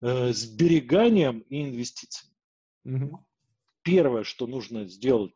э, 0.00 0.32
сбереганием 0.32 1.40
и 1.40 1.68
инвестициями. 1.68 2.33
Угу. 2.84 3.24
Первое, 3.82 4.24
что 4.24 4.46
нужно 4.46 4.86
сделать 4.86 5.32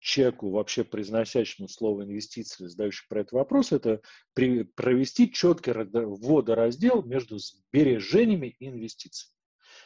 человеку, 0.00 0.50
вообще 0.50 0.82
произносящему 0.82 1.68
слово 1.68 2.02
инвестиции, 2.02 2.66
задающему 2.66 3.06
про 3.08 3.20
этот 3.20 3.32
вопрос, 3.32 3.72
это 3.72 4.00
при, 4.34 4.64
провести 4.64 5.32
четкий 5.32 5.72
водораздел 5.72 7.02
между 7.02 7.38
сбережениями 7.38 8.56
и 8.58 8.68
инвестициями. 8.68 9.36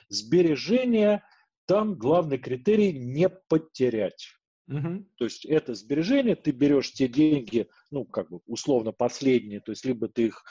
Сбережения, 0.08 1.24
там 1.66 1.94
главный 1.96 2.38
критерий 2.38 2.92
не 2.92 3.28
потерять. 3.28 4.28
Угу. 4.68 5.06
То 5.16 5.24
есть 5.24 5.44
это 5.44 5.74
сбережение, 5.74 6.34
ты 6.34 6.50
берешь 6.50 6.92
те 6.92 7.06
деньги, 7.08 7.68
ну, 7.90 8.04
как 8.04 8.30
бы 8.30 8.40
условно 8.46 8.92
последние, 8.92 9.60
то 9.60 9.70
есть 9.72 9.84
либо 9.84 10.08
ты 10.08 10.26
их 10.28 10.44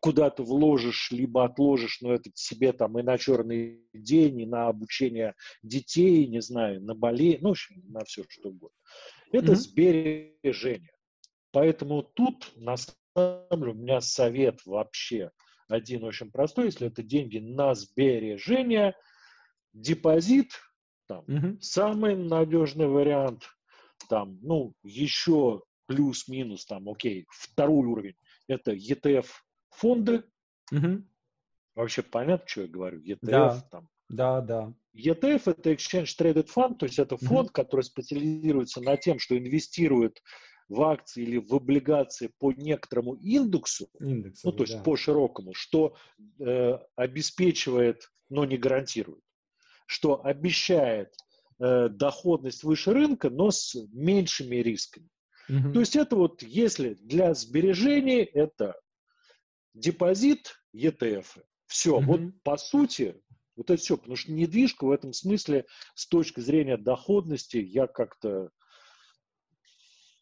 куда-то 0.00 0.42
вложишь, 0.42 1.10
либо 1.10 1.44
отложишь, 1.44 2.00
но 2.00 2.12
это 2.12 2.30
себе 2.34 2.72
там 2.72 2.98
и 2.98 3.02
на 3.02 3.18
черный 3.18 3.84
день, 3.92 4.40
и 4.40 4.46
на 4.46 4.68
обучение 4.68 5.34
детей, 5.62 6.26
не 6.26 6.40
знаю, 6.40 6.82
на 6.82 6.94
болезнь, 6.94 7.40
ну, 7.42 7.50
в 7.50 7.52
общем, 7.52 7.82
на 7.88 8.04
все 8.04 8.24
что 8.28 8.48
угодно. 8.48 8.76
Это 9.30 9.52
mm-hmm. 9.52 9.56
сбережение. 9.56 10.92
Поэтому 11.52 12.02
тут, 12.02 12.50
на 12.56 12.76
самом 12.76 13.44
деле, 13.50 13.72
у 13.72 13.74
меня 13.74 14.00
совет 14.00 14.64
вообще 14.64 15.30
один 15.68 16.04
очень 16.04 16.30
простой. 16.30 16.66
Если 16.66 16.86
это 16.86 17.02
деньги 17.02 17.38
на 17.38 17.74
сбережение, 17.74 18.96
депозит, 19.72 20.52
там, 21.06 21.24
mm-hmm. 21.26 21.60
самый 21.60 22.16
надежный 22.16 22.86
вариант, 22.86 23.44
там, 24.08 24.38
ну, 24.42 24.74
еще 24.82 25.62
плюс-минус, 25.86 26.64
там, 26.66 26.88
окей, 26.88 27.26
второй 27.28 27.86
уровень, 27.86 28.16
это 28.48 28.72
ETF 28.72 29.26
фонды. 29.80 30.24
Угу. 30.72 31.02
Вообще 31.74 32.02
понятно, 32.02 32.46
что 32.46 32.62
я 32.62 32.68
говорю? 32.68 33.00
ETF 33.00 33.18
да. 33.22 33.68
там. 33.70 33.88
Да, 34.08 34.40
да. 34.40 34.74
ETF 34.96 35.52
это 35.52 35.72
Exchange 35.72 36.16
Traded 36.18 36.48
Fund, 36.54 36.76
то 36.76 36.86
есть 36.86 36.98
это 36.98 37.16
фонд, 37.16 37.48
угу. 37.48 37.52
который 37.52 37.82
специализируется 37.82 38.80
на 38.80 38.96
тем, 38.96 39.18
что 39.18 39.38
инвестирует 39.38 40.20
в 40.68 40.82
акции 40.82 41.22
или 41.22 41.38
в 41.38 41.52
облигации 41.54 42.30
по 42.38 42.52
некоторому 42.52 43.14
индексу, 43.14 43.88
Индексу, 44.00 44.48
ну 44.48 44.52
то 44.52 44.62
есть 44.64 44.76
да. 44.76 44.82
по 44.82 44.96
широкому, 44.96 45.52
что 45.54 45.96
э, 46.38 46.78
обеспечивает, 46.96 48.08
но 48.28 48.44
не 48.44 48.56
гарантирует, 48.56 49.22
что 49.86 50.24
обещает 50.24 51.12
э, 51.58 51.88
доходность 51.88 52.62
выше 52.62 52.92
рынка, 52.92 53.30
но 53.30 53.50
с 53.50 53.76
меньшими 53.92 54.56
рисками. 54.56 55.08
Угу. 55.48 55.72
То 55.72 55.80
есть 55.80 55.96
это 55.96 56.14
вот, 56.14 56.42
если 56.42 56.94
для 56.94 57.34
сбережений 57.34 58.22
это 58.22 58.76
депозит, 59.74 60.60
ETF. 60.74 61.42
Все, 61.66 61.98
mm-hmm. 61.98 62.04
вот 62.04 62.20
по 62.42 62.56
сути, 62.56 63.20
вот 63.56 63.70
это 63.70 63.80
все, 63.80 63.96
потому 63.96 64.16
что 64.16 64.32
недвижка 64.32 64.84
в 64.84 64.90
этом 64.90 65.12
смысле 65.12 65.66
с 65.94 66.06
точки 66.06 66.40
зрения 66.40 66.76
доходности 66.76 67.58
я 67.58 67.86
как-то 67.86 68.50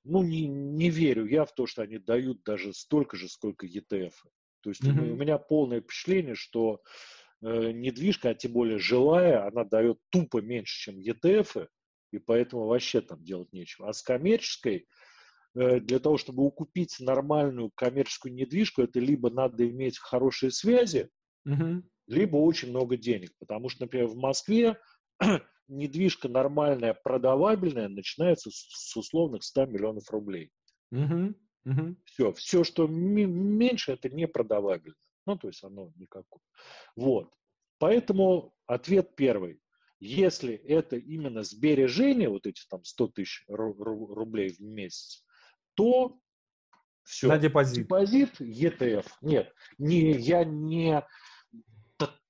ну, 0.04 0.22
не, 0.22 0.46
не 0.46 0.90
верю 0.90 1.26
я 1.26 1.44
в 1.44 1.52
то, 1.52 1.66
что 1.66 1.82
они 1.82 1.98
дают 1.98 2.42
даже 2.42 2.72
столько 2.72 3.16
же, 3.16 3.28
сколько 3.28 3.66
ETF. 3.66 4.12
То 4.62 4.70
есть 4.70 4.82
mm-hmm. 4.82 5.10
у 5.12 5.16
меня 5.16 5.38
полное 5.38 5.80
впечатление, 5.80 6.34
что 6.34 6.82
э, 7.42 7.72
недвижка, 7.72 8.30
а 8.30 8.34
тем 8.34 8.52
более 8.52 8.78
жилая, 8.78 9.46
она 9.46 9.64
дает 9.64 9.98
тупо 10.08 10.40
меньше, 10.40 10.90
чем 10.90 10.98
ETF, 10.98 11.68
и 12.10 12.18
поэтому 12.18 12.66
вообще 12.66 13.00
там 13.00 13.22
делать 13.22 13.52
нечего. 13.52 13.88
А 13.88 13.92
с 13.92 14.02
коммерческой 14.02 14.88
для 15.58 15.98
того, 15.98 16.18
чтобы 16.18 16.44
укупить 16.44 16.96
нормальную 17.00 17.70
коммерческую 17.74 18.34
недвижку, 18.34 18.82
это 18.82 19.00
либо 19.00 19.30
надо 19.30 19.68
иметь 19.68 19.98
хорошие 19.98 20.52
связи, 20.52 21.10
угу. 21.44 21.82
либо 22.06 22.36
очень 22.36 22.70
много 22.70 22.96
денег. 22.96 23.32
Потому 23.38 23.68
что, 23.68 23.82
например, 23.82 24.06
в 24.06 24.16
Москве 24.16 24.78
недвижка 25.68 26.28
нормальная, 26.28 26.94
продавабельная, 26.94 27.88
начинается 27.88 28.50
с, 28.52 28.96
условных 28.96 29.42
100 29.42 29.66
миллионов 29.66 30.10
рублей. 30.10 30.50
Угу. 30.92 31.34
Угу. 31.64 31.96
Все, 32.04 32.32
все, 32.32 32.64
что 32.64 32.86
меньше, 32.86 33.92
это 33.92 34.08
не 34.08 34.26
продавабельно. 34.26 34.96
Ну, 35.26 35.36
то 35.36 35.48
есть 35.48 35.62
оно 35.62 35.92
никакое. 35.96 36.40
Вот. 36.96 37.32
Поэтому 37.78 38.54
ответ 38.66 39.14
первый. 39.16 39.60
Если 40.00 40.54
это 40.54 40.96
именно 40.96 41.42
сбережение, 41.42 42.28
вот 42.28 42.46
эти 42.46 42.62
там 42.70 42.84
100 42.84 43.08
тысяч 43.08 43.44
рублей 43.48 44.50
в 44.50 44.60
месяц, 44.60 45.24
то 45.78 46.18
все. 47.04 47.28
На 47.28 47.38
депозит. 47.38 47.84
Депозит 47.84 48.40
ETF. 48.40 49.06
Нет, 49.22 49.54
не, 49.78 50.10
я 50.10 50.44
не 50.44 51.06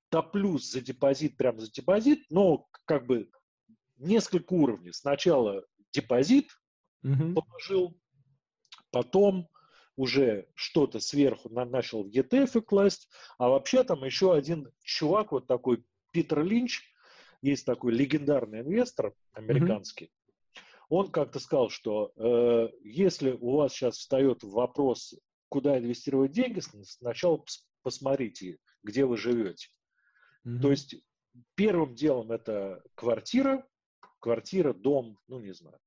топлюсь 0.09 0.71
за 0.71 0.81
депозит, 0.81 1.35
прям 1.35 1.59
за 1.59 1.71
депозит, 1.71 2.25
но 2.29 2.67
как 2.85 3.07
бы 3.07 3.29
несколько 3.97 4.53
уровней. 4.53 4.93
Сначала 4.93 5.65
депозит 5.91 6.51
угу. 7.03 7.41
положил, 7.41 7.99
потом 8.91 9.49
уже 9.95 10.47
что-то 10.53 10.99
сверху 10.99 11.49
на, 11.49 11.65
начал 11.65 12.03
в 12.03 12.07
ETF 12.07 12.61
класть, 12.61 13.09
а 13.39 13.49
вообще 13.49 13.83
там 13.83 14.03
еще 14.03 14.33
один 14.35 14.71
чувак, 14.83 15.31
вот 15.31 15.47
такой 15.47 15.83
Питер 16.11 16.43
Линч, 16.43 16.83
есть 17.41 17.65
такой 17.65 17.93
легендарный 17.93 18.61
инвестор 18.61 19.13
американский, 19.33 20.11
он 20.89 21.11
как-то 21.11 21.39
сказал, 21.39 21.69
что 21.69 22.11
э, 22.15 22.69
если 22.83 23.31
у 23.31 23.57
вас 23.57 23.73
сейчас 23.73 23.97
встает 23.97 24.43
вопрос, 24.43 25.13
куда 25.47 25.77
инвестировать 25.77 26.31
деньги, 26.31 26.59
сначала 26.59 27.43
посмотрите, 27.83 28.57
где 28.83 29.05
вы 29.05 29.15
живете. 29.15 29.69
Mm-hmm. 30.45 30.61
То 30.61 30.71
есть 30.71 30.95
первым 31.55 31.95
делом 31.95 32.31
это 32.31 32.81
квартира, 32.95 33.67
квартира, 34.19 34.73
дом, 34.73 35.19
ну 35.27 35.39
не 35.39 35.53
знаю. 35.53 35.79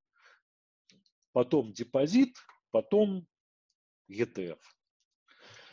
Потом 1.32 1.72
депозит, 1.72 2.36
потом 2.70 3.26
ETF. 4.08 4.58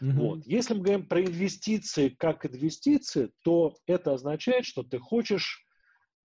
Mm-hmm. 0.02 0.12
Вот. 0.14 0.46
Если 0.46 0.74
мы 0.74 0.82
говорим 0.82 1.08
про 1.08 1.22
инвестиции 1.22 2.10
как 2.10 2.46
инвестиции, 2.46 3.32
то 3.44 3.76
это 3.86 4.14
означает, 4.14 4.66
что 4.66 4.82
ты 4.82 4.98
хочешь 4.98 5.66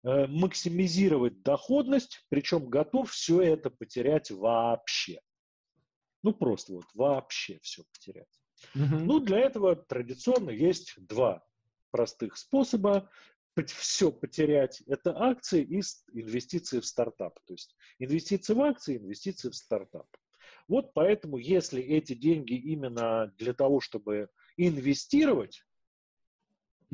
максимизировать 0.04 1.42
доходность, 1.44 2.26
причем 2.30 2.70
готов 2.70 3.12
все 3.12 3.42
это 3.42 3.70
потерять 3.70 4.32
вообще. 4.32 5.20
Ну, 6.24 6.34
просто 6.34 6.74
вот 6.74 6.86
вообще 6.94 7.60
все 7.62 7.84
потерять. 7.94 8.42
Угу. 8.76 8.96
Ну, 9.06 9.20
для 9.20 9.40
этого 9.40 9.76
традиционно 9.76 10.50
есть 10.50 10.94
два 10.98 11.46
простых 11.92 12.38
способа. 12.38 13.10
все 13.68 14.12
потерять, 14.12 14.82
это 14.88 15.16
акции 15.16 15.62
и 15.62 15.82
инвестиции 16.14 16.80
в 16.80 16.86
стартап. 16.86 17.40
То 17.46 17.54
есть 17.54 17.76
инвестиции 18.00 18.54
в 18.54 18.62
акции, 18.62 18.98
инвестиции 18.98 19.50
в 19.50 19.56
стартап. 19.56 20.08
Вот 20.68 20.94
поэтому, 20.94 21.38
если 21.38 21.82
эти 21.82 22.14
деньги 22.14 22.54
именно 22.54 23.34
для 23.38 23.54
того, 23.54 23.80
чтобы 23.80 24.30
инвестировать, 24.58 25.64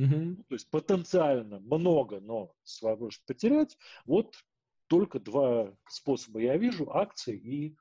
угу. 0.03 0.43
то 0.47 0.55
есть 0.55 0.69
потенциально 0.69 1.59
много, 1.59 2.19
но 2.19 2.53
с 2.63 2.81
возможностью 2.81 3.25
потерять, 3.27 3.77
вот 4.05 4.35
только 4.87 5.19
два 5.19 5.75
способа 5.87 6.39
я 6.41 6.57
вижу, 6.57 6.91
акции 6.91 7.37
и 7.37 7.77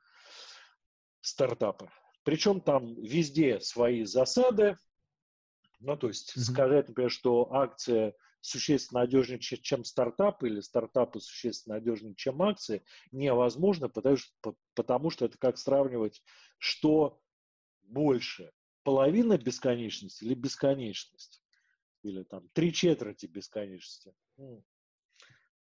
стартапы. 1.20 1.90
Причем 2.24 2.60
там 2.60 2.94
везде 2.94 3.60
свои 3.60 4.04
засады. 4.04 4.76
Ну, 5.80 5.96
то 5.96 6.08
есть 6.08 6.36
mm-hmm. 6.36 6.40
сказать, 6.40 6.88
например, 6.88 7.10
что 7.10 7.52
акция 7.54 8.14
существенно 8.40 9.00
надежнее, 9.00 9.38
чем 9.40 9.84
стартап, 9.84 10.42
или 10.44 10.60
стартапы 10.60 11.20
существенно 11.20 11.76
надежнее, 11.76 12.14
чем 12.14 12.42
акции, 12.42 12.82
невозможно, 13.12 13.88
потому 13.88 14.16
что, 14.16 14.54
потому 14.74 15.10
что 15.10 15.24
это 15.24 15.38
как 15.38 15.56
сравнивать, 15.56 16.22
что 16.58 17.20
больше, 17.82 18.52
половина 18.82 19.38
бесконечности 19.38 20.24
или 20.24 20.34
бесконечность, 20.34 21.42
или 22.02 22.22
там 22.22 22.48
три 22.52 22.72
четверти 22.72 23.26
бесконечности. 23.26 24.14
Ну, 24.36 24.62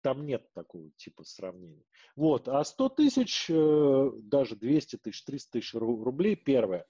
там 0.03 0.25
нет 0.25 0.47
такого 0.55 0.91
типа 0.97 1.25
сравнения. 1.25 1.85
Вот, 2.17 2.49
а 2.49 2.65
100 2.65 2.89
тысяч, 2.91 3.47
э, 3.51 4.11
даже 4.23 4.57
200 4.57 4.97
тысяч, 4.97 5.25
300 5.25 5.53
тысяч 5.53 5.75
рублей, 5.75 6.37
первое, 6.37 6.87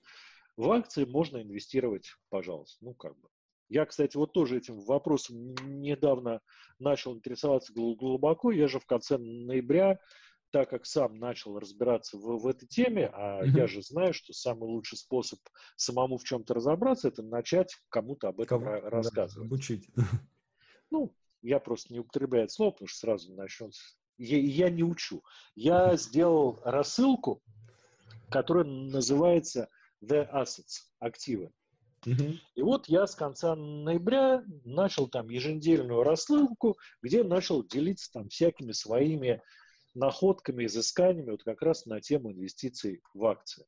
в 0.57 0.71
акции 0.71 1.05
можно 1.05 1.43
инвестировать, 1.43 2.13
пожалуйста, 2.29 2.85
ну 2.85 2.95
как 2.95 3.19
бы. 3.19 3.29
Я, 3.69 3.87
кстати, 3.87 4.17
вот 4.17 4.33
тоже 4.33 4.59
этим 4.59 4.81
вопросом 4.81 5.55
недавно 5.65 6.41
начал 6.81 7.15
интересоваться 7.15 7.73
глубоко. 7.73 8.51
Я 8.51 8.67
же 8.67 8.81
в 8.81 8.87
конце 8.87 9.17
ноября, 9.17 10.01
так 10.51 10.71
как 10.71 10.87
сам 10.87 11.19
начал 11.19 11.59
разбираться 11.59 12.17
в, 12.17 12.39
в 12.39 12.47
этой 12.47 12.67
теме, 12.67 13.11
а 13.13 13.43
mm-hmm. 13.43 13.57
я 13.57 13.67
же 13.67 13.83
знаю, 13.83 14.13
что 14.13 14.33
самый 14.33 14.69
лучший 14.69 14.99
способ 14.99 15.39
самому 15.77 16.19
в 16.19 16.25
чем-то 16.25 16.55
разобраться, 16.55 17.09
это 17.09 17.23
начать 17.23 17.77
кому-то 17.89 18.29
об 18.29 18.41
этом 18.41 18.65
Кого? 18.65 18.89
рассказывать. 18.89 19.49
Да, 19.49 19.55
обучить. 19.55 19.89
Ну, 20.91 21.15
я 21.43 21.61
просто 21.61 21.93
не 21.93 22.01
употребляю 22.01 22.47
это 22.47 22.53
слово, 22.53 22.73
потому 22.73 22.89
что 22.89 22.99
сразу 22.99 23.33
начнется. 23.33 23.81
Я, 24.19 24.39
я 24.39 24.71
не 24.71 24.83
учу. 24.83 25.23
Я 25.55 25.97
сделал 25.97 26.61
рассылку, 26.65 27.43
которая 28.29 28.65
называется 28.65 29.69
The 30.03 30.29
Assets, 30.33 30.89
активы. 30.99 31.53
И 32.07 32.63
вот 32.63 32.89
я 32.89 33.07
с 33.07 33.15
конца 33.15 33.55
ноября 33.55 34.43
начал 34.65 35.09
там 35.09 35.29
еженедельную 35.29 36.03
рассылку, 36.03 36.79
где 37.03 37.23
начал 37.23 37.63
делиться 37.63 38.11
там 38.13 38.29
всякими 38.29 38.73
своими 38.73 39.43
находками, 39.95 40.67
изысканиями 40.67 41.31
вот 41.31 41.43
как 41.43 41.63
раз 41.63 41.87
на 41.87 42.01
тему 42.01 42.33
инвестиций 42.33 43.03
в 43.15 43.25
акции. 43.25 43.67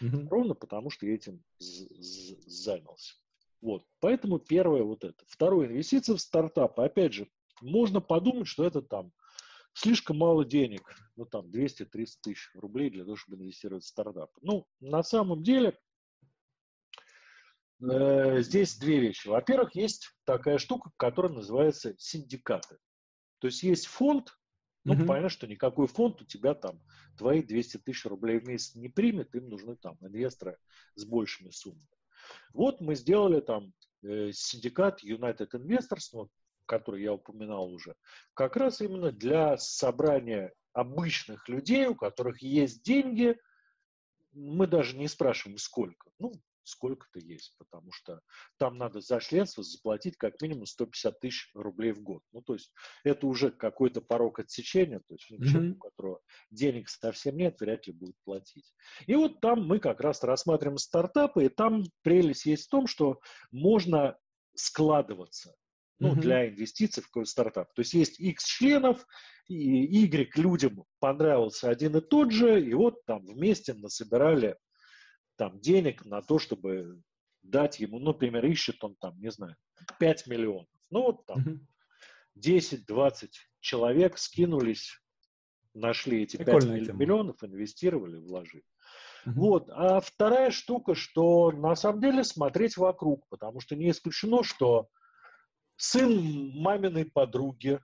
Угу. 0.00 0.28
Ровно 0.28 0.54
потому, 0.54 0.90
что 0.90 1.06
я 1.06 1.14
этим 1.14 1.42
занялся. 1.58 3.14
Вот. 3.60 3.84
Поэтому 4.00 4.38
первое 4.38 4.82
вот 4.82 5.04
это. 5.04 5.24
Второе, 5.28 5.68
инвестиции 5.68 6.14
в 6.14 6.20
стартапы. 6.20 6.82
Опять 6.82 7.14
же, 7.14 7.28
можно 7.62 8.00
подумать, 8.00 8.46
что 8.46 8.64
это 8.64 8.82
там 8.82 9.12
слишком 9.72 10.18
мало 10.18 10.44
денег, 10.44 10.94
ну 11.16 11.24
там 11.24 11.46
200-300 11.46 11.88
тысяч 12.22 12.50
рублей 12.54 12.90
для 12.90 13.04
того, 13.04 13.16
чтобы 13.16 13.42
инвестировать 13.42 13.84
в 13.84 13.88
стартапы. 13.88 14.38
Ну, 14.42 14.66
на 14.80 15.02
самом 15.02 15.42
деле, 15.42 15.78
Э, 17.82 18.40
здесь 18.40 18.76
две 18.76 19.00
вещи. 19.00 19.28
Во-первых, 19.28 19.74
есть 19.74 20.10
такая 20.24 20.58
штука, 20.58 20.90
которая 20.96 21.32
называется 21.32 21.94
синдикаты. 21.98 22.78
То 23.38 23.48
есть 23.48 23.62
есть 23.62 23.86
фонд, 23.86 24.36
ну, 24.86 24.94
mm-hmm. 24.94 25.06
понятно, 25.06 25.28
что 25.28 25.48
никакой 25.48 25.88
фонд 25.88 26.22
у 26.22 26.24
тебя 26.24 26.54
там 26.54 26.80
твои 27.18 27.42
200 27.42 27.78
тысяч 27.78 28.06
рублей 28.06 28.38
в 28.38 28.46
месяц 28.46 28.76
не 28.76 28.88
примет, 28.88 29.34
им 29.34 29.48
нужны 29.48 29.74
там 29.74 29.96
инвесторы 30.00 30.58
с 30.94 31.04
большими 31.04 31.50
суммами. 31.50 31.88
Вот 32.52 32.80
мы 32.80 32.94
сделали 32.94 33.40
там 33.40 33.72
э, 34.04 34.30
синдикат 34.32 35.02
United 35.02 35.50
Investors, 35.54 36.10
ну, 36.12 36.30
который 36.66 37.02
я 37.02 37.14
упоминал 37.14 37.68
уже, 37.72 37.96
как 38.34 38.56
раз 38.56 38.80
именно 38.80 39.10
для 39.10 39.56
собрания 39.58 40.52
обычных 40.72 41.48
людей, 41.48 41.86
у 41.86 41.96
которых 41.96 42.40
есть 42.40 42.84
деньги, 42.84 43.36
мы 44.30 44.68
даже 44.68 44.96
не 44.96 45.08
спрашиваем, 45.08 45.58
сколько. 45.58 46.10
Ну, 46.20 46.32
сколько-то 46.66 47.20
есть, 47.20 47.54
потому 47.58 47.92
что 47.92 48.20
там 48.58 48.76
надо 48.76 49.00
за 49.00 49.20
членство 49.20 49.62
заплатить 49.62 50.16
как 50.16 50.40
минимум 50.42 50.66
150 50.66 51.20
тысяч 51.20 51.50
рублей 51.54 51.92
в 51.92 52.02
год. 52.02 52.22
Ну, 52.32 52.42
то 52.42 52.54
есть 52.54 52.72
это 53.04 53.26
уже 53.26 53.50
какой-то 53.50 54.00
порог 54.00 54.40
отсечения, 54.40 55.00
то 55.00 55.14
есть 55.14 55.26
ну, 55.30 55.38
mm-hmm. 55.38 55.48
человек, 55.50 55.76
у 55.76 55.88
которого 55.88 56.20
денег 56.50 56.88
совсем 56.88 57.36
нет, 57.36 57.60
вряд 57.60 57.86
ли 57.86 57.92
будет 57.92 58.16
платить. 58.24 58.72
И 59.06 59.14
вот 59.14 59.40
там 59.40 59.66
мы 59.66 59.78
как 59.78 60.00
раз 60.00 60.22
рассматриваем 60.22 60.78
стартапы, 60.78 61.46
и 61.46 61.48
там 61.48 61.84
прелесть 62.02 62.46
есть 62.46 62.66
в 62.66 62.70
том, 62.70 62.86
что 62.86 63.20
можно 63.50 64.18
складываться 64.54 65.54
ну, 65.98 66.14
mm-hmm. 66.14 66.20
для 66.20 66.48
инвестиций 66.48 67.02
в 67.02 67.06
какой-то 67.06 67.30
стартап. 67.30 67.72
То 67.74 67.80
есть 67.80 67.94
есть 67.94 68.20
X 68.20 68.44
членов, 68.44 69.06
и 69.48 69.56
Y 69.56 70.36
людям 70.36 70.84
понравился 70.98 71.70
один 71.70 71.96
и 71.96 72.00
тот 72.00 72.32
же, 72.32 72.60
и 72.60 72.74
вот 72.74 73.04
там 73.06 73.24
вместе 73.24 73.74
насобирали 73.74 74.56
там 75.36 75.60
денег 75.60 76.04
на 76.04 76.22
то, 76.22 76.38
чтобы 76.38 77.02
дать 77.42 77.80
ему, 77.80 77.98
ну, 77.98 78.06
например, 78.06 78.44
ищет 78.46 78.82
он 78.82 78.96
там, 78.96 79.18
не 79.20 79.30
знаю, 79.30 79.56
5 79.98 80.26
миллионов. 80.26 80.66
Ну, 80.90 81.02
вот 81.02 81.26
там 81.26 81.60
mm-hmm. 82.36 82.86
10-20 82.88 83.30
человек 83.60 84.18
скинулись, 84.18 85.00
нашли 85.74 86.22
эти 86.22 86.36
Прикольная 86.36 86.78
5 86.78 86.86
тема. 86.86 86.98
миллионов, 86.98 87.44
инвестировали, 87.44 88.18
вложили. 88.18 88.64
Mm-hmm. 89.26 89.32
Вот. 89.32 89.70
А 89.70 90.00
вторая 90.00 90.50
штука, 90.50 90.94
что 90.94 91.50
на 91.52 91.74
самом 91.76 92.00
деле 92.00 92.24
смотреть 92.24 92.76
вокруг, 92.76 93.26
потому 93.28 93.60
что 93.60 93.76
не 93.76 93.90
исключено, 93.90 94.42
что 94.42 94.88
сын 95.76 96.50
маминой 96.54 97.04
подруги 97.04 97.80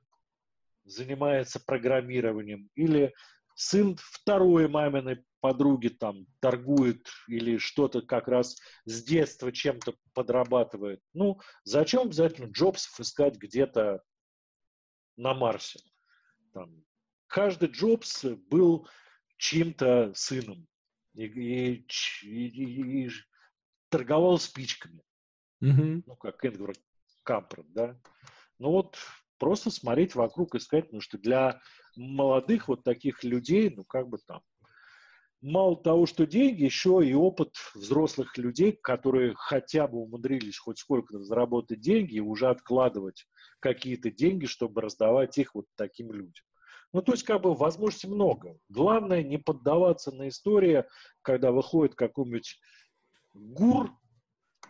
занимается 0.84 1.60
программированием 1.60 2.70
или 2.74 3.14
сын 3.54 3.96
второй 3.96 4.68
маминой 4.68 5.24
подруги 5.40 5.88
там 5.88 6.26
торгует 6.40 7.08
или 7.26 7.58
что-то 7.58 8.00
как 8.00 8.28
раз 8.28 8.56
с 8.84 9.02
детства 9.02 9.50
чем-то 9.50 9.94
подрабатывает. 10.14 11.00
Ну, 11.12 11.40
зачем 11.64 12.02
обязательно 12.02 12.50
Джобсов 12.50 13.00
искать 13.00 13.36
где-то 13.36 14.02
на 15.16 15.34
Марсе? 15.34 15.80
Там, 16.52 16.84
каждый 17.26 17.70
Джобс 17.70 18.24
был 18.50 18.88
чьим-то 19.36 20.12
сыном 20.14 20.68
и, 21.14 21.24
и, 21.24 21.86
и, 22.22 23.06
и 23.06 23.10
торговал 23.88 24.38
спичками. 24.38 25.02
Mm-hmm. 25.62 26.04
Ну, 26.06 26.16
как 26.16 26.44
Эдвард 26.44 26.80
Кампрат, 27.24 27.66
да. 27.72 28.00
Ну 28.58 28.70
вот 28.70 28.96
просто 29.42 29.72
смотреть 29.72 30.14
вокруг, 30.14 30.54
искать, 30.54 30.84
потому 30.84 31.00
что 31.00 31.18
для 31.18 31.60
молодых 31.96 32.68
вот 32.68 32.84
таких 32.84 33.24
людей, 33.24 33.74
ну 33.76 33.82
как 33.82 34.08
бы 34.08 34.18
там, 34.24 34.40
мало 35.40 35.74
того, 35.82 36.06
что 36.06 36.28
деньги, 36.28 36.62
еще 36.62 37.00
и 37.04 37.12
опыт 37.12 37.56
взрослых 37.74 38.38
людей, 38.38 38.70
которые 38.70 39.34
хотя 39.34 39.88
бы 39.88 39.98
умудрились 39.98 40.58
хоть 40.58 40.78
сколько-то 40.78 41.24
заработать 41.24 41.80
деньги 41.80 42.14
и 42.14 42.20
уже 42.20 42.50
откладывать 42.50 43.26
какие-то 43.58 44.12
деньги, 44.12 44.46
чтобы 44.46 44.80
раздавать 44.80 45.36
их 45.38 45.56
вот 45.56 45.66
таким 45.74 46.12
людям. 46.12 46.44
Ну, 46.92 47.02
то 47.02 47.10
есть, 47.10 47.24
как 47.24 47.42
бы, 47.42 47.52
возможностей 47.52 48.06
много. 48.06 48.56
Главное, 48.68 49.24
не 49.24 49.38
поддаваться 49.38 50.12
на 50.12 50.28
истории, 50.28 50.84
когда 51.22 51.50
выходит 51.50 51.96
какой-нибудь 51.96 52.60
гур 53.34 53.90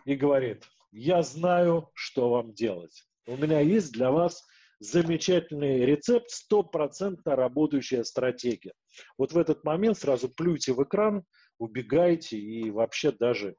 и 0.05 0.15
говорит, 0.15 0.67
я 0.91 1.21
знаю, 1.21 1.91
что 1.93 2.31
вам 2.31 2.55
делать. 2.55 3.03
У 3.27 3.37
меня 3.37 3.59
есть 3.59 3.91
для 3.91 4.09
вас 4.09 4.43
замечательный 4.83 5.85
рецепт, 5.85 6.29
стопроцентно 6.29 7.35
работающая 7.35 8.03
стратегия. 8.03 8.73
Вот 9.17 9.31
в 9.31 9.37
этот 9.37 9.63
момент 9.63 9.97
сразу 9.97 10.29
плюйте 10.29 10.73
в 10.73 10.83
экран, 10.83 11.23
убегайте 11.57 12.37
и 12.37 12.69
вообще 12.69 13.11
даже 13.11 13.55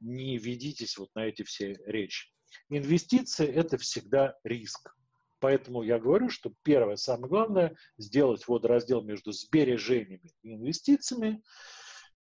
не 0.00 0.38
ведитесь 0.38 0.96
вот 0.96 1.08
на 1.14 1.26
эти 1.26 1.42
все 1.42 1.76
речи. 1.84 2.28
Инвестиции– 2.68 3.46
это 3.46 3.76
всегда 3.76 4.36
риск. 4.44 4.94
Поэтому 5.40 5.82
я 5.82 5.98
говорю, 5.98 6.30
что 6.30 6.52
первое, 6.62 6.96
самое 6.96 7.28
главное, 7.28 7.76
сделать 7.96 8.46
водораздел 8.46 9.02
между 9.02 9.32
сбережениями 9.32 10.32
и 10.42 10.54
инвестициями, 10.54 11.42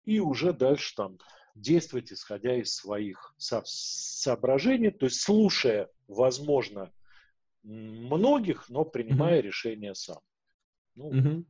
и 0.04 0.20
уже 0.20 0.52
дальше 0.52 0.94
там 0.96 1.18
действовать, 1.54 2.12
исходя 2.12 2.56
из 2.56 2.74
своих 2.74 3.34
со 3.36 3.62
соображений, 3.64 4.90
то 4.90 5.06
есть 5.06 5.20
слушая, 5.20 5.88
возможно, 6.08 6.92
многих, 7.64 8.68
но 8.68 8.84
принимая 8.84 9.38
mm-hmm. 9.38 9.42
решение 9.42 9.94
сам. 9.94 10.18
Ну, 10.94 11.12
mm-hmm. 11.12 11.44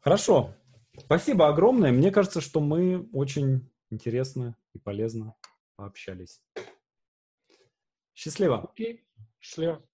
Хорошо. 0.00 0.54
Спасибо 0.98 1.48
огромное. 1.48 1.92
Мне 1.92 2.10
кажется, 2.10 2.40
что 2.40 2.60
мы 2.60 3.08
очень 3.12 3.70
интересно 3.90 4.56
и 4.72 4.78
полезно 4.78 5.34
пообщались. 5.76 6.40
Счастливо. 8.14 8.70
Окей. 8.70 9.04
Счастливо. 9.40 9.84